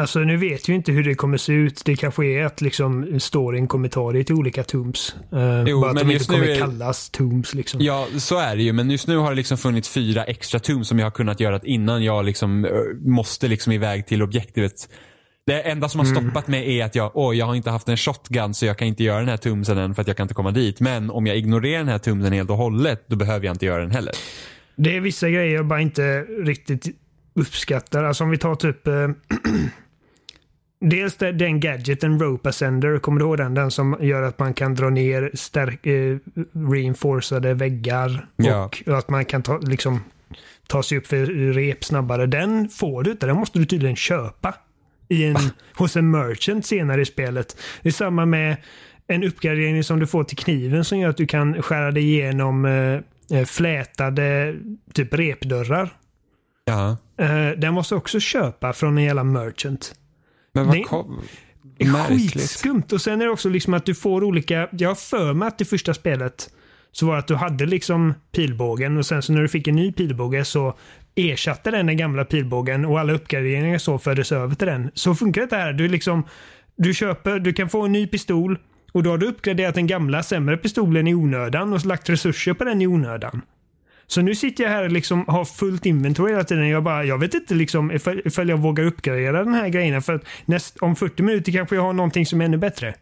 [0.00, 1.82] Alltså nu vet vi inte hur det kommer se ut.
[1.84, 5.16] Det kanske är att liksom storyn kommer ta dig till olika tombs.
[5.32, 7.80] Uh, Jo, bara att de inte kommer är- kallas tombs liksom.
[7.80, 8.72] Ja, så är det ju.
[8.72, 11.60] Men just nu har det liksom funnits fyra extra tum som jag har kunnat göra
[11.64, 14.72] innan jag liksom ö, måste liksom iväg till objektivet.
[15.46, 17.96] Det enda som har stoppat mig är att jag, åh, jag har inte haft en
[17.96, 20.34] shotgun så jag kan inte göra den här tumsen än för att jag kan inte
[20.34, 20.80] komma dit.
[20.80, 23.80] Men om jag ignorerar den här tumsen helt och hållet, då behöver jag inte göra
[23.82, 24.12] den heller.
[24.76, 26.86] Det är vissa grejer jag bara inte riktigt
[27.34, 28.04] uppskattar.
[28.04, 28.92] Alltså om vi tar typ eh,
[30.90, 33.54] Dels den gadgeten Rope Ascender, kommer du ihåg den?
[33.54, 36.18] Den som gör att man kan dra ner stärk, eh,
[36.70, 38.26] reinforcade väggar.
[38.36, 38.70] Ja.
[38.86, 40.04] Och att man kan ta, liksom,
[40.66, 42.26] ta sig upp för rep snabbare.
[42.26, 43.26] Den får du inte.
[43.26, 44.54] Den måste du tydligen köpa.
[45.08, 45.36] I en,
[45.74, 47.56] hos en merchant senare i spelet.
[47.82, 48.56] Det är samma med
[49.06, 52.64] en uppgradering som du får till kniven som gör att du kan skära dig igenom
[52.64, 54.56] eh, eh, flätade
[54.92, 55.88] typ repdörrar.
[56.64, 56.96] Ja.
[57.18, 59.94] Eh, den måste du också köpa från en jävla merchant.
[60.56, 61.20] Men vad Det- kom...
[61.78, 62.32] Det är Märkligt.
[62.32, 62.82] skitskumt.
[62.92, 64.68] Och sen är det också liksom att du får olika...
[64.72, 66.50] Jag har för mig att det första spelet
[66.92, 69.74] så var det att du hade liksom pilbågen och sen så när du fick en
[69.76, 70.74] ny pilbåge så
[71.14, 74.90] ersatte den den gamla pilbågen och alla uppgraderingar så fördes över till den.
[74.94, 75.72] Så funkar det här.
[75.72, 76.24] Du liksom...
[76.76, 78.58] Du köper, du kan få en ny pistol
[78.92, 82.64] och då har du uppgraderat den gamla sämre pistolen i onödan och lagt resurser på
[82.64, 83.42] den i onödan.
[84.06, 86.68] Så nu sitter jag här och liksom har fullt inventory hela tiden.
[86.68, 90.02] Jag, bara, jag vet inte liksom ifall, ifall jag vågar uppgradera den här grejen.
[90.02, 92.94] För att näst, om 40 minuter kanske jag har någonting som är ännu bättre.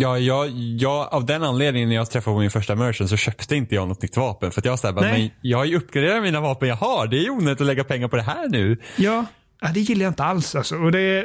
[0.00, 3.56] Ja, jag, jag, av den anledningen när jag träffade på min första merchant så köpte
[3.56, 4.50] inte jag något nytt vapen.
[4.50, 7.06] För att jag såhär, men jag har ju uppgraderat mina vapen jag har.
[7.06, 8.78] Det är ju onödigt att lägga pengar på det här nu.
[8.96, 9.26] Ja,
[9.60, 10.76] ja det gillar jag inte alls alltså.
[10.76, 11.24] Och det...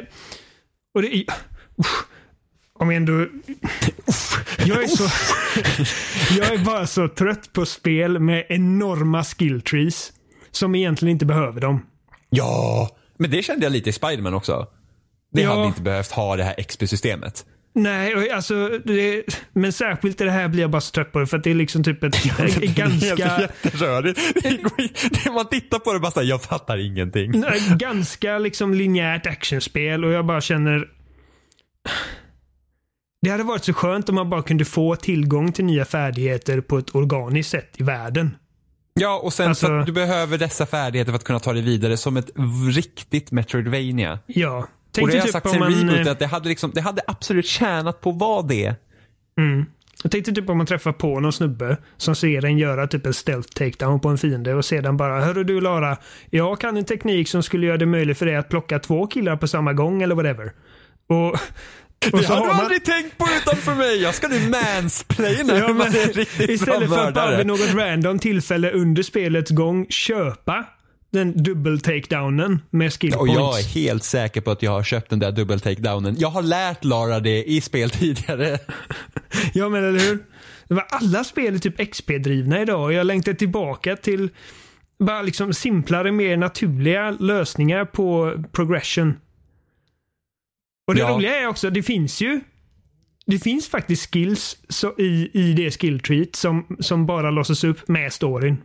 [0.94, 1.24] Och det
[1.78, 2.06] usch,
[2.78, 3.26] om jag ändå...
[4.66, 5.04] Jag är så...
[6.40, 10.12] jag är bara så trött på spel med enorma skill trees.
[10.50, 11.86] Som egentligen inte behöver dem.
[12.30, 14.66] Ja, men det kände jag lite i Spiderman också.
[15.32, 15.54] Det Ja.
[15.54, 17.46] hade inte behövt ha det här XP-systemet.
[17.74, 21.26] Nej, alltså, det, men särskilt i det här blir jag bara så trött på det
[21.26, 24.20] för att det är liksom typ ett ett ganska, jätterörigt.
[24.42, 24.92] Det i-
[25.24, 27.44] det- Man tittar på det och bara såhär, jag fattar ingenting.
[27.78, 30.88] ganska liksom linjärt actionspel och jag bara känner
[33.22, 36.78] det hade varit så skönt om man bara kunde få tillgång till nya färdigheter på
[36.78, 38.36] ett organiskt sätt i världen.
[38.94, 41.62] Ja, och sen Alltså- så att du behöver dessa färdigheter för att kunna ta dig
[41.62, 42.30] vidare som ett
[42.74, 44.18] riktigt Metroidvania.
[44.26, 44.58] Ja.
[44.58, 46.70] och Tänk det dig har typ sagt sen man, reboot eh, att det hade, liksom,
[46.74, 48.74] det hade absolut tjänat på vad det.
[49.38, 49.64] mm,
[50.02, 53.14] jag tänkte typ om man träffar på någon snubbe som ser en göra typ en
[53.14, 55.96] stealth takedown på en fiende och sedan bara Hörru du Lara,
[56.30, 59.36] jag kan en teknik som skulle göra det möjligt för dig att plocka två killar
[59.36, 60.52] på samma gång eller whatever.
[61.06, 61.38] Och,
[62.12, 64.02] och Det har du man- aldrig tänkt på utanför mig.
[64.02, 65.92] Jag ska nu mansplaina Ja, men
[66.50, 70.64] istället för att bara vid något random tillfälle under spelets gång köpa
[71.12, 73.74] den dubbel takedownen med skill Och jag är points.
[73.74, 76.16] helt säker på att jag har köpt den där dubbel takedownen.
[76.18, 78.58] Jag har lärt Lara det i spel tidigare.
[79.54, 80.18] Ja men eller hur?
[80.68, 84.30] Det var alla spel är typ XP-drivna idag och jag längtar tillbaka till
[84.98, 89.14] bara liksom simplare, mer naturliga lösningar på progression.
[90.86, 91.08] Och det Ja.
[91.08, 92.40] roliga är också, det finns ju
[93.26, 97.88] det finns faktiskt skills så i, i det skill treat som, som bara låses upp
[97.88, 98.56] med storyn.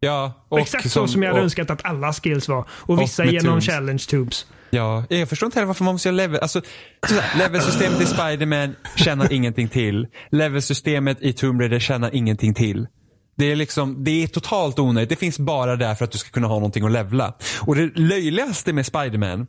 [0.00, 2.68] Ja, och Exakt så som jag hade och- önskat att alla skills var.
[2.70, 3.66] Och vissa med genom tunes.
[3.66, 4.46] challenge tubes.
[4.70, 6.40] Ja, jag förstår inte heller varför man måste göra level.
[6.40, 6.60] Alltså,
[7.38, 10.06] levelsystemet i Spider-Man tjänar ingenting till.
[10.30, 12.86] Levelsystemet i Tomb Raider tjänar ingenting till.
[13.36, 15.08] Det är liksom, det är totalt onödigt.
[15.08, 17.34] Det finns bara där för att du ska kunna ha någonting att levla.
[17.60, 19.46] Och det löjligaste med Spider-Man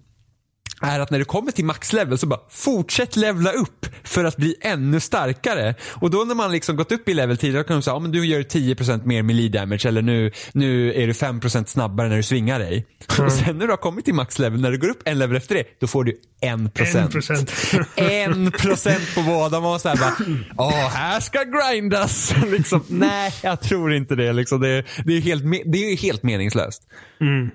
[0.81, 4.55] är att när du kommer till maxlevel så bara fortsätt levla upp för att bli
[4.61, 5.75] ännu starkare.
[5.93, 8.11] Och då när man liksom gått upp i level tidigare kan de säga, ja men
[8.11, 12.23] du gör 10% mer melee damage eller nu, nu är du 5% snabbare när du
[12.23, 12.85] svingar dig.
[13.07, 15.55] Och sen när du har kommit till maxlevel, när du går upp en level efter
[15.55, 16.71] det, då får du 1%.
[16.71, 17.85] 1%.
[17.95, 19.59] En procent på båda.
[19.59, 20.15] Man var såhär bara,
[20.57, 22.33] åh här ska grindas.
[22.47, 24.33] liksom, nej, jag tror inte det.
[24.33, 26.81] Liksom, det, det, är helt, det är helt meningslöst.
[27.21, 27.49] Mm.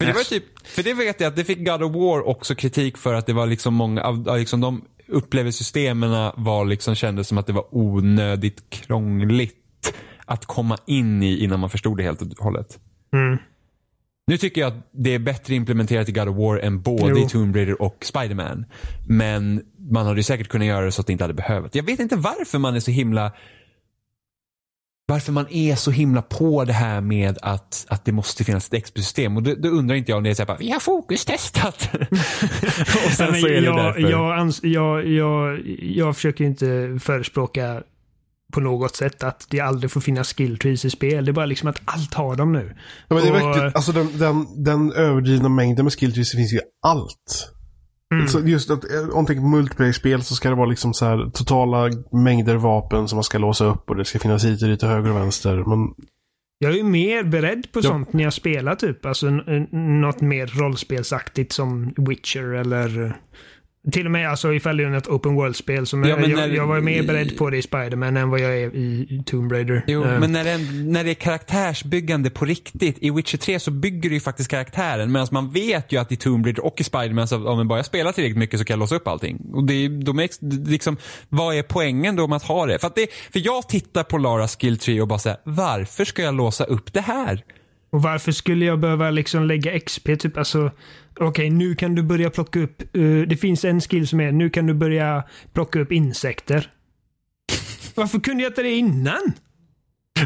[0.00, 2.54] För det, var typ, för det vet jag att det fick God of War också
[2.54, 7.38] kritik för att det var liksom många av liksom de upplevelsesystemen var liksom kändes som
[7.38, 9.94] att det var onödigt krångligt
[10.26, 12.78] att komma in i innan man förstod det helt och hållet.
[13.12, 13.38] Mm.
[14.26, 17.26] Nu tycker jag att det är bättre implementerat i God of War än både Jo.
[17.26, 18.64] i Tomb Raider och Spider-Man.
[19.08, 21.74] Men man hade ju säkert kunnat göra det så att det inte hade behövt.
[21.74, 23.32] Jag vet inte varför man är så himla
[25.06, 28.84] varför man är så himla på det här med att, att det måste finnas ett
[28.84, 29.36] XP-system.
[29.36, 31.88] Och då, då undrar inte jag om det är såhär vi har fokustestat.
[33.06, 34.00] och sen Nej, så är det jag, därför.
[34.00, 37.82] jag, ans- jag, jag, jag försöker inte förespråka
[38.52, 41.24] på något sätt att det aldrig får finnas skill trees i spel.
[41.24, 42.76] Det är bara liksom att allt har dem nu.
[43.08, 46.30] Ja, men det är Och- verkligen, alltså den, den, den överdrivna mängden med skill trees
[46.30, 47.50] det finns ju i allt.
[48.14, 48.28] Mm.
[48.28, 51.04] Så just att, eh, om man tänker på multiplayer-spel så ska det vara liksom så
[51.04, 54.68] här totala mängder vapen som man ska låsa upp och det ska finnas hit och
[54.68, 55.56] dit och höger och vänster.
[55.56, 55.94] Men
[56.58, 57.82] Jag är ju mer beredd på Ja.
[57.82, 59.06] sånt när jag spelar typ.
[59.06, 59.30] Alltså
[60.00, 63.16] något mer rollspelsaktigt som Witcher eller
[63.92, 65.86] till och med alltså ifall det är ett open world-spel.
[65.86, 68.56] Som Ja, jag, när- jag var mer beredd på det i Spider-Man än vad jag
[68.58, 69.84] är i Tomb Raider.
[69.86, 72.96] Jo, Eh, men när det, är- när det är karaktärsbyggande på riktigt.
[73.00, 75.12] I Witcher 3 så bygger du ju faktiskt karaktären.
[75.12, 77.84] Medan man vet ju att i Tomb Raider och i Spiderman så om man bara
[77.84, 79.40] spelar tillräckligt mycket så kan jag låsa upp allting.
[79.52, 80.96] Och det, är- då makes, liksom,
[81.28, 82.78] vad är poängen då med att ha det?
[82.78, 86.22] För, att det, för jag tittar på Laras skill tree och bara säger varför ska
[86.22, 87.42] jag låsa upp det här?
[87.92, 90.16] Och varför skulle jag behöva liksom lägga XP?
[90.18, 90.70] Typ alltså,
[91.20, 94.50] okej nu kan du börja plocka upp, eh, det finns en skill som är, nu
[94.50, 96.70] kan du börja plocka upp insekter.
[97.94, 99.32] Varför kunde jag inte det innan?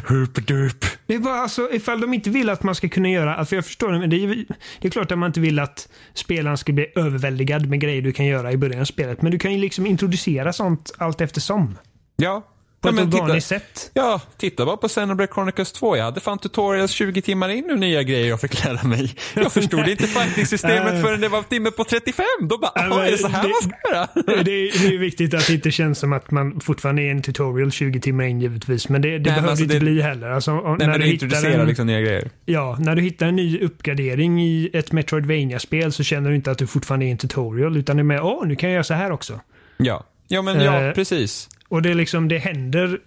[0.07, 0.84] Hurpadup.
[1.07, 3.64] Det är bara alltså, ifall de inte vill att man ska kunna göra, för jag
[3.64, 4.45] förstår det, men det är,
[4.80, 8.12] det är klart att man inte vill att spelaren ska bli överväldigad med grejer du
[8.12, 9.22] kan göra i början av spelet.
[9.22, 11.78] Men du kan ju liksom introducera sånt allt eftersom.
[12.16, 12.47] Ja.
[12.81, 13.91] På ja, ett organiskt sätt.
[13.95, 15.97] ja, titta bara på Xenoblade Chronicles 2.
[15.97, 19.14] Jag hade fan tutorials 20 timmar in och nya grejer jag fick lära mig.
[19.35, 21.03] Jag förstod inte fighting-systemet Nej.
[21.03, 22.24] förrän det var timme på 35.
[22.41, 24.43] Då bara, Nej, "Jaha, men är det så här det- man ska göra?
[24.43, 27.22] Det är, det är viktigt att det inte känns som att man fortfarande är en
[27.22, 28.89] tutorial 20 timmar in givetvis.
[28.89, 30.29] Men det, det behöver alltså inte det- bli heller.
[30.31, 32.31] Alltså, Nej, när, men du introducerar en, liksom nya grejer.
[32.45, 36.59] ja, när du hittar en ny uppgradering i ett Metroidvania-spel så känner du inte att
[36.59, 37.76] du fortfarande är en tutorial.
[37.76, 39.41] Utan det är med, åh, nu kan jag göra så här också.
[39.76, 41.49] Ja, ja men ja, Eh, precis.
[41.68, 43.01] Och det är liksom, det händer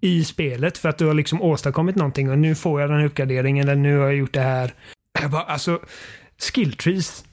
[0.00, 3.06] i spelet för att du har liksom åstadkommit någonting och nu får jag den här
[3.06, 4.74] uppgraderingen eller nu har jag gjort det här.
[5.20, 5.80] Jag bara, alltså,
[6.38, 7.24] skill trees.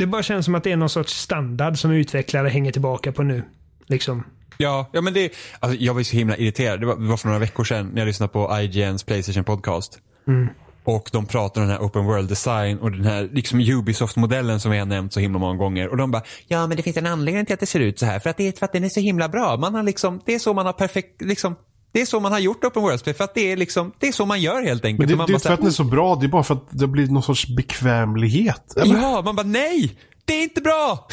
[0.00, 3.22] Det bara känns som att det är någon sorts standard som utvecklare hänger tillbaka på
[3.22, 3.42] nu.
[3.86, 4.24] Liksom.
[4.58, 6.80] Ja, ja men det, alltså, jag var så himla irriterad.
[6.80, 9.98] Det var, det var för några veckor sedan när jag lyssnade på IGNs Playstation podcast.
[10.26, 10.48] Mm.
[10.86, 14.70] Och de pratar om den här open world design och den här liksom Ubisoft-modellen som
[14.70, 15.88] vi har nämnt så himla många gånger.
[15.88, 18.06] Och de bara, ja men det finns en anledning till att det ser ut så
[18.06, 18.18] här.
[18.18, 19.56] För att det är för att den är så himla bra.
[19.56, 21.56] Man har liksom, det är så man har perfekt, liksom,
[21.92, 23.14] det är så man har gjort open world-spel.
[23.14, 24.98] För att det är liksom, det är så man gör helt enkelt.
[24.98, 26.54] Men det, det är inte för att den är så bra, det är bara för
[26.54, 28.76] att det blir någon sorts bekvämlighet.
[28.76, 28.94] Eller?
[28.94, 29.96] Ja, man bara nej!
[30.24, 31.08] Det är inte bra!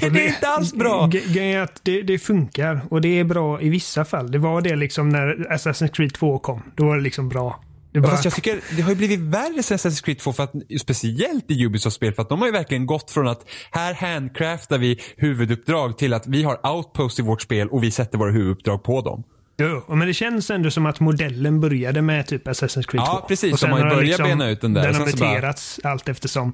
[0.00, 1.06] Det, det är inte alls bra!
[1.06, 4.30] Grejen är att det, det funkar och det är bra i vissa fall.
[4.30, 6.62] Det var det liksom när Assassin's Creed 2 kom.
[6.76, 7.60] Då var det liksom bra.
[8.00, 10.52] Bara, Fast jag tycker det har ju blivit värre sen Assassin's Creed 2 för att,
[10.80, 15.00] speciellt i Ubisoft-spel för att de har ju verkligen gått från att här handcraftar vi
[15.16, 19.00] huvuduppdrag till att vi har outpost i vårt spel och vi sätter våra huvuduppdrag på
[19.00, 19.22] dem.
[19.56, 23.12] Jo, men det känns ändå som att modellen började med typ Assassin's Creed 2.
[23.12, 23.52] Ja, precis.
[23.52, 24.82] Och De har ju börjat bena ut den där.
[24.82, 26.52] Den har så bara- muterats allt eftersom.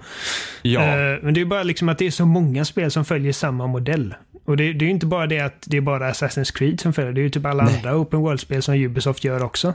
[0.62, 0.80] Ja.
[0.80, 3.66] Eh, men det är bara liksom att det är så många spel som följer samma
[3.66, 4.14] modell.
[4.44, 6.92] Och det, det är ju inte bara det att det är bara Assassin's Creed som
[6.92, 7.12] följer.
[7.12, 9.74] Det är ju typ alla andra open world-spel som Ubisoft gör också.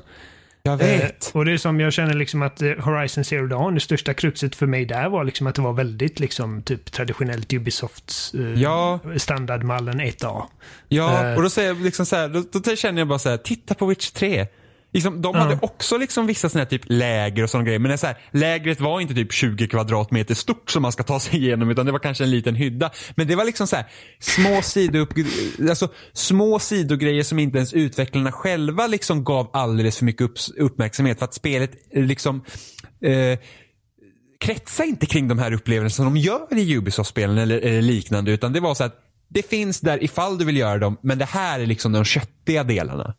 [0.65, 1.31] Jag Eh, vet.
[1.33, 4.55] och det är som jag känner liksom att eh, Horizon Zero Dawn, det största kruxet
[4.55, 8.99] för mig där var liksom att det var väldigt liksom typ traditionellt Ubisofts eh, Ja.
[9.17, 10.43] standardmallen 1A.
[10.87, 11.35] Ja, eh.
[11.35, 13.73] och då säger jag liksom så här, då, då känner jag bara så här, titta
[13.73, 14.47] på Witch 3.
[14.95, 17.79] Liksom, de hade också liksom vissa sådana här typ läger och sådana grejer.
[17.79, 21.03] Men det är så här, lägret var inte typ 20 kvadratmeter stort som man ska
[21.03, 22.91] ta sig igenom utan det var kanske en liten hydda.
[23.15, 23.85] Men det var liksom så här,
[24.19, 25.09] små sidoupp,
[25.69, 31.19] alltså små sidogrejer som inte ens utvecklarna själva liksom gav alldeles för mycket upp, uppmärksamhet
[31.19, 32.43] för att spelet liksom
[33.01, 33.39] eh,
[34.39, 38.53] kretsar inte kring de här upplevelserna som de gör i Ubisoft-spelen eller, eller liknande utan
[38.53, 38.95] det var så att
[39.29, 42.63] det finns där ifall du vill göra dem men det här är liksom de köttiga
[42.63, 43.15] delarna.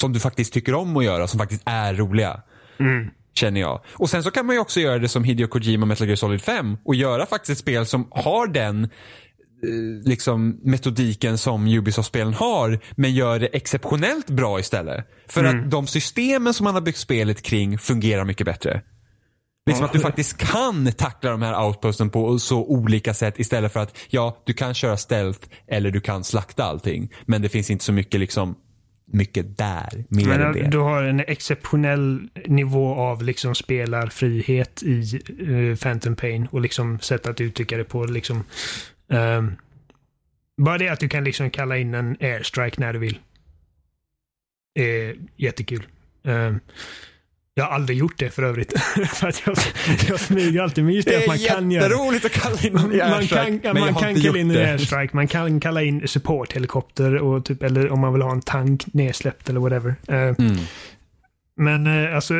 [0.00, 2.42] Som du faktiskt tycker om att göra, som faktiskt är roliga.
[3.34, 3.80] Känner jag.
[3.92, 6.42] Och sen så kan man ju också göra det som Hideo Kojima Metal Gear Solid
[6.42, 8.88] 5 och göra faktiskt ett spel som har den eh,
[10.04, 15.06] liksom metodiken som Ubisoft-spelen har men gör det exceptionellt bra istället.
[15.28, 18.82] För att de systemen som man har byggt spelet kring fungerar mycket bättre.
[19.66, 23.80] Liksom att du faktiskt kan tackla de här outposten på så olika sätt istället för
[23.80, 27.12] att ja, du kan köra stealth eller du kan slakta allting.
[27.26, 28.56] Men det finns inte så mycket liksom
[29.10, 30.68] mycket där, mer Men än det.
[30.70, 37.26] du har en exceptionell nivå av liksom spelarfrihet i uh, Phantom Pain och liksom sätt
[37.26, 38.04] att uttrycka det på.
[38.04, 38.44] Liksom,
[39.08, 39.52] ehm,
[40.56, 43.18] bara det att du kan liksom kalla in en airstrike när du vill.
[44.74, 45.86] Är jättekul.
[46.24, 46.60] Ehm,
[47.58, 48.80] Jag har aldrig gjort det för övrigt.
[49.08, 49.56] för att jag,
[50.08, 52.60] jag smyger alltid med just det, Det att är man kan göra jätteroligt att kalla
[52.60, 54.70] in man airstrike, kan, men man kan kalla in en det.
[54.70, 58.86] airstrike, man kan kalla in supporthelikopter och typ, eller om man vill ha en tank
[58.92, 59.94] nedsläppt eller whatever.
[60.08, 60.56] Eh, Mm.
[61.56, 62.34] Men eh, alltså,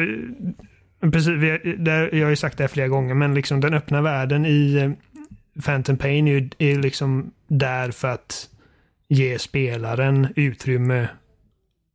[1.00, 4.02] precis, vi, där, jag har ju sagt det här flera gånger, men liksom den öppna
[4.02, 4.90] världen i eh,
[5.62, 8.48] Phantom Pain är ju är ju liksom där för att
[9.08, 11.08] ge spelaren utrymme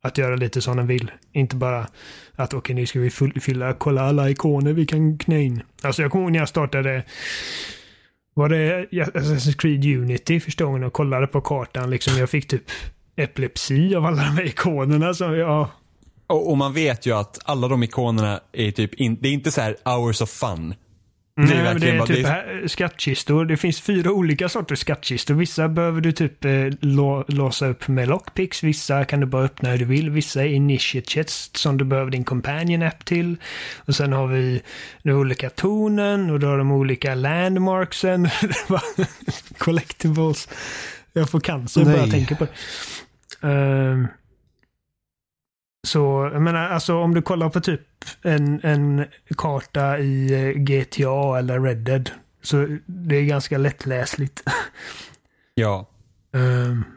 [0.04, 1.10] att göra lite som den vill.
[1.32, 1.86] Inte bara
[2.36, 5.62] att okej, nu ska vi fylla, kolla alla ikoner vi kan knä in.
[5.82, 7.04] Alltså jag kommer ihåg när jag startade
[8.34, 11.90] var det Assassin's Creed Unity första gången och kollade på kartan.
[11.90, 12.62] Liksom, jag fick typ
[13.16, 15.14] epilepsi av alla de här ikonerna.
[15.14, 15.68] som jag,
[16.26, 19.50] Och, och man vet ju att alla de ikonerna är typ, in, det är inte
[19.50, 20.74] så här hours of fun.
[21.36, 23.44] Nej, är men det är typ det här, skattkistor.
[23.44, 25.34] Det finns fyra olika sorters skattkistor.
[25.34, 28.62] Vissa behöver du typ eh, lå, låsa upp med lockpicks.
[28.62, 30.10] Vissa kan du bara öppna hur du vill.
[30.10, 33.36] Vissa är initiate chests som du behöver din companion app till.
[33.76, 34.62] Och sen har vi
[35.02, 38.28] de olika tonen och då har de olika landmarksen.
[39.58, 40.48] Collectibles.
[41.12, 43.48] Jag får cancer bara jag tänker på det.
[43.48, 44.06] Ehm,
[45.84, 47.80] så, jag menar, alltså om du kollar på typ
[48.22, 49.04] en, en
[49.36, 52.10] karta i eh, GTA eller Red Dead.
[52.42, 54.42] Så det är ganska lättläsligt.
[55.56, 55.90] Ja.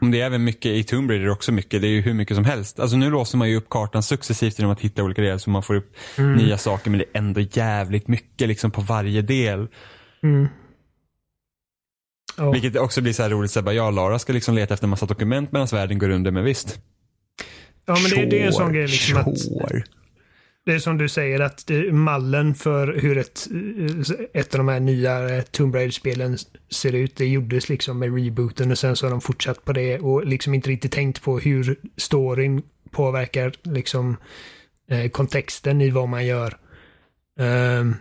[0.00, 1.80] Men Det är även mycket i Tomb Raider också mycket.
[1.82, 2.80] Det är ju hur mycket som helst.
[2.80, 5.62] Alltså nu låser man ju upp kartan successivt genom att hitta olika delar så man
[5.62, 6.32] får upp Mm.
[6.36, 6.90] nya saker.
[6.90, 9.68] Men det är ändå jävligt mycket liksom på varje del.
[10.22, 10.48] mm.
[12.36, 12.50] Ja.
[12.50, 13.50] Vilket också blir så här roligt.
[13.50, 16.10] Så här, bara, ja, Lara ska liksom leta efter en massa dokument medan världen går
[16.10, 16.30] under.
[16.30, 16.80] Men visst.
[17.88, 19.26] Ja, men det, det är en sån grej liksom att.
[20.66, 23.48] Det är som du säger att det, mallen för hur ett,
[24.34, 26.38] eh, ett av de här nya eh, Tomb Raider-spelen
[26.70, 29.98] ser ut, det gjordes liksom med rebooten och sen så har de fortsatt på det
[29.98, 34.16] och liksom inte riktigt tänkt på hur storyn påverkar liksom
[34.90, 36.56] eh, kontexten i vad man gör.
[37.40, 37.94] Ehm,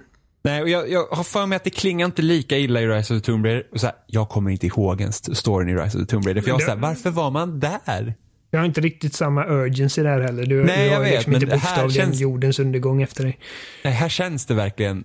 [0.43, 3.13] Nej, och jag, jag har för mig att det klingar inte lika illa i Rise
[3.15, 3.63] of the Tomb Raider.
[3.71, 6.25] Och så här, jag kommer inte ihåg en st- storyn i Rise of the Tomb
[6.25, 6.41] Raider.
[6.41, 8.13] För jag var så här, varför var man där?
[8.51, 10.45] Jag har inte riktigt samma urgency där heller.
[10.45, 13.39] Du, Nej, du jag har vet, liksom men inte bokstavligen känns- jordens undergång efter dig.
[13.83, 15.03] Nej, här känns det verkligen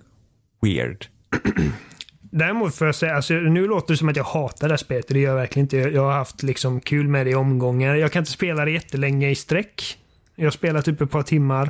[0.61, 1.05] weird.
[2.21, 5.07] Däremot får jag säga, alltså, nu låter det som att jag hatar det här spelet.
[5.07, 5.77] Det gör jag verkligen inte.
[5.77, 7.95] Jag jag har haft liksom kul med det i omgångar.
[7.95, 9.97] Jag kan inte spela det jättelänge i sträck.
[10.35, 11.69] Jag spelar typ ett par timmar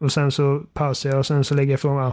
[0.00, 2.12] och sen så pausar jag och sen så lägger jag ifrån mig.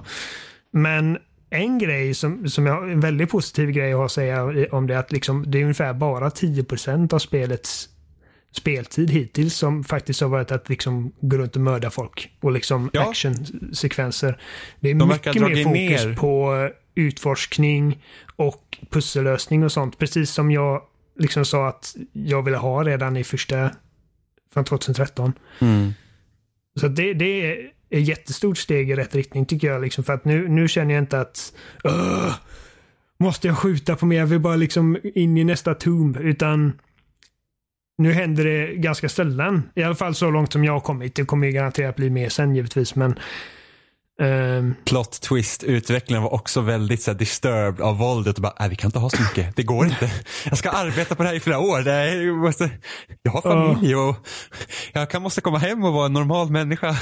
[0.71, 1.17] Men
[1.49, 5.11] en grej som, som jag, en väldigt positiv grej att säga om det är att
[5.11, 7.89] liksom, det är ungefär bara 10% av spelets
[8.51, 12.89] speltid hittills som faktiskt har varit att liksom gå runt och mörda folk och liksom
[12.93, 13.09] Ja.
[13.09, 14.41] actionsekvenser.
[14.79, 16.15] Det är De mycket mer fokus ner.
[16.15, 18.03] på utforskning
[18.35, 19.97] och pussellösning och sånt.
[19.97, 20.81] Precis som jag
[21.19, 23.69] liksom sa att jag ville ha redan i första
[24.53, 25.33] från 2013.
[25.59, 25.91] Mm.
[26.79, 27.57] Så det, det är
[27.89, 29.81] ett jättestort steg i rätt riktning tycker jag.
[29.81, 32.33] Liksom, för att nu, nu känner jag inte att "Åh,
[33.19, 34.17] måste jag skjuta på mer?
[34.19, 36.17] Jag vill bara liksom in i nästa tomb.
[36.17, 36.73] Utan
[38.01, 39.69] nu händer det ganska sällan.
[39.75, 41.15] I alla fall så långt som jag har kommit.
[41.15, 42.95] Det kommer ju garanterat bli mer sen givetvis.
[42.95, 43.19] Men
[44.21, 48.69] ehm, Plot twist, utvecklingen var också väldigt så här, disturbed av våldet och bara, nej
[48.69, 50.11] vi kan inte ha så mycket, det går inte.
[50.49, 52.69] Jag ska arbeta på det här i flera år, Nej, jag, måste,
[53.23, 54.15] jag har familj och
[54.93, 56.97] jag kan, måste komma hem och vara en normal människa.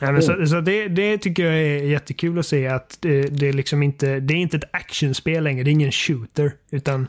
[0.00, 3.48] Ja, men så, så det, det tycker jag är jättekul att se att det, det
[3.48, 6.52] är liksom inte, det är inte ett actionspel längre, det är ingen shooter.
[6.70, 7.08] Utan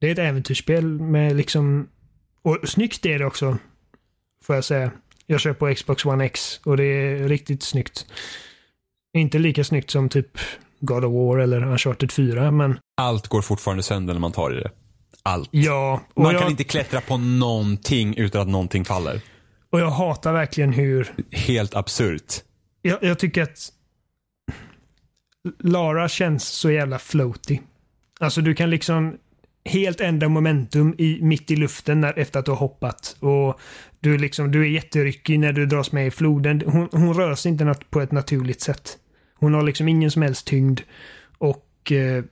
[0.00, 1.88] det är ett äventyrsspel med liksom,
[2.42, 3.58] och snyggt är det också.
[4.44, 4.90] Får jag säga.
[5.26, 8.06] Jag kör på Xbox One X och det är riktigt snyggt.
[9.16, 10.38] Inte lika snyggt som typ
[10.80, 14.60] God of War eller Uncharted 4, men Allt går fortfarande sönder när man tar i
[14.60, 14.70] det.
[15.22, 15.48] Allt.
[15.52, 16.00] ja.
[16.16, 19.20] Man jag, kan inte klättra på någonting utan att någonting faller.
[19.70, 22.34] och jag hatar verkligen hur Helt absurt.
[22.82, 23.72] jag, jag tycker att
[25.58, 27.58] Lara känns så jävla floaty.
[28.20, 29.16] Alltså du kan liksom
[29.66, 33.16] helt ändra momentum i, mitt i luften när, efter att du har hoppat.
[33.20, 33.60] Och
[34.00, 36.62] du, liksom, du är jätteryckig när du dras med i floden.
[36.66, 38.98] Hon, hon rör sig inte på ett naturligt sätt.
[39.34, 40.80] Hon har liksom ingen som helst tyngd.
[41.38, 42.24] Och eh,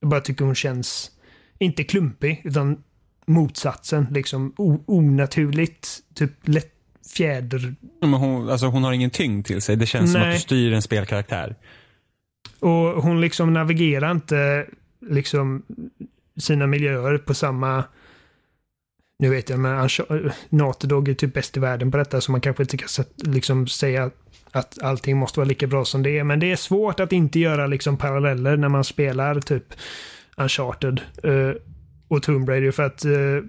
[0.00, 1.10] jag bara tycker hon känns,
[1.58, 2.82] inte klumpig, utan
[3.26, 4.06] motsatsen.
[4.10, 4.54] Liksom
[4.86, 6.74] onaturligt, typ lätt
[7.16, 9.76] fjäder Men hon, alltså, hon har ingen tyngd till sig.
[9.76, 10.30] Det känns som Nej.
[10.30, 11.56] att du styr en spelkaraktär.
[12.60, 14.66] Och hon liksom navigerar inte
[15.10, 15.62] liksom
[16.40, 17.84] sina miljöer på samma...
[19.18, 22.62] Nu vet jag, men Unch- är typ bäst i världen på detta så man kanske
[22.62, 24.10] inte kan liksom säga
[24.52, 26.24] att allting måste vara lika bra som det är.
[26.24, 29.64] Men det är svårt att inte göra liksom paralleller när man spelar typ
[30.36, 31.52] Uncharted uh,
[32.08, 33.42] och Tomb Raider för att uh,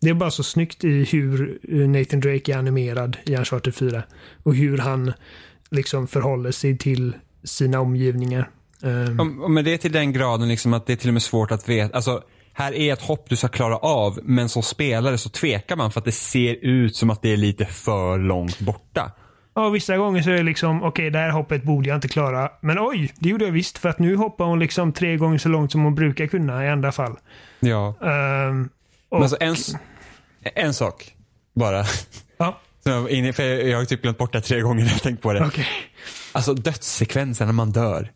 [0.00, 4.02] Det är bara så snyggt i hur eh, Nathan Drake är animerad i Uncharted 4.
[4.42, 5.12] Och hur han
[5.70, 7.12] liksom förhåller sig till
[7.44, 8.50] sina omgivningar.
[8.82, 11.22] Um, om, men det är till den graden liksom att det är till och med
[11.22, 11.96] svårt att veta.
[11.96, 12.22] Alltså,
[12.52, 16.00] här är ett hopp du ska klara av, men som spelare så tvekar man för
[16.00, 19.12] att det ser ut som att det är lite för långt borta.
[19.54, 22.08] Ja, vissa gånger så är det liksom, okej, okay, det här hoppet borde jag inte
[22.08, 22.50] klara.
[22.60, 23.78] Men oj, det gjorde jag visst.
[23.78, 26.68] För att nu hoppar hon liksom tre gånger så långt som hon brukar kunna i
[26.68, 27.16] andra fall.
[27.60, 27.94] Ja.
[28.00, 28.68] Um,
[29.08, 29.18] och...
[29.18, 29.56] Men alltså en,
[30.54, 31.14] en sak
[31.54, 31.84] bara.
[32.36, 32.60] Ja.
[33.08, 35.46] jag, för jag har typ glömt bort det tre gånger när jag tänkt på det.
[35.46, 35.64] Okay.
[36.32, 38.10] Alltså dödssekvensen när man dör.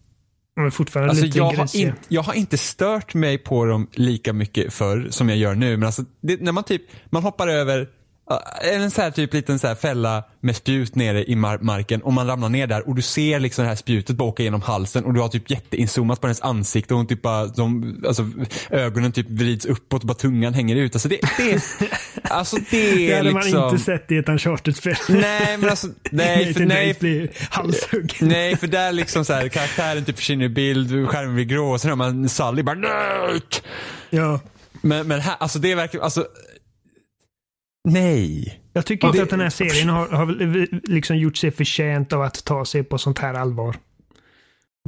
[0.56, 4.32] Men fortfarande alltså, lite jag, har in, jag har inte stört mig på dem lika
[4.32, 5.76] mycket förr som jag gör nu.
[5.76, 7.88] Men alltså, det, när man typ, man hoppar över
[8.60, 12.12] en så här typ liten så här fälla med spjut nere i mar marken och
[12.12, 15.04] man ramlar ner där och du ser liksom det här spjutet bara åka genom halsen
[15.04, 18.30] och du har typ jätteinzoomat på hennes ansikte och hon typ bara, de, alltså,
[18.70, 20.94] ögonen typ vrids uppåt och bara tungan hänger ut.
[20.94, 21.62] Alltså det, det
[22.22, 23.60] alltså det är Det hade liksom...
[23.60, 24.96] man inte sett i ett Uncharted-spel.
[25.08, 28.08] Nej men alltså, nej för, nej, halshuggen.
[28.28, 31.80] nej för där liksom så här, karaktären typ försvinner i bild, skärmen blir grå och
[31.80, 33.62] sen har man Sally bara Nöt!
[34.10, 34.40] Ja.
[34.80, 36.26] Men, men här, alltså det är verkligen, alltså
[37.86, 38.60] Nej.
[38.72, 39.24] Jag tycker inte det...
[39.24, 40.26] att den här serien har, har
[40.90, 43.76] liksom gjort sig förtjänt av att ta sig på sånt här allvar.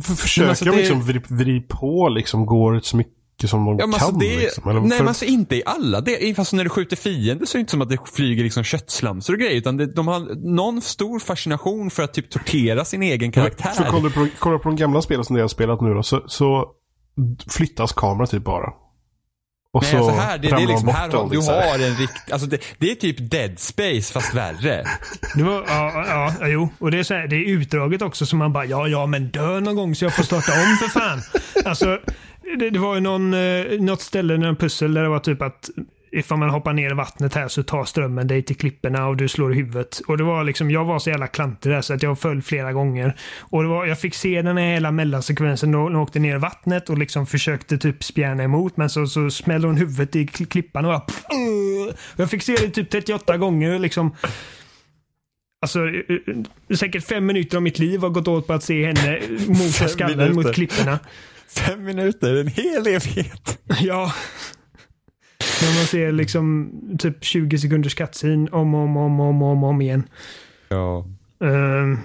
[0.03, 3.85] För försöker alltså, de liksom vrida vrid på liksom, går så mycket som de ja,
[3.85, 3.95] kan?
[3.95, 4.99] Alltså det, liksom, eller, nej, för...
[4.99, 6.01] men alltså inte i alla.
[6.01, 8.65] Det, fast när du skjuter fiender så är det inte som att det flyger liksom
[8.65, 9.57] köttslamsor och grejer.
[9.57, 13.71] Utan det, de har någon stor fascination för att typ tortera sin egen karaktär.
[13.71, 16.03] För kollar du på, kollar på de gamla spelen som jag har spelat nu då,
[16.03, 16.67] så, så
[17.51, 18.88] flyttas kameran typ bara.
[19.73, 22.33] Och Nej, så alltså här, det, det är liksom, här har, du har en rikt,
[22.33, 24.85] alltså det, det, är typ Dead Space fast värre.
[25.35, 26.69] Det var, ja, ja, ja, jo.
[26.79, 29.29] Och det är, så här, det är utdraget också som man bara, ja, ja, men
[29.29, 31.21] dö någon gång så jag får starta om för fan.
[31.65, 31.99] Alltså,
[32.59, 35.71] det, det var ju någon, eh, något ställe, en pussel där det var typ att
[36.13, 39.29] ifall man hoppar ner i vattnet här så tar strömmen dig till klipporna och du
[39.29, 40.01] slår i huvudet.
[40.07, 42.73] Och det var liksom, jag var så jävla klantig där så att jag föll flera
[42.73, 43.17] gånger.
[43.41, 46.39] Och det var, jag fick se den här hela mellansekvensen då hon åkte ner i
[46.39, 50.85] vattnet och liksom försökte typ spjärna emot men så, så smällde hon huvudet i klippan
[50.85, 51.07] och bara,
[52.17, 54.15] Jag fick se det typ 38 gånger liksom.
[55.61, 55.81] Alltså,
[56.79, 60.35] säkert fem minuter av mitt liv har gått åt på att se henne mota skallen
[60.35, 60.99] mot klipporna.
[61.49, 63.59] Fem minuter, en hel evighet.
[63.81, 64.13] Ja.
[65.63, 69.81] När man ser liksom typ 20 sekunders cutscene om och om, om, om, om, om
[69.81, 70.09] igen.
[70.69, 71.07] Ja.
[71.45, 71.99] Uh,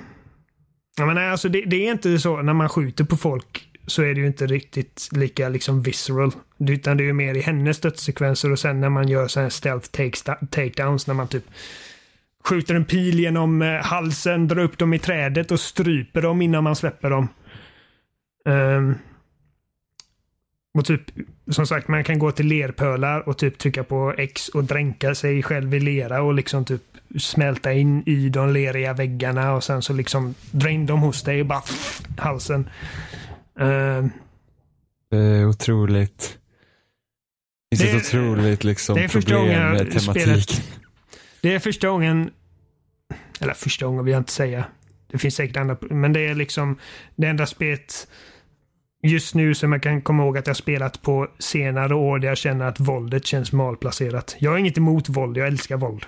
[0.98, 4.14] jag menar, alltså det, det, är inte så när man skjuter på folk så är
[4.14, 6.32] det ju inte riktigt lika liksom visceral.
[6.60, 9.50] Utan det är ju mer i hennes dödssekvenser och sen när man gör så här
[9.50, 9.90] stealth
[10.50, 11.46] takedowns när man typ
[12.44, 16.64] skjuter en pil genom eh, halsen, drar upp dem i trädet och stryper dem innan
[16.64, 17.28] man släpper dem.
[18.46, 18.96] Um,
[20.78, 21.02] och typ,
[21.52, 25.44] som sagt, man kan gå till lerpölar och typ trycka på X och dränka sig
[25.44, 26.82] själv i lera och liksom typ
[27.20, 31.42] smälta in i de leriga väggarna och sen så liksom dra in dem hos dig
[31.42, 31.64] och bara
[32.18, 32.70] halsen.
[33.62, 34.06] Uh,
[35.12, 36.38] det är otroligt.
[37.72, 40.02] Det finns ett otroligt liksom det är problem med tematik.
[40.02, 40.80] Spelet,
[41.42, 42.32] det är första gången,
[43.40, 44.66] eller första gången vill jag inte säga.
[45.12, 46.80] Det finns säkert andra, men det är liksom
[47.16, 48.08] det enda spelet
[49.04, 52.38] just nu som jag kan komma ihåg att jag spelat på senare år där jag
[52.38, 54.36] känner att våldet känns malplacerat.
[54.40, 56.06] Jag har inget emot våld, jag älskar våld.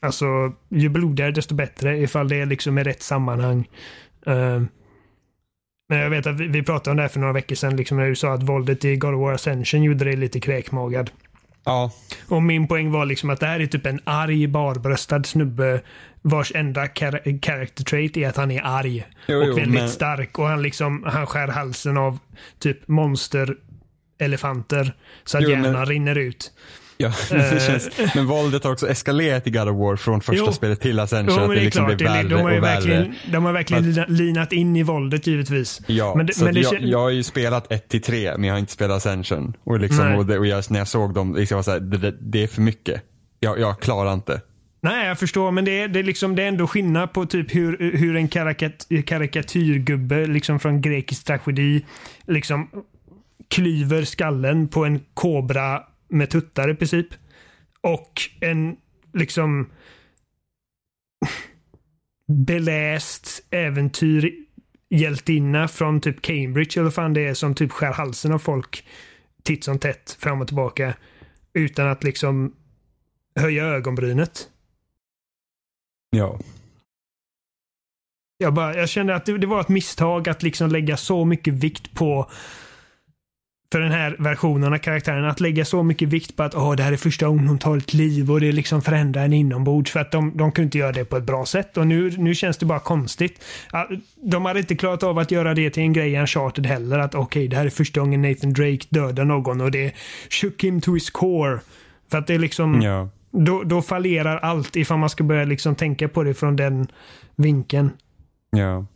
[0.00, 3.68] Alltså, ju blodigare desto bättre ifall det är liksom i rätt sammanhang.
[4.28, 4.62] Uh,
[5.88, 7.96] men jag vet att vi, vi, pratade om det här för några veckor sedan, liksom
[7.96, 11.10] när du sa att våldet i God of War Ascension gjorde dig lite kräkmagad.
[11.64, 11.92] Ja.
[12.28, 15.80] Och min poäng var liksom att det här är typ en arg barbröstad snubbe
[16.24, 19.06] vars enda char character trait är att han är arg.
[19.26, 19.88] Jo, och jo, väldigt men...
[19.88, 20.38] stark.
[20.38, 22.18] Och han liksom, han skär halsen av
[22.58, 24.94] typ monsterelefanter
[25.24, 25.86] så att jo, hjärnan men...
[25.86, 26.52] rinner ut.
[26.96, 30.52] Ja, det känns, men våldet har också eskalerat i God of War från första jo.
[30.52, 31.36] spelet till Ascension.
[31.40, 34.00] Jo, men det, är liksom klart, blir värre de har och verkligen, De har verkligen
[34.00, 35.80] att, linat in i våldet givetvis.
[35.86, 38.44] Ja, men det, så men det, jag, jag har ju spelat 1 till 3 men
[38.44, 39.56] jag har inte spelat Ascension.
[39.64, 42.14] Och, liksom, och, det, och jag, när jag såg dem, liksom, var så här, det,
[42.20, 43.02] det, är för mycket.
[43.40, 44.40] Jag, jag klarar inte.
[44.84, 47.54] Nej, jag förstår, men det är, det är, liksom, det är ändå skillnad på typ
[47.54, 51.84] hur, hur en karikat, karikatyrgubbe liksom från grekisk tragedi
[52.26, 52.84] liksom
[53.48, 57.06] klyver skallen på en kobra med tuttar i princip.
[57.80, 58.76] Och en
[59.12, 59.70] liksom
[62.46, 68.38] beläst äventyrhjältinna från typ Cambridge eller vad fan det är som typ skär halsen av
[68.38, 68.84] folk
[69.42, 70.94] titt som tätt fram och tillbaka.
[71.52, 72.54] Utan att liksom
[73.36, 74.50] höja ögonbrynet.
[76.16, 76.38] Ja.
[78.38, 81.54] Jag, bara, jag kände att det, det, var ett misstag att liksom lägga så mycket
[81.54, 82.30] vikt på
[83.72, 86.82] för den här versionen av karaktären att lägga så mycket vikt på att oh, det
[86.82, 90.00] här är första gången hon tar ett liv och det liksom förändrar en inombords för
[90.00, 92.56] att de, de kunde inte göra det på ett bra sätt och nu, nu känns
[92.56, 93.44] det bara konstigt.
[94.16, 97.14] De hade inte klarat av att göra det till en grej i Uncharted heller att
[97.14, 99.92] okej, okay, det här är första gången Nathan Drake dödar någon och det
[100.30, 101.60] shook him to his core.
[102.10, 103.08] För att det är liksom ja.
[103.34, 106.86] Då, då fallerar allt ifall man ska börja liksom tänka på det från den
[107.36, 107.90] vinkeln.
[108.50, 108.86] Ja.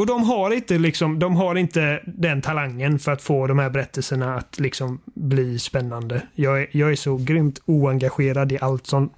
[0.00, 3.70] Och de har inte liksom, de har inte den talangen för att få de här
[3.70, 6.22] berättelserna att liksom bli spännande.
[6.34, 9.10] Jag är, jag är så grymt oengagerad i allt som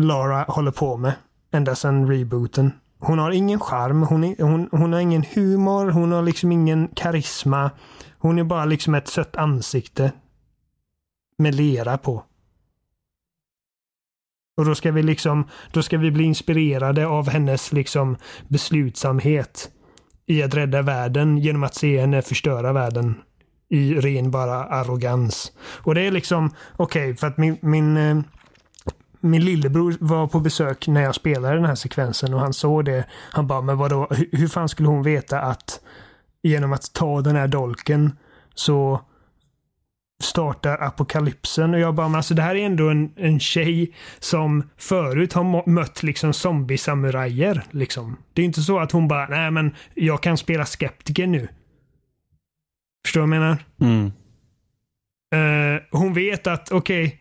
[0.00, 1.12] Lara håller på med.
[1.52, 2.72] Ända sedan rebooten.
[2.98, 6.88] Hon har ingen charm, hon, är, hon, hon har ingen humor, hon har liksom ingen
[6.88, 7.70] karisma.
[8.18, 10.12] Hon är bara liksom ett sött ansikte.
[11.40, 12.24] Med lera på.
[14.56, 18.16] Och då ska vi liksom, då ska vi bli inspirerade av hennes liksom
[18.48, 19.70] beslutsamhet
[20.26, 23.14] i att rädda världen genom att se henne förstöra världen
[23.68, 25.52] i ren bara arrogans.
[25.60, 28.18] Och det är liksom, okej, okay, för att min, min, eh,
[29.20, 33.04] min lillebror var på besök när jag spelade den här sekvensen och han såg det.
[33.32, 35.80] Han bara, men vadå, hur fan skulle hon veta att
[36.42, 38.16] genom att ta den här dolken
[38.54, 39.00] så
[40.20, 41.74] startar apokalypsen.
[41.74, 45.70] Och jag bara, men alltså det här är ändå en, en tjej som förut har
[45.70, 47.62] mött liksom zombie-samurajer.
[47.70, 48.16] Liksom.
[48.32, 51.48] Det är inte så att hon bara, nej men jag kan spela skeptiker nu.
[53.06, 53.58] Förstår du vad jag menar?
[53.80, 54.12] Mm.
[55.34, 57.18] Uh, hon vet att, okej, okay,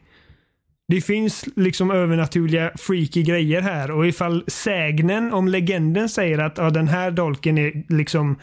[0.88, 6.70] det finns liksom övernaturliga freaky grejer här och ifall sägnen om legenden säger att ja,
[6.70, 8.39] den här dolken är liksom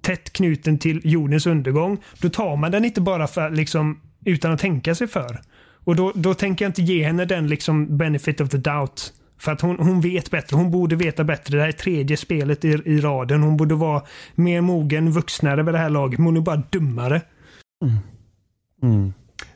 [0.00, 4.60] tätt knuten till jordens undergång, då tar man den inte bara för, liksom, utan att
[4.60, 5.40] tänka sig för.
[5.84, 9.12] Och då, då tänker jag inte ge henne den liksom benefit of the doubt.
[9.38, 10.56] För att hon, hon vet bättre.
[10.56, 11.56] Hon borde veta bättre.
[11.56, 13.42] Det här är tredje spelet i, i raden.
[13.42, 14.02] Hon borde vara
[14.34, 16.18] mer mogen, vuxnare vid det här laget.
[16.18, 17.22] Men hon är bara dummare.
[17.84, 17.96] Mm.
[18.82, 19.12] Mm.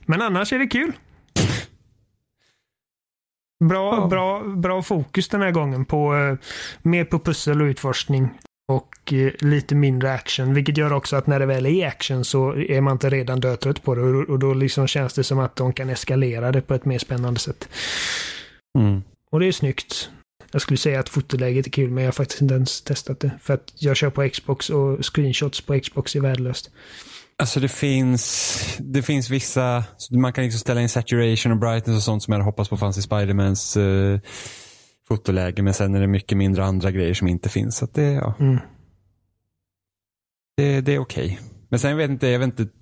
[0.07, 0.93] Men annars är det kul.
[3.65, 4.09] Bra, oh.
[4.09, 6.39] bra, bra fokus den här gången på uh,
[6.83, 8.29] mer på pussel och utforskning
[9.05, 10.55] och eh, lite mindre action.
[10.55, 13.83] Vilket gör också att när det väl är action så är man inte redan dötrött
[13.83, 16.85] på det och då liksom känns det som att de kan eskalera det på ett
[16.85, 17.69] mer spännande sätt.
[18.79, 19.03] Mm.
[19.31, 20.11] Och det är snyggt.
[20.53, 23.31] Jag skulle säga att fotoläget är kul men jag har faktiskt inte ens testat det.
[23.41, 26.71] För att jag kör på Xbox och screenshots på Xbox är värdelöst.
[27.39, 32.03] Alltså det finns, det finns vissa, man kan liksom ställa in saturation och brightness och
[32.03, 34.19] sånt som jag hade hoppats på fanns i Spidermans uh,
[35.09, 37.77] fotoläge men sen är det mycket mindre andra grejer som inte finns.
[37.77, 38.35] Så det, ja.
[38.41, 38.59] Mm.
[40.57, 41.25] Det, det är okej.
[41.25, 41.37] Okay.
[41.69, 42.73] Men sen vet inte, jag vet inte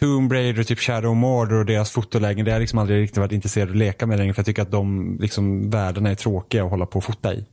[0.00, 3.18] Tomb Raider och typ Shadow Mordor och deras fotolägen, det har jag liksom aldrig riktigt
[3.18, 6.14] varit intresserad av att leka med längre för jag tycker att de liksom, värdena är
[6.14, 7.46] tråkiga att hålla på och fota i.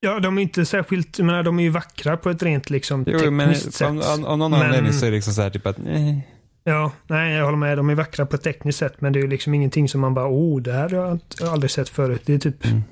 [0.00, 3.04] Ja, de är inte särskilt, jag menar, de är ju vackra på ett rent liksom
[3.06, 4.08] jo, tekniskt men, sätt.
[4.08, 4.62] Av, av någon men...
[4.62, 6.28] anledning så är det liksom så här typ att, nej.
[6.64, 7.78] Ja, nej jag håller med.
[7.78, 10.14] De är vackra på ett tekniskt sätt men det är ju liksom ingenting som man
[10.14, 12.22] bara, oh, det här har jag aldrig sett förut.
[12.24, 12.82] Det är typ mm.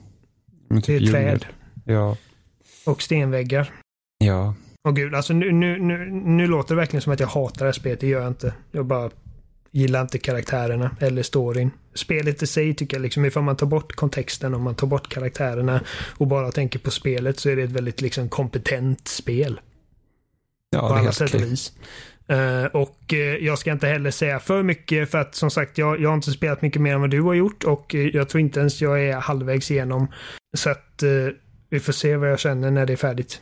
[0.83, 1.47] Typ det är träd.
[1.85, 2.17] Ja.
[2.87, 3.71] Och stenväggar.
[4.19, 4.55] Ja.
[4.85, 7.65] Åh gud, alltså nu, nu, nu, nu låter det verkligen som att jag hatar det
[7.65, 8.01] här spelet.
[8.01, 8.55] Det gör jag inte.
[8.73, 9.11] Jag bara
[9.71, 11.71] gillar inte karaktärerna eller storyn.
[11.95, 15.09] Spelet i sig tycker jag liksom, ifall man tar bort kontexten, om man tar bort
[15.09, 15.81] karaktärerna
[16.17, 19.61] och bara tänker på spelet så är det ett väldigt liksom kompetent spel.
[20.71, 21.73] Ja, på alla sätt och vis.
[22.33, 26.01] Uh, och uh, jag ska inte heller säga för mycket för att som sagt jag,
[26.01, 28.41] jag har inte spelat mycket mer än vad du har gjort och uh, jag tror
[28.41, 30.07] inte ens jag är halvvägs igenom.
[30.57, 31.03] Så att
[31.71, 33.41] vi får se vad jag känner när det är färdigt.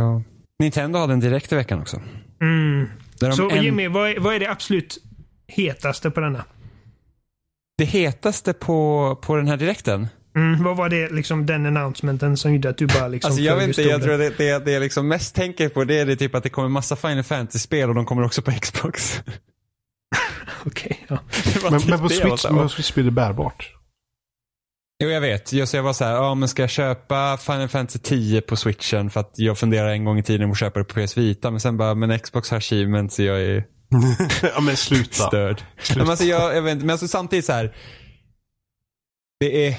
[0.00, 0.22] Ja.
[0.58, 2.02] Nintendo hade en direkt i veckan också.
[2.40, 2.88] Mm.
[3.20, 3.62] De Så en...
[3.62, 4.98] Jimmy, vad är, vad är det absolut
[5.48, 6.44] hetaste på denna?
[7.78, 10.08] Det hetaste på, på den här direkten?
[10.36, 13.56] Mm, vad var det, liksom den announcementen som gjorde att du bara liksom Alltså jag
[13.56, 16.16] vet inte, jag tror det, det, det jag liksom mest tänker på det är det
[16.16, 19.22] typ att det kommer massa Final Fantasy-spel och de kommer också på Xbox.
[20.66, 21.18] Okej, okay,
[21.62, 21.70] ja.
[21.70, 23.79] Men, men på Switch, på Switch blir det bärbart.
[25.02, 25.52] Jo, jag vet.
[25.52, 29.10] Just jag var så här, ja men ska jag köpa Final Fantasy 10 på switchen
[29.10, 31.50] för att jag funderar en gång i tiden på att köpa det på PS Vita.
[31.50, 33.64] Men sen bara, men Xbox har achievements så jag är
[34.54, 35.26] ja men sluta.
[35.26, 35.62] störd.
[35.82, 36.00] sluta.
[36.00, 37.74] Men, alltså, jag, jag vet inte, men alltså, samtidigt så här.
[39.40, 39.76] Det är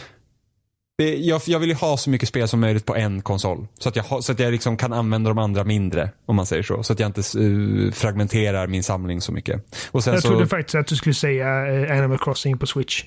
[0.97, 3.67] det, jag, jag vill ju ha så mycket spel som möjligt på en konsol.
[3.79, 6.63] Så att jag, så att jag liksom kan använda de andra mindre, om man säger
[6.63, 6.83] så.
[6.83, 9.63] Så att jag inte uh, fragmenterar min samling så mycket.
[9.91, 13.03] Och sen jag så, trodde faktiskt att du skulle säga uh, Animal Crossing på Switch.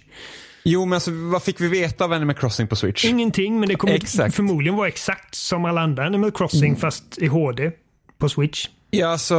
[0.65, 3.05] Jo, men alltså, vad fick vi veta av Animal Crossing på Switch?
[3.05, 4.35] Ingenting, men det kommer exakt.
[4.35, 6.77] förmodligen vara exakt som alla andra Animal Crossing, mm.
[6.77, 7.71] fast i HD
[8.19, 8.69] på Switch.
[8.91, 9.35] Ja, alltså...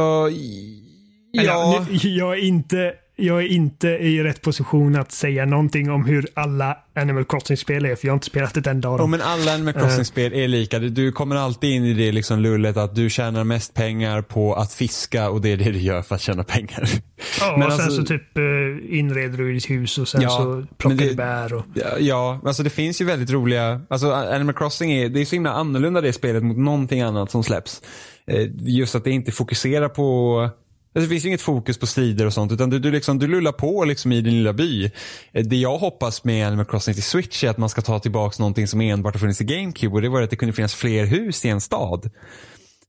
[1.32, 1.84] Ja.
[1.86, 6.26] Eller, jag är inte jag är inte i rätt position att säga någonting om hur
[6.34, 9.10] alla Animal Crossing-spel är, för jag har inte spelat ett enda av Oh, dem.
[9.10, 10.78] men alla Animal Crossing-spel är lika.
[10.78, 14.72] Du- kommer alltid in i det liksom lullet att du tjänar mest pengar på att
[14.72, 16.88] fiska och det är det du gör för att tjäna pengar.
[17.40, 20.28] Ja, men och sen alltså- så typ eh, inreder du ditt hus och sen Ja,
[20.30, 21.64] så plockar det- du bär och...
[22.00, 25.50] Ja, alltså det finns ju väldigt roliga, alltså Animal Crossing är, det är så himla
[25.52, 27.82] annorlunda det spelet mot någonting annat som släpps.
[28.30, 30.48] Eh, Just att det inte fokuserar på,
[30.96, 33.52] Alltså, det finns inget fokus på strider och sånt utan du, du, liksom, du lullar
[33.52, 34.84] på liksom i din lilla by.
[35.32, 38.36] Eh, det jag hoppas med Animal Crossing till Switch är att man ska ta tillbaka
[38.38, 41.06] någonting som enbart har funnits i GameCube och det var att det kunde finnas fler
[41.06, 42.10] hus i en stad.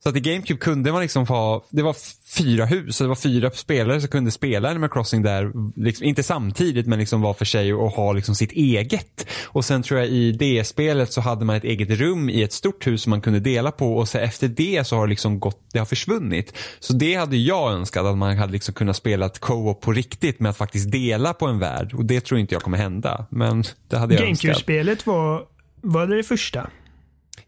[0.04, 1.96] Så att i GameCube kunde man liksom ha, det var
[2.38, 6.24] fyra hus och det var fyra spelare som kunde spela Animal Crossing där, liksom, inte
[6.24, 9.28] samtidigt men liksom var för sig och ha liksom sitt eget.
[9.46, 12.54] Och sen tror jag i det spelet så hade man ett eget rum i ett
[12.54, 15.40] stort hus som man kunde dela på och så efter det så har det liksom
[15.40, 16.54] gått, det har försvunnit.
[16.80, 20.40] Så det hade jag önskat att man hade liksom kunnat spela ett co-op på riktigt
[20.40, 23.26] med att faktiskt dela på en värld och det tror inte jag kommer hända.
[23.30, 24.44] Men det hade jag önskat.
[24.44, 25.46] GameCube-spelet var,
[25.82, 26.70] var det det första?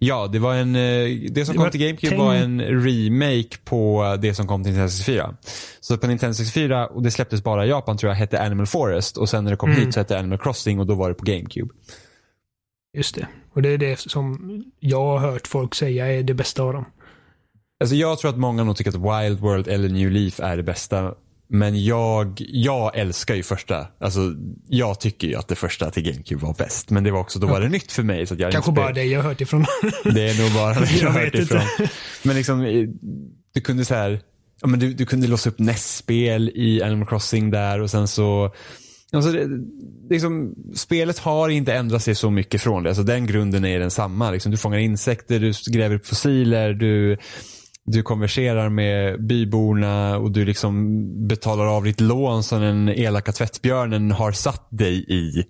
[0.02, 0.82] Ja, det var en, eh,
[1.32, 4.90] det som Det kom till GameCube var en remake på det som kom till Nintendo
[4.90, 5.36] 64.
[5.80, 9.18] Så på Nintendo 64, och det släpptes bara i Japan tror jag, hette Animal Forest
[9.18, 9.82] och sen när det kom Mm.
[9.86, 11.74] hit så hette Animal Crossing och då var det på GameCube.
[12.98, 13.28] Just det.
[13.54, 16.86] Och det är det som jag har hört folk säga är det bästa av dem.
[17.80, 20.64] Alltså jag tror att många nog tycker att Wild World eller New Leaf är det
[20.64, 21.14] bästa.
[21.52, 23.88] Men jag, jag älskar ju första.
[24.00, 24.20] Alltså
[24.68, 26.90] jag tycker ju att det första till GameCube var bäst.
[26.90, 28.28] Men det var också, då var det nytt för mig.
[28.28, 29.66] Så jag Kanske inte bara det jag har hört ifrån.
[30.04, 31.62] Det är nog bara det jag Jag hört ifrån.
[31.62, 31.94] inte.
[32.24, 32.88] Men liksom, eh,
[33.54, 34.22] du kunde så här,
[34.62, 38.54] ja, men du, du kunde låsa upp NES-spel i Animal Crossing där och sen så
[39.12, 39.48] Alltså det,
[40.10, 42.90] liksom, spelet har inte ändrat sig så mycket från det.
[42.90, 44.32] Alltså den grunden är densamma.
[44.32, 47.18] Liksom, du fångar insekter, du gräver upp fossiler, du,
[47.92, 54.12] du konverserar med byborna och du liksom betalar av ditt lån som den elaka tvättbjörnen
[54.12, 55.44] har satt dig i.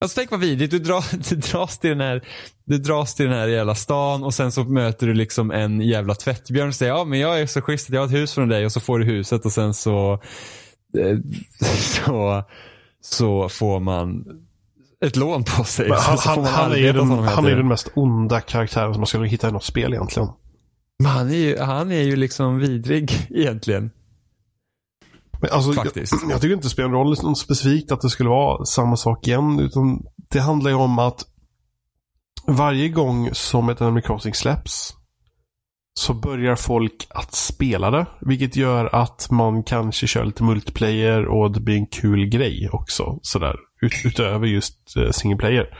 [0.00, 0.70] Alltså tänk vad vidrigt.
[0.70, 2.24] Du, drar, du, dras till den här,
[2.64, 6.14] du dras till den här jävla stan och sen så möter du liksom en jävla
[6.14, 8.48] tvättbjörn och säger ja men jag är så schysst att jag har ett hus från
[8.48, 10.12] dig och så får du huset och sen så
[10.98, 11.18] eh,
[12.04, 12.44] så,
[13.00, 14.24] så får man
[15.04, 15.90] ett lån på sig.
[15.90, 19.48] Han, han, han, är den, han är den mest onda karaktären som man skulle hitta
[19.48, 20.28] i något spel egentligen.
[20.98, 23.90] Men han är ju, han är ju liksom vidrig egentligen.
[25.40, 26.12] Men alltså, Faktiskt.
[26.22, 28.96] Jag, jag tycker inte det spelar någon roll något specifikt att det skulle vara samma
[28.96, 29.60] sak igen.
[29.60, 31.24] Utan det handlar ju om att
[32.46, 34.94] varje gång som ett Animal Crossing släpps
[35.98, 38.06] så börjar folk att spela det.
[38.20, 43.18] Vilket gör att man kanske kör lite multiplayer och det blir en kul grej också.
[43.22, 43.56] Sådär.
[43.82, 45.78] Ut, utöver just uh, single player.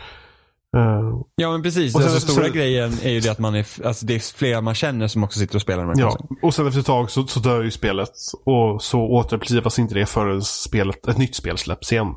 [0.76, 1.94] Eh, Ja men precis.
[1.94, 4.18] Och sen- alltså, stora sen- grejen är ju det att man är, alltså, det är
[4.36, 7.10] flera man känner som också sitter och spelar med Ja, och sen efter ett tag
[7.10, 8.12] så, så dör ju spelet.
[8.44, 12.14] Och så återupplivas inte det förrän spelet, ett nytt spel släpps igen.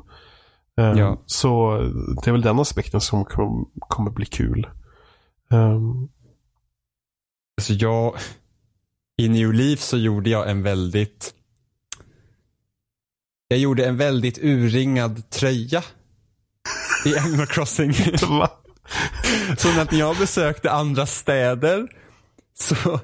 [0.78, 1.22] Eh, Ja.
[1.26, 1.78] Så
[2.24, 4.66] det är väl den aspekten som kom, kommer bli kul.
[5.50, 6.08] Um,
[7.60, 8.14] Alltså jag,
[9.16, 11.34] i New Leaf så gjorde jag en väldigt,
[13.48, 15.82] jag gjorde en väldigt urringad tröja
[17.04, 17.94] i Animal Crossing.
[19.58, 21.88] Så när jag besökte andra städer
[22.58, 23.00] så,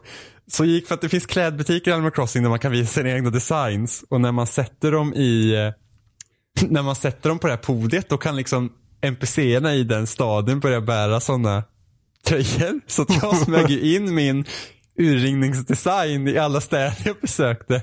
[0.50, 3.10] så gick, för att det finns klädbutiker i Animal Crossing där man kan visa sina
[3.10, 5.72] egna designs och när man sätter dem i, eh,
[6.68, 10.60] när man sätter dem på det här podiet då kan liksom NPCerna i den staden
[10.60, 11.64] börja bära sådana
[12.26, 12.80] tröjor.
[12.86, 14.44] Så att jag smög in min
[14.98, 17.82] urringningsdesign i alla städer jag besökte.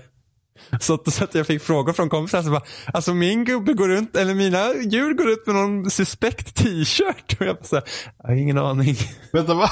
[0.79, 2.63] Så att, så att jag fick frågor från kompisar som bara,
[2.93, 7.39] alltså min gubbe går runt, eller mina djur går ut med någon suspekt t-shirt.
[7.39, 7.83] Och jag bara så här,
[8.17, 8.95] jag har ingen aning.
[9.31, 9.69] Vänta, va?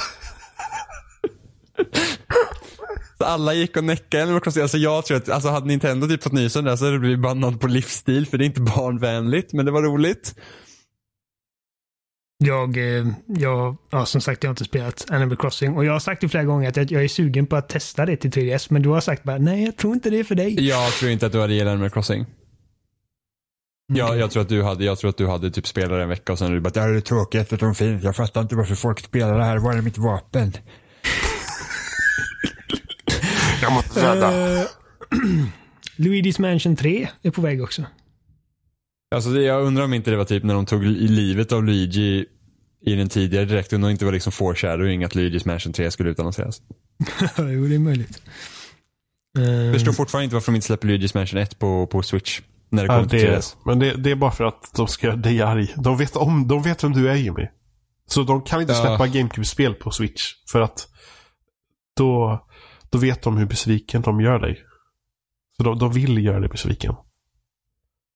[3.18, 4.62] Så alla gick och näckade Animal Crossing.
[4.62, 7.00] Alltså jag tror att, alltså hade Nintendo typ fått nys om det så hade det
[7.00, 9.52] blivit bannat på livsstil för det är inte barnvänligt.
[9.52, 10.34] Men det var roligt.
[12.38, 16.00] Jag, eh, jag, ja som sagt, jag har inte spelat Animal Crossing och jag har
[16.00, 18.82] sagt det flera gånger att jag, är sugen på att testa det till 3DS, men
[18.82, 20.68] du har sagt bara nej, jag tror inte det är för dig.
[20.68, 22.26] Jag tror inte att du hade gillat Animal Crossing.
[23.86, 26.32] Jag, jag, tror att du hade, jag tror att du hade typ spelat en vecka
[26.32, 28.04] och sen du bara, det här är tråkigt att de finns.
[28.04, 29.58] Jag fattar inte varför folk spelar det här.
[29.58, 30.52] Var är mitt vapen?
[33.62, 34.60] Jag måste rädda.
[34.60, 34.66] Eh,
[35.96, 37.82] Luigi's Mansion 3 är på väg också.
[39.14, 42.26] Alltså jag undrar om inte det var typ när de tog i livet av Luigi
[42.86, 43.72] i den tidigare direkt.
[43.72, 46.62] Undrar om inte det var liksom foreshadowing att Luigi's Mansion 3 skulle utannonseras.
[47.38, 48.22] jo, det är möjligt.
[49.38, 52.40] Eh, Jag förstår fortfarande inte varför de inte släpper Luigi's Mansion 1 på, på Switch.
[52.70, 53.56] När det Ja, kommer till det, 3DS.
[53.64, 55.74] men det, det är bara för att de ska göra dig arg.
[55.76, 57.46] De vet, om, de vet vem du är Jimmy.
[58.06, 58.80] Så de kan inte Ja.
[58.80, 60.22] släppa GameCube-spel på Switch.
[60.52, 60.88] För att
[61.96, 62.40] då,
[62.90, 64.58] då vet de hur besviken de gör dig.
[65.56, 66.94] Så de, de vill göra dig besviken.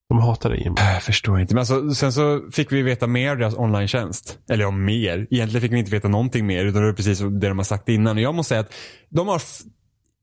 [0.08, 0.76] De hatar dig Jimmy.
[0.78, 1.54] Jag förstår inte.
[1.54, 4.38] Men alltså, sen så fick vi veta mer av deras online-tjänst.
[4.50, 5.26] Eller om mer.
[5.30, 6.64] Egentligen fick vi inte veta någonting mer.
[6.64, 8.16] Utan det är precis det de har sagt innan.
[8.16, 8.74] Och jag måste säga att
[9.08, 9.42] de har...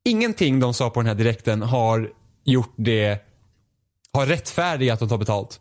[0.05, 2.09] Ingenting de sa på den här direkten har
[2.45, 3.19] gjort det...
[4.13, 5.59] Har rättfärdigat att de tar betalt.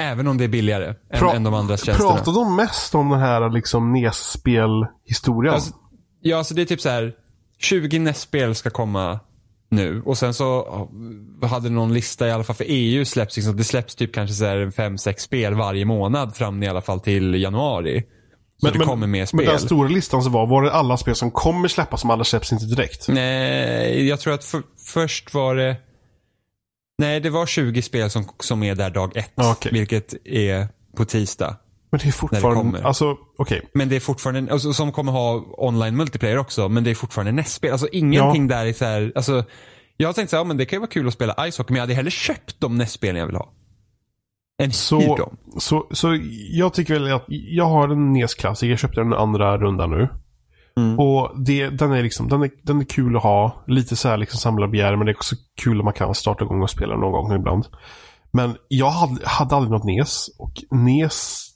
[0.00, 2.14] Även om det är billigare än, Pra- än de andra tjänsterna.
[2.14, 5.54] Pratar de mest om den här liksom NES-spel-historien?
[5.54, 5.74] Alltså,
[6.20, 7.14] ja, alltså det är typ så här.
[7.58, 9.20] 20 NES-spel ska komma
[9.72, 10.02] nu.
[10.04, 10.88] Och sen så
[11.42, 13.36] hade någon lista i alla fall för EU släpps.
[13.36, 17.00] Liksom, det släpps typ kanske så här 5-6 spel varje månad fram i alla fall
[17.00, 18.02] till januari.
[18.60, 19.36] Så det kommer mer spel.
[19.36, 22.24] Men den stora listan så var, var det alla spel som kommer släppas som alla
[22.24, 23.08] släpps inte direkt?
[23.08, 25.76] Nej, jag tror att för, först var det...
[26.98, 29.32] Nej, det var 20 spel som, som är där dag ett.
[29.34, 29.72] Ja, okej.
[29.72, 31.56] Vilket är på tisdag.
[31.92, 32.82] Men det är fortfarande, kommer.
[32.82, 33.70] alltså okej.
[33.74, 37.32] Men det är fortfarande, alltså, som kommer ha online multiplayer också, men det är fortfarande
[37.32, 37.72] NES-spel.
[37.72, 39.44] Alltså ingenting där är så här, alltså,
[39.96, 41.58] jag har tänkt så här, ja, men det kan ju vara kul att spela Ice
[41.58, 43.52] Hockey, men jag hade hellre köpt de NES-spelen jag vill ha.
[44.62, 45.36] Än Så, dem.
[45.58, 46.18] så, så
[46.50, 48.70] jag tycker väl att jag har en NES-klassiker.
[48.70, 50.08] Jag köpte den andra rundan nu.
[50.76, 50.98] Mm.
[50.98, 53.64] Och det, den, är liksom, den, är, den är kul att ha.
[53.66, 56.62] Lite så här liksom samlarbegär men det är också kul om man kan starta igång
[56.62, 57.66] och spela någon gång ibland.
[58.32, 60.26] Men jag hade, hade aldrig något NES.
[60.38, 61.48] Och NES,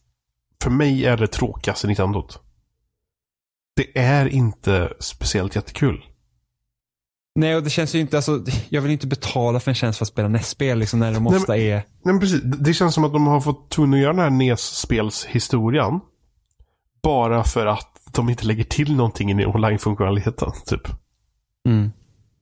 [0.62, 2.40] för mig är det tråkigaste Nintendot.
[3.76, 6.04] Det är inte speciellt jättekul.
[7.34, 10.04] Nej, och det känns ju inte, alltså, jag vill inte betala för en tjänst för
[10.04, 11.74] att spela NES-spel, liksom, när de Nej, ofta är...
[11.74, 12.40] Nej, men precis.
[12.42, 16.00] Det känns som att de har fått tvungen att göra den här NES-spelshistorien.
[17.02, 20.52] Bara för att de inte lägger till någonting i online-funktionaliteten.
[20.66, 20.88] Typ.
[21.68, 21.90] Mm.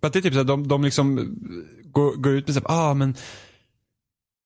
[0.01, 1.17] För att det är typ så här, de, de liksom
[1.85, 3.15] går, går ut med såhär, ah men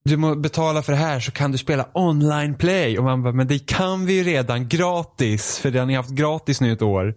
[0.09, 2.99] du må betala för det här så kan du spela online play.
[2.99, 5.59] Och man bara, men det kan vi ju redan gratis.
[5.59, 7.15] För det har ni haft gratis nu ett år.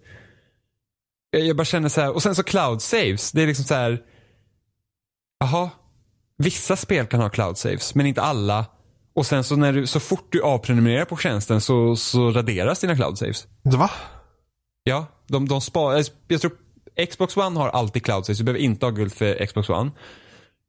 [1.30, 3.32] Jag bara känner så här, och sen så cloud saves.
[3.32, 4.02] Det är liksom så här,
[5.40, 5.70] jaha,
[6.38, 8.66] vissa spel kan ha cloud saves, men inte alla.
[9.14, 12.96] Och sen så när du, så fort du avprenumererar på tjänsten så, så raderas dina
[12.96, 13.46] cloud saves.
[13.62, 13.90] Va?
[14.84, 16.04] Ja, de, de sparar.
[16.28, 16.52] Jag tror
[17.10, 18.38] Xbox One har alltid cloud saves.
[18.38, 19.90] Du behöver inte ha guld för Xbox One.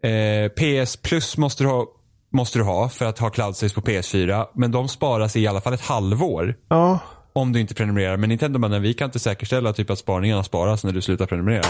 [0.04, 1.88] Eh, PS Plus måste du, ha,
[2.34, 4.47] måste du ha för att ha cloud saves på PS4.
[4.53, 6.55] Men de sparas i alla fall ett halvår.
[6.68, 6.99] Ja.
[7.34, 8.18] Om du inte prenumererar.
[8.18, 11.68] Men Nintendo nej, vi kan inte säkerställa typ att sparningarna sparas när du slutar prenumerera.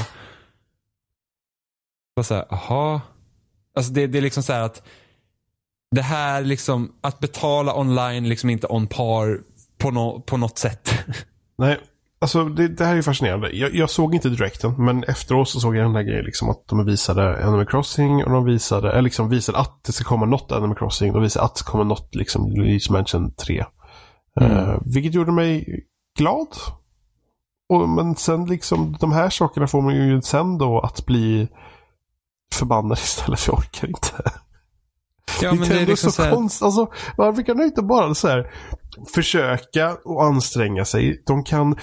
[2.17, 3.01] Så så här, aha.
[3.75, 4.83] Alltså det, det är liksom så här att
[5.95, 9.41] det här liksom, att betala online liksom inte on par
[9.77, 10.93] på, no, på något sätt.
[11.57, 11.79] Nej.
[12.23, 13.49] Alltså det, det här är ju fascinerande.
[13.55, 16.67] Jag, jag såg inte direkten, men efteråt så såg jag den där grejen liksom att
[16.67, 20.51] de visade Animal Crossing och de visade, eller liksom visade att det ska komma något
[20.51, 21.13] Animal Crossing.
[21.13, 23.65] De visade att det kommer något liksom Luigi's Mansion 3.
[24.41, 25.83] Eh, vilket gjorde mig
[26.17, 26.47] glad.
[27.69, 31.47] Och, men sen liksom, de här sakerna får man ju sen då att bli
[32.53, 34.31] förbannad istället för jag orkar inte.
[35.41, 36.65] Ja, men det är liksom så så här, konstigt.
[36.65, 38.51] Alltså, varför kan de inte bara så här
[39.15, 41.23] försöka och anstränga sig?
[41.25, 41.75] De kan,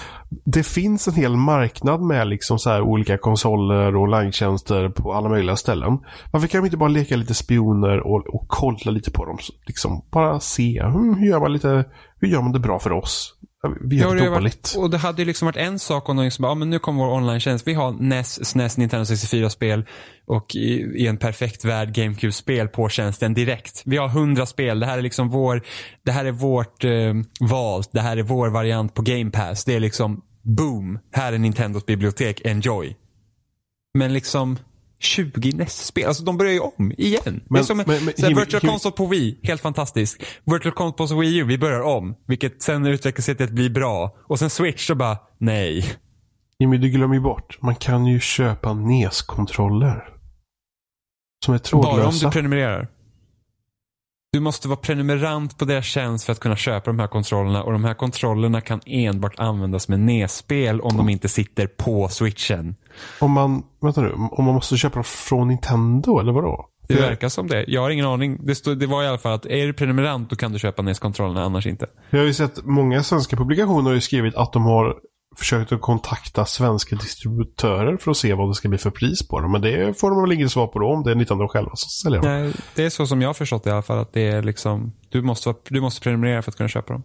[0.45, 5.29] det finns en hel marknad med liksom så här olika konsoler och online-tjänster på alla
[5.29, 5.99] möjliga ställen.
[6.31, 9.37] Varför kan de inte bara leka lite spioner och, och kolla lite på dem?
[9.65, 11.85] Liksom bara se, hmm, hur gör man lite,
[12.19, 13.35] hur gör man det bra för oss?
[13.81, 14.73] Vi gör det har dåligt.
[14.75, 16.79] varit, och det hade ju liksom varit en sak om de liksom, ja men nu
[16.79, 17.67] kommer vår online-tjänst.
[17.67, 19.85] Vi har NES, SNES, Nintendo 64-spel
[20.25, 23.81] och i, i en perfekt värld GameCube-spel på tjänsten direkt.
[23.85, 24.79] Vi har hundra spel.
[24.79, 25.61] Det här är liksom vår,
[26.05, 27.13] det här är vårt eh,
[27.49, 27.83] val.
[27.91, 29.65] Det här är vår variant på Game Pass.
[29.65, 30.99] Det är liksom boom.
[31.11, 32.41] Här är Nintendos bibliotek.
[32.45, 32.97] Enjoy.
[33.93, 34.57] Men liksom
[35.01, 36.07] 20 NES-spel.
[36.07, 37.21] Alltså de börjar ju om igen.
[37.23, 39.39] det är Men- som en men- men Jimmy- Virtual Jimmy- Console på Wii.
[39.43, 40.23] Helt fantastiskt.
[40.45, 41.43] Virtual Console på Wii U.
[41.45, 42.15] Vi börjar om.
[42.27, 44.15] Vilket sen utvecklar sig till att bli bra.
[44.27, 45.85] Och sen Switch så bara, nej.
[46.59, 47.57] Jimmy, du glömmer ju bort.
[47.61, 50.07] Man kan ju köpa NES-kontroller.
[51.45, 52.25] Som är Bara om trådlösa.
[52.25, 52.87] du prenumererar.
[54.33, 57.63] Du måste vara prenumerant på deras tjänst för att kunna köpa de här kontrollerna.
[57.63, 62.75] Och de här kontrollerna kan enbart användas med NES-spel om de inte sitter på switchen.
[63.19, 66.67] Om man, vänta nu, om man måste köpa dem från Nintendo eller vadå?
[66.87, 67.65] Det verkar som det.
[67.67, 68.45] Jag har ingen aning.
[68.45, 70.81] Det, stod, det var i alla fall att är du prenumerant då kan du köpa
[70.81, 71.87] NES-kontrollerna, annars inte.
[72.09, 74.95] Jag har ju sett många svenska publikationer har ju skrivit att de har
[75.35, 79.39] försökt att kontakta svenska distributörer för att se vad det ska bli för pris på
[79.39, 79.51] dem.
[79.51, 81.89] Men det får de väl inget svar på då om det är Nintendo själva som
[81.89, 82.31] säljer dem.
[82.31, 83.99] Nej, det är så som jag har förstått det i alla fall.
[83.99, 87.03] Att det är liksom, du måste, du måste prenumerera för att kunna köpa dem.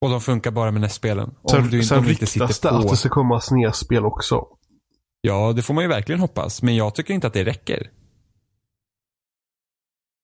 [0.00, 1.34] Och de funkar bara med NES-spelen.
[1.42, 4.46] Om Sen, du sen de inte ryktas sitter det att det ska komma SNES-spel också.
[5.20, 6.62] Ja, det får man ju verkligen hoppas.
[6.62, 7.90] Men jag tycker inte att det räcker.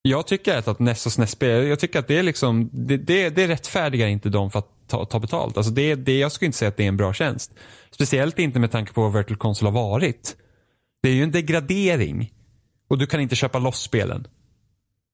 [0.03, 3.31] Jag tycker att, att NES och SNES-spel, jag tycker att det är liksom, det, det,
[3.31, 5.57] det rättfärdigar inte dem för att ta, ta betalt.
[5.57, 7.55] Alltså det, det, jag skulle inte säga att det är en bra tjänst.
[7.91, 10.37] Speciellt inte med tanke på vad Virtual Console har varit.
[11.03, 12.33] Det är ju en degradering.
[12.89, 14.27] Och du kan inte köpa loss spelen.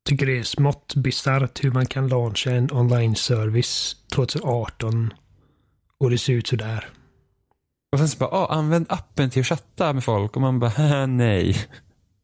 [0.08, 5.12] Tycker det är smått bisarrt hur man kan launcha en online-service 2018
[6.00, 6.88] och det ser ut sådär.
[7.92, 10.36] Och sen så bara, ah, använd appen till att chatta med folk.
[10.36, 11.56] Och man bara, "Haha, nej.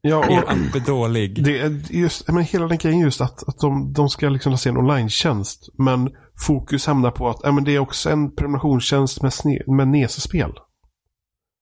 [0.00, 1.44] Ja, Er och app är dålig.
[1.44, 4.72] det är just, men hela den grejen just att, att de, de ska liksom lansera
[4.72, 5.68] en online-tjänst.
[5.78, 6.10] Men
[6.46, 10.52] fokus hamnar på att ja, men det är också en prenumerationstjänst med, sne, med Nese-spel.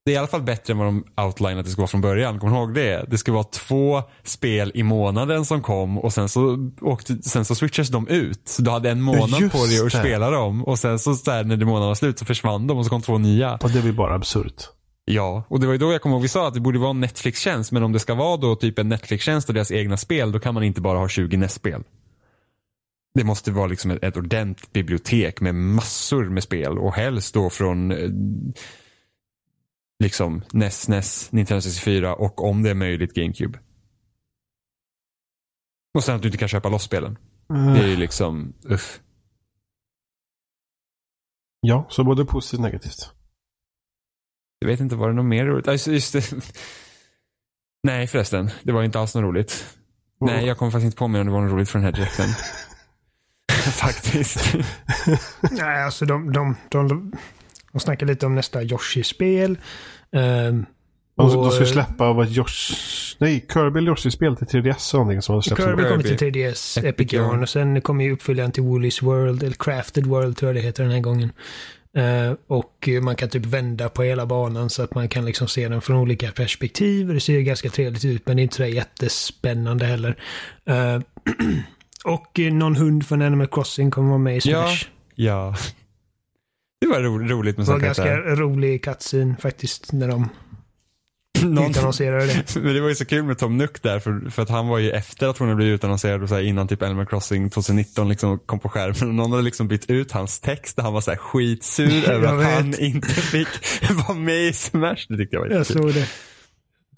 [0.06, 2.00] Det är i alla fall bättre än vad de outlinade att det ska vara från
[2.00, 2.38] början.
[2.38, 3.04] Kommer du ihåg det?
[3.08, 7.54] Det ska vara två spel i månaden som kom och sen så, åkte, sen så
[7.54, 8.40] switchades de ut.
[8.44, 11.44] Så du hade en månad just på dig att spela dem och sen så där,
[11.44, 13.54] när det månaden var slut så försvann de och så kom två nya.
[13.54, 14.62] Och det är ju bara absurt.
[15.04, 16.90] Ja, och det var ju då jag kommer ihåg vi sa att det borde vara
[16.90, 20.32] en Netflix-tjänst men om det ska vara då typ en Netflix-tjänst och deras egna spel
[20.32, 21.82] då kan man inte bara ha 20 NES-spel.
[23.14, 27.50] Det måste vara liksom ett, ett ordentligt bibliotek med massor med spel och helst då
[27.50, 28.10] från eh,
[30.02, 33.58] liksom NES, NES, Nintendo 64 och om det är möjligt GameCube.
[35.94, 37.18] Och sen att du inte kan köpa loss spelen.
[37.48, 39.00] Det är ju liksom, uff.
[41.60, 43.10] Ja, så både positivt och negativt.
[44.58, 45.68] Jag vet inte, var det något mer roligt?
[45.68, 46.32] Alltså, just det.
[47.82, 49.78] Nej förresten, det var inte alls något roligt.
[50.20, 51.92] Nej, jag kommer faktiskt inte på mig om det var något roligt för den här
[51.92, 52.26] direkten.
[53.72, 54.54] faktiskt.
[55.50, 57.12] Nej, alltså de, de, de,
[57.74, 59.58] de snackar lite om nästa Yoshi-spel.
[60.12, 60.66] Ehm,
[61.16, 62.74] Och de och, ska eh, släppa vad Josh...
[63.18, 65.64] Nej, Kirby eller Yoshi-spel till 3DS och någonting som har släppts.
[65.64, 69.42] Kirby kommer till 3DS, Epic Epic Yarn och sen kommer ju uppföljaren till Woolies World,
[69.42, 71.32] eller Crafted World tror jag det heter den här gången.
[71.96, 75.68] Eh, och man kan typ vända på hela banan så att man kan liksom se
[75.68, 77.08] den från olika perspektiv.
[77.08, 80.16] Det ser ju ganska trevligt ut men det är inte så jättespännande heller.
[80.66, 81.00] Eh,
[82.04, 84.66] och någon hund från Animal Crossing kommer vara med i Ja.
[84.66, 84.86] Smash.
[85.14, 85.54] ja.
[86.80, 90.28] Det var ro roligt med Det var ganska rolig cutscene faktiskt när de
[91.70, 92.60] utannonserade det.
[92.60, 94.78] Men det var ju så kul med Tom Nook där för, för att han var
[94.78, 98.08] ju efter att hon hade blivit utannonserad och så här, innan typ Animal Crossing 2019
[98.08, 101.00] liksom kom på skärmen och någon hade liksom bytt ut hans text där han var
[101.00, 103.48] så här skitsur över att han inte fick
[104.06, 105.06] vara med i Smash.
[105.08, 106.08] Det tyckte jag var Jag såg det.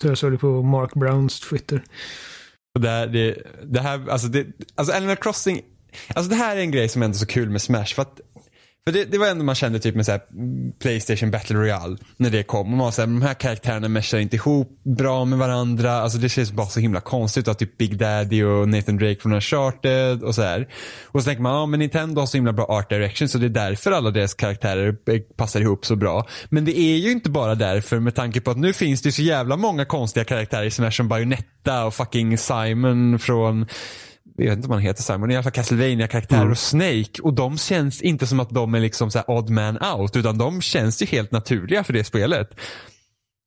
[0.03, 1.83] Så jag såg det på Mark Browns Twitter.
[2.75, 5.61] Och det, här, det, det här, alltså, det, alltså Animal Crossing,
[6.15, 7.95] alltså det här är en grej som ändå är så kul med Smash.
[7.95, 8.21] För att
[8.87, 10.21] för det, det var ändå man kände typ med så här
[10.79, 12.61] Playstation Battle Royale när det kom.
[12.61, 15.93] Och man var så här, de här karaktärerna meshar inte ihop bra med varandra.
[15.93, 19.33] Alltså det känns bara så himla konstigt att typ Big Daddy och Nathan Drake från
[19.33, 20.69] Uncharted och så här.
[21.07, 23.47] Och så tänker man, ja men Nintendo har så himla bra art direction så det
[23.47, 24.93] är därför alla deras karaktärer
[25.37, 26.27] passar ihop så bra.
[26.49, 29.23] Men det är ju inte bara därför med tanke på att nu finns det så
[29.23, 33.67] jävla många konstiga karaktärer i Smash som Bayonetta och fucking Simon från
[34.37, 36.51] jag vet inte om han heter Simon, i alla fall castlevania karaktärer Mm.
[36.53, 37.23] och Snake.
[37.23, 40.39] Och de känns inte som att de är liksom så här odd man out, utan
[40.39, 42.51] de känns ju helt naturliga för det spelet.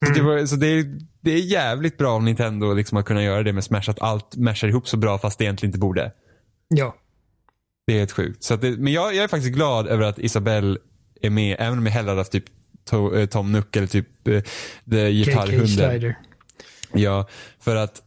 [0.06, 0.86] Så, det, var, så det, är,
[1.22, 4.36] det är jävligt bra av Nintendo liksom att kunna göra det med Smash, att allt
[4.36, 6.12] mashar ihop så bra fast det egentligen inte borde.
[6.68, 6.96] Ja.
[7.88, 8.44] Det är helt sjukt.
[8.44, 10.78] Så det, men jag, jag är faktiskt glad över att Isabelle
[11.22, 12.46] är med, även om jag hellre hade haft typ
[12.90, 14.42] To, eh, Tom Nook eller typ uh,
[15.10, 15.68] gitarrhunden.
[15.68, 16.18] Slider.
[16.94, 17.28] Ja,
[17.60, 18.02] för att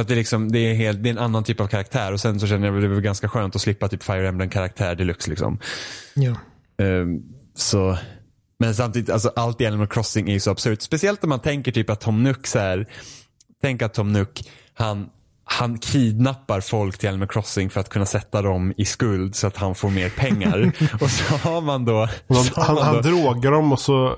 [0.00, 2.20] att det, är liksom, det, är helt, det är en annan typ av karaktär och
[2.20, 4.94] sen så känner jag att det var ganska skönt att slippa typ Fire Emblem karaktär
[4.94, 5.58] deluxe liksom.
[6.14, 6.36] Ja.
[6.84, 7.22] Ehm,
[7.54, 7.98] så,
[8.58, 10.82] men samtidigt, alltså allt i Animal Crossing är ju så absurt.
[10.82, 12.86] Speciellt om man tänker typ att Tom Nook så här,
[13.62, 14.42] tänk att Tom Nook,
[14.74, 15.10] han,
[15.48, 19.56] han kidnappar folk till Animal Crossing för att kunna sätta dem i skuld så att
[19.56, 20.72] han får mer pengar.
[21.00, 22.08] och så har man då...
[22.28, 24.14] Han, man han då- drogar dem och så eh,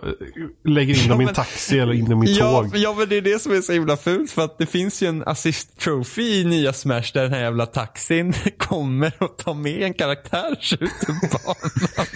[0.65, 2.77] lägger in Ja, dem i en taxi eller in dem i Ja, tåg.
[2.77, 5.07] ja, men det är det som är så himla fult för att det finns ju
[5.07, 9.83] en assist trophy i nya Smash där den här jävla taxin kommer och tar med
[9.83, 12.07] en karaktär ut ur banan.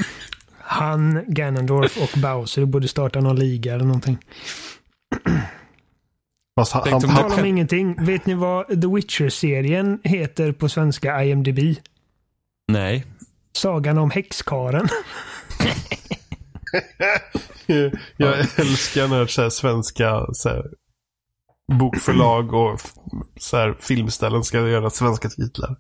[0.58, 4.18] Han, Ganondorf och Bowser borde starta någon liga eller någonting.
[6.60, 8.04] Fast han, han, om han, om ingenting.
[8.04, 11.58] Vet ni vad The Witcher-serien heter på svenska IMDB?
[12.68, 13.06] Nej.
[13.52, 14.88] Sagan om häxkaren.
[18.16, 20.64] jag älskar när så här, svenska så här,
[21.78, 22.80] bokförlag och
[23.40, 25.76] så här, filmställen ska göra svenska titlar.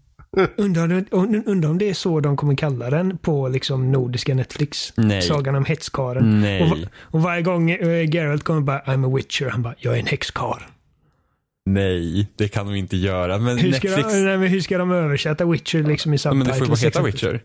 [0.56, 1.04] Undrar,
[1.46, 4.92] undrar om det är så de kommer kalla den på liksom nordiska Netflix.
[4.96, 5.22] Nej.
[5.22, 6.40] Sagan om häxkaren.
[6.40, 6.62] Nej.
[6.62, 6.78] Och,
[7.14, 9.48] och varje gång uh, Geralt kommer bara I'm a witcher.
[9.48, 10.68] Han bara jag är en häxkar.
[11.66, 13.38] Nej, det kan de inte göra.
[13.38, 14.12] Men Hur ska, Netflix...
[14.12, 16.68] de, nej, men hur ska de översätta witcher liksom i Ja, men det får ju
[16.68, 17.02] bara subtitles heta?
[17.02, 17.42] Witcher.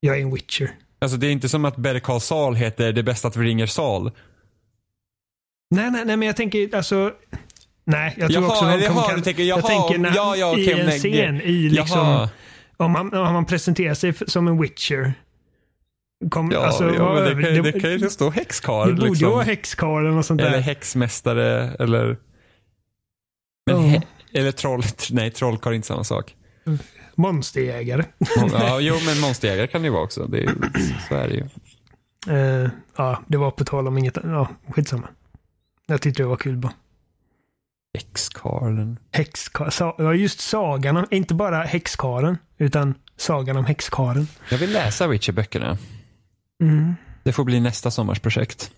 [0.00, 0.70] Jag är en witcher.
[0.98, 3.66] Alltså det är inte som att Better Call Saul heter Det bästa att vi ringer
[3.66, 4.10] Saul.
[5.70, 7.12] Nej, nej, nej, men jag tänker alltså...
[7.90, 10.36] Nej, jag tror Jaha, också de eller kommer du tänker, Jag jaha, tänker när, ja,
[10.36, 12.28] ja, i en scen i liksom...
[12.76, 15.12] Om man, om man presenterar sig som en witcher.
[16.30, 18.88] Kom, Ja, alltså, ja det över- kan, ju- det- det kan ju stå häxkarl.
[18.88, 19.30] Det borde liksom.
[19.30, 20.60] vara häxkarlen och sånt Eller där.
[20.60, 22.16] häxmästare eller...
[23.66, 23.98] Men Ja.
[23.98, 24.02] he-
[24.32, 26.34] eller troll, nej trollkarl är inte samma sak.
[27.14, 28.04] Monsterjägare.
[28.52, 30.26] ja, jo men monsterjägare kan det ju vara också.
[30.26, 30.54] Det är,
[31.08, 31.44] så är det ju.
[32.36, 35.08] Eh, ja, det var på tal om inget Ja, skitsamma.
[35.86, 36.72] Jag tyckte det var kul bara.
[37.98, 38.98] X-karlen.
[39.12, 44.28] Häxka- sa- ja, just sagan om, inte bara häxkaren, utan sagan om häxkaren.
[44.50, 45.78] Jag vill läsa Witcher-böckerna.
[46.62, 46.94] Mm.
[47.24, 48.70] Det får bli nästa sommars projekt.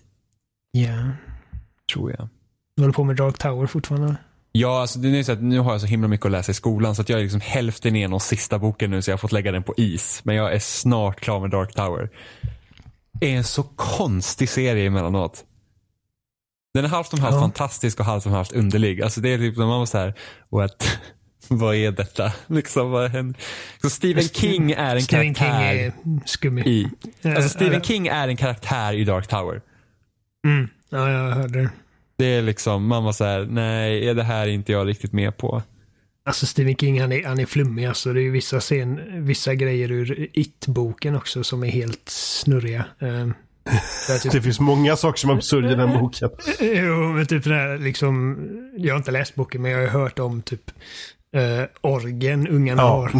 [0.71, 1.11] Ja.
[1.93, 2.29] Tror jag.
[2.75, 4.15] Du håller på med Dark Tower fortfarande?
[4.51, 6.55] Ja, alltså det är så att nu har jag så himla mycket att läsa i
[6.55, 9.31] skolan så att jag är liksom hälften igenom sista boken nu så jag har fått
[9.31, 10.21] lägga den på is.
[10.23, 12.09] Men jag är snart klar med Dark Tower.
[13.13, 15.43] Det är en så konstig serie emellanåt.
[16.73, 17.41] Den är halvt om halvt Ja.
[17.41, 19.01] fantastisk och halvt om halvt underlig.
[19.01, 20.13] Alltså det är typ när man var så här,
[20.49, 20.99] what?
[21.47, 22.33] vad är detta?
[22.47, 23.41] Liksom, vad händer?
[23.81, 25.93] Så Stephen King är en Stephen King karaktär är
[26.25, 26.67] skummig.
[26.67, 26.87] i...
[27.23, 29.61] Alltså Stephen King är en karaktär i Dark Tower.
[30.47, 30.67] Mm.
[30.89, 31.69] Ja, jag hörde det.
[32.17, 35.37] Det är liksom, man var så här, nej, är det här inte jag riktigt med
[35.37, 35.63] på?
[36.25, 38.13] Alltså Stephen King han är, han är flummig alltså.
[38.13, 42.85] Det är ju vissa, scen, vissa grejer ur It-boken också som är helt snurriga.
[42.99, 43.33] Um,
[44.31, 46.29] Det finns många saker som är absurda i den boken.
[46.59, 48.37] Jo, men typ den här liksom,
[48.77, 50.71] jag har inte läst boken men jag har hört om typ
[51.37, 52.87] uh, orgen ungarna Ja.
[52.87, 53.11] har.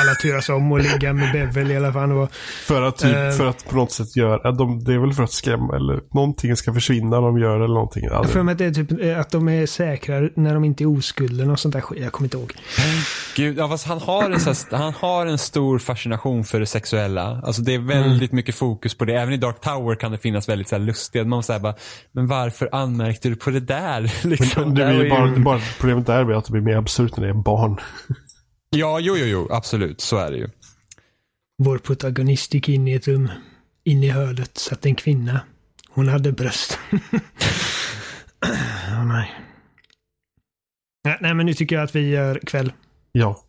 [0.00, 2.12] Alla turas om att ligga med Bevel i alla fall.
[2.12, 2.30] Och,
[2.66, 3.30] För att, typ, Eh.
[3.30, 6.56] för att på något sätt göra, de, det är väl för att skrämma eller någonting
[6.56, 8.04] ska försvinna de gör eller någonting.
[8.04, 10.54] Ja, jag det- för mig att det är typ eh, att de är säkra när
[10.54, 12.02] de inte är oskulden och sånt där skit.
[12.02, 12.52] Jag kommer inte ihåg.
[13.36, 17.42] Gud, ja, fast han, har en, här, han har en stor fascination för det sexuella.
[17.44, 19.20] Alltså det är väldigt mycket fokus på det.
[19.20, 21.74] Även i Dark Tower kan det finnas väldigt så här, lustiga, man säger bara,
[22.12, 24.12] men varför anmärkte du på det där?
[24.26, 26.62] Liksom, Men det ju ju- bara, det är bara, problemet där är att det blir
[26.62, 27.80] mer absurt när det är barn.
[28.70, 30.48] Ja, jo, jo, jo, absolut, så är det ju.
[31.58, 33.30] Vår protagonist gick in i ett rum.
[33.84, 35.40] In i hörnet satt en kvinna.
[35.90, 36.78] Hon hade bröst.
[38.42, 39.34] Åh nej.
[41.04, 41.18] nej.
[41.20, 42.72] Nej, men nu tycker jag att vi gör kväll.
[43.12, 43.40] Ja.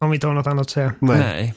[0.00, 0.94] Om vi inte har något annat att säga.
[1.00, 1.18] Nej.
[1.18, 1.54] Nej.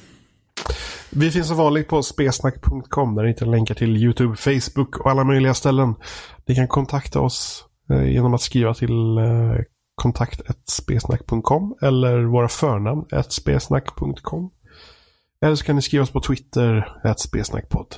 [1.10, 5.24] Vi finns som vanligt på spesnack.com där ni hittar länkar till YouTube, Facebook och alla
[5.24, 5.96] möjliga ställen.
[6.48, 9.18] Ni kan kontakta oss eh, genom att skriva till
[10.04, 14.52] kontakt.spesnack.com eller våra förnamn spesnack.com.
[15.42, 17.96] Eller så kan ni skriva oss på Twitter, spesnackpodd.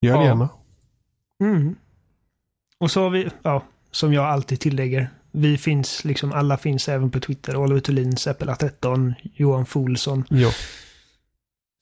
[0.00, 0.24] Gör det Ja.
[0.28, 0.48] gärna.
[1.40, 1.76] Mm.
[2.78, 5.10] Och så har vi, ja, som jag alltid tillägger.
[5.32, 7.56] Vi finns, liksom alla finns även på Twitter.
[7.56, 10.24] Oliver Thulin, Seppela13, Johan Folsson.
[10.30, 10.48] Jo.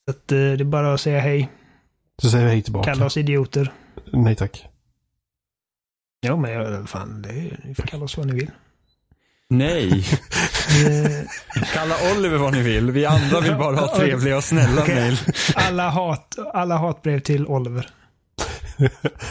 [0.05, 1.51] Så att, eh, det är bara att säga hej.
[2.23, 2.93] Så säger vi hej tillbaka.
[2.93, 3.73] Kalla oss idioter.
[4.12, 4.66] Nej tack.
[6.21, 8.51] Ja, men jag- fan, det, ni får kalla oss vad ni vill.
[9.51, 9.89] Nej.
[10.87, 12.91] Eh, Kalla Oliver vad ni vill.
[12.91, 14.95] Vi andra vill bara ha trevliga och snälla Okej.
[14.95, 15.19] mejl.
[15.55, 17.87] alla, hat, alla hatbrev till Oliver.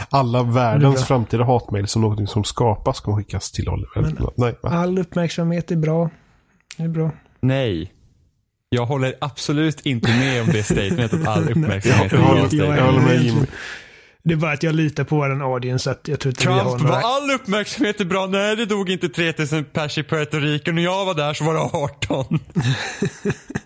[0.09, 4.01] Alla är världens framtida hatmejl som någonting som skapas kommer skickas till Oliver.
[4.01, 4.69] Men- Nej, va?
[4.69, 6.09] All uppmärksamhet är bra.
[6.77, 7.11] Det är bra.
[7.41, 7.93] Nej.
[8.69, 12.17] Jag håller absolut inte med om det statementet att all uppmärksamhet är
[12.57, 13.45] bra jag håller med Jimmy.
[14.23, 16.53] Det är bara att jag litar på våran audience så att jag tror inte vi
[16.53, 16.93] har Trump, några...
[17.01, 18.25] var all uppmärksamhet är bra?
[18.27, 20.71] Nej, det dog inte 3000 pers i Puerto Rico.
[20.71, 22.25] När jag var där så var det 18.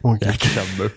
[0.02, 0.28] Okej.
[0.28, 0.94] Jäkla upp.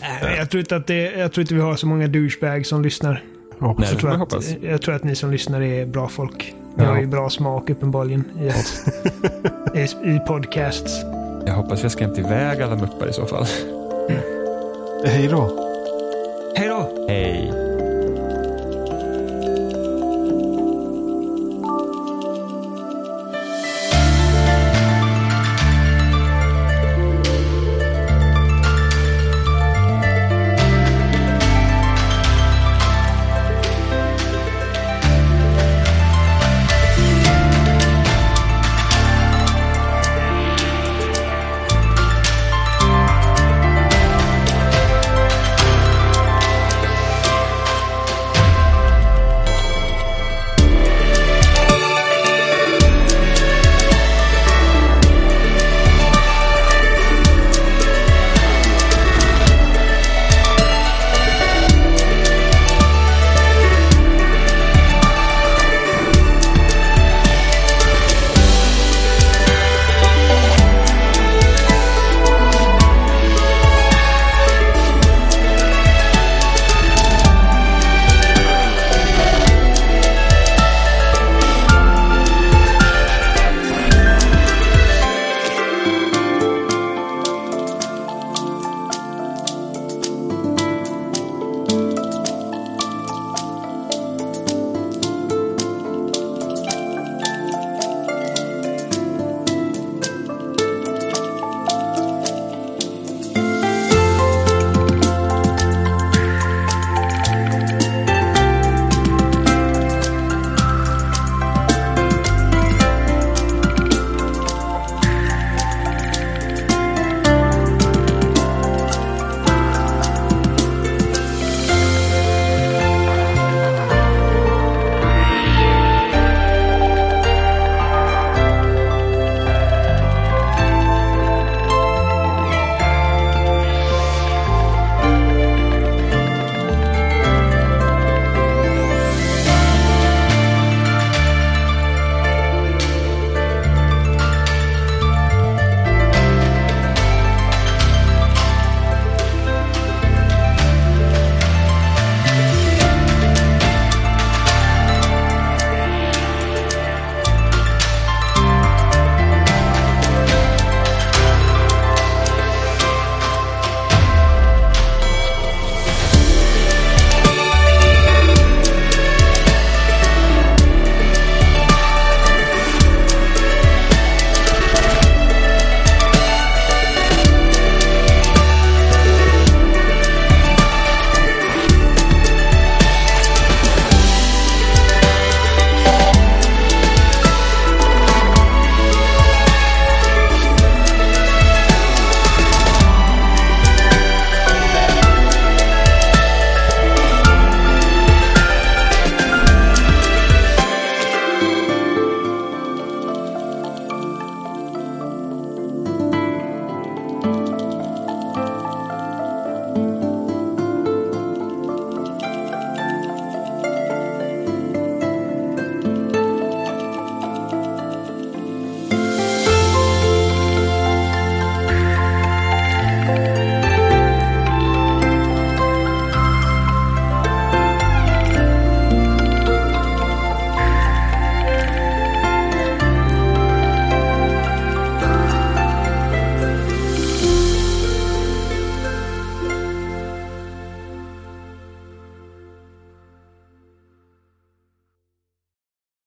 [0.00, 2.82] Nej, jag, tror inte att det, jag tror inte vi har så många douchebags som
[2.82, 3.24] lyssnar.
[3.60, 4.48] Jag hoppas Nej, Jag tror, att, hoppas.
[4.62, 6.54] jag tror att ni som lyssnar är bra folk.
[6.76, 6.90] Ni Ja.
[6.90, 8.88] har ju bra smak uppenbarligen i, att,
[9.76, 9.80] i,
[10.14, 10.92] i podcasts.
[11.46, 13.46] Jag hoppas vi har skrämt iväg alla muppar i så fall.
[15.04, 15.64] Hej då.
[16.56, 17.06] Hej då!
[17.08, 17.67] Hej.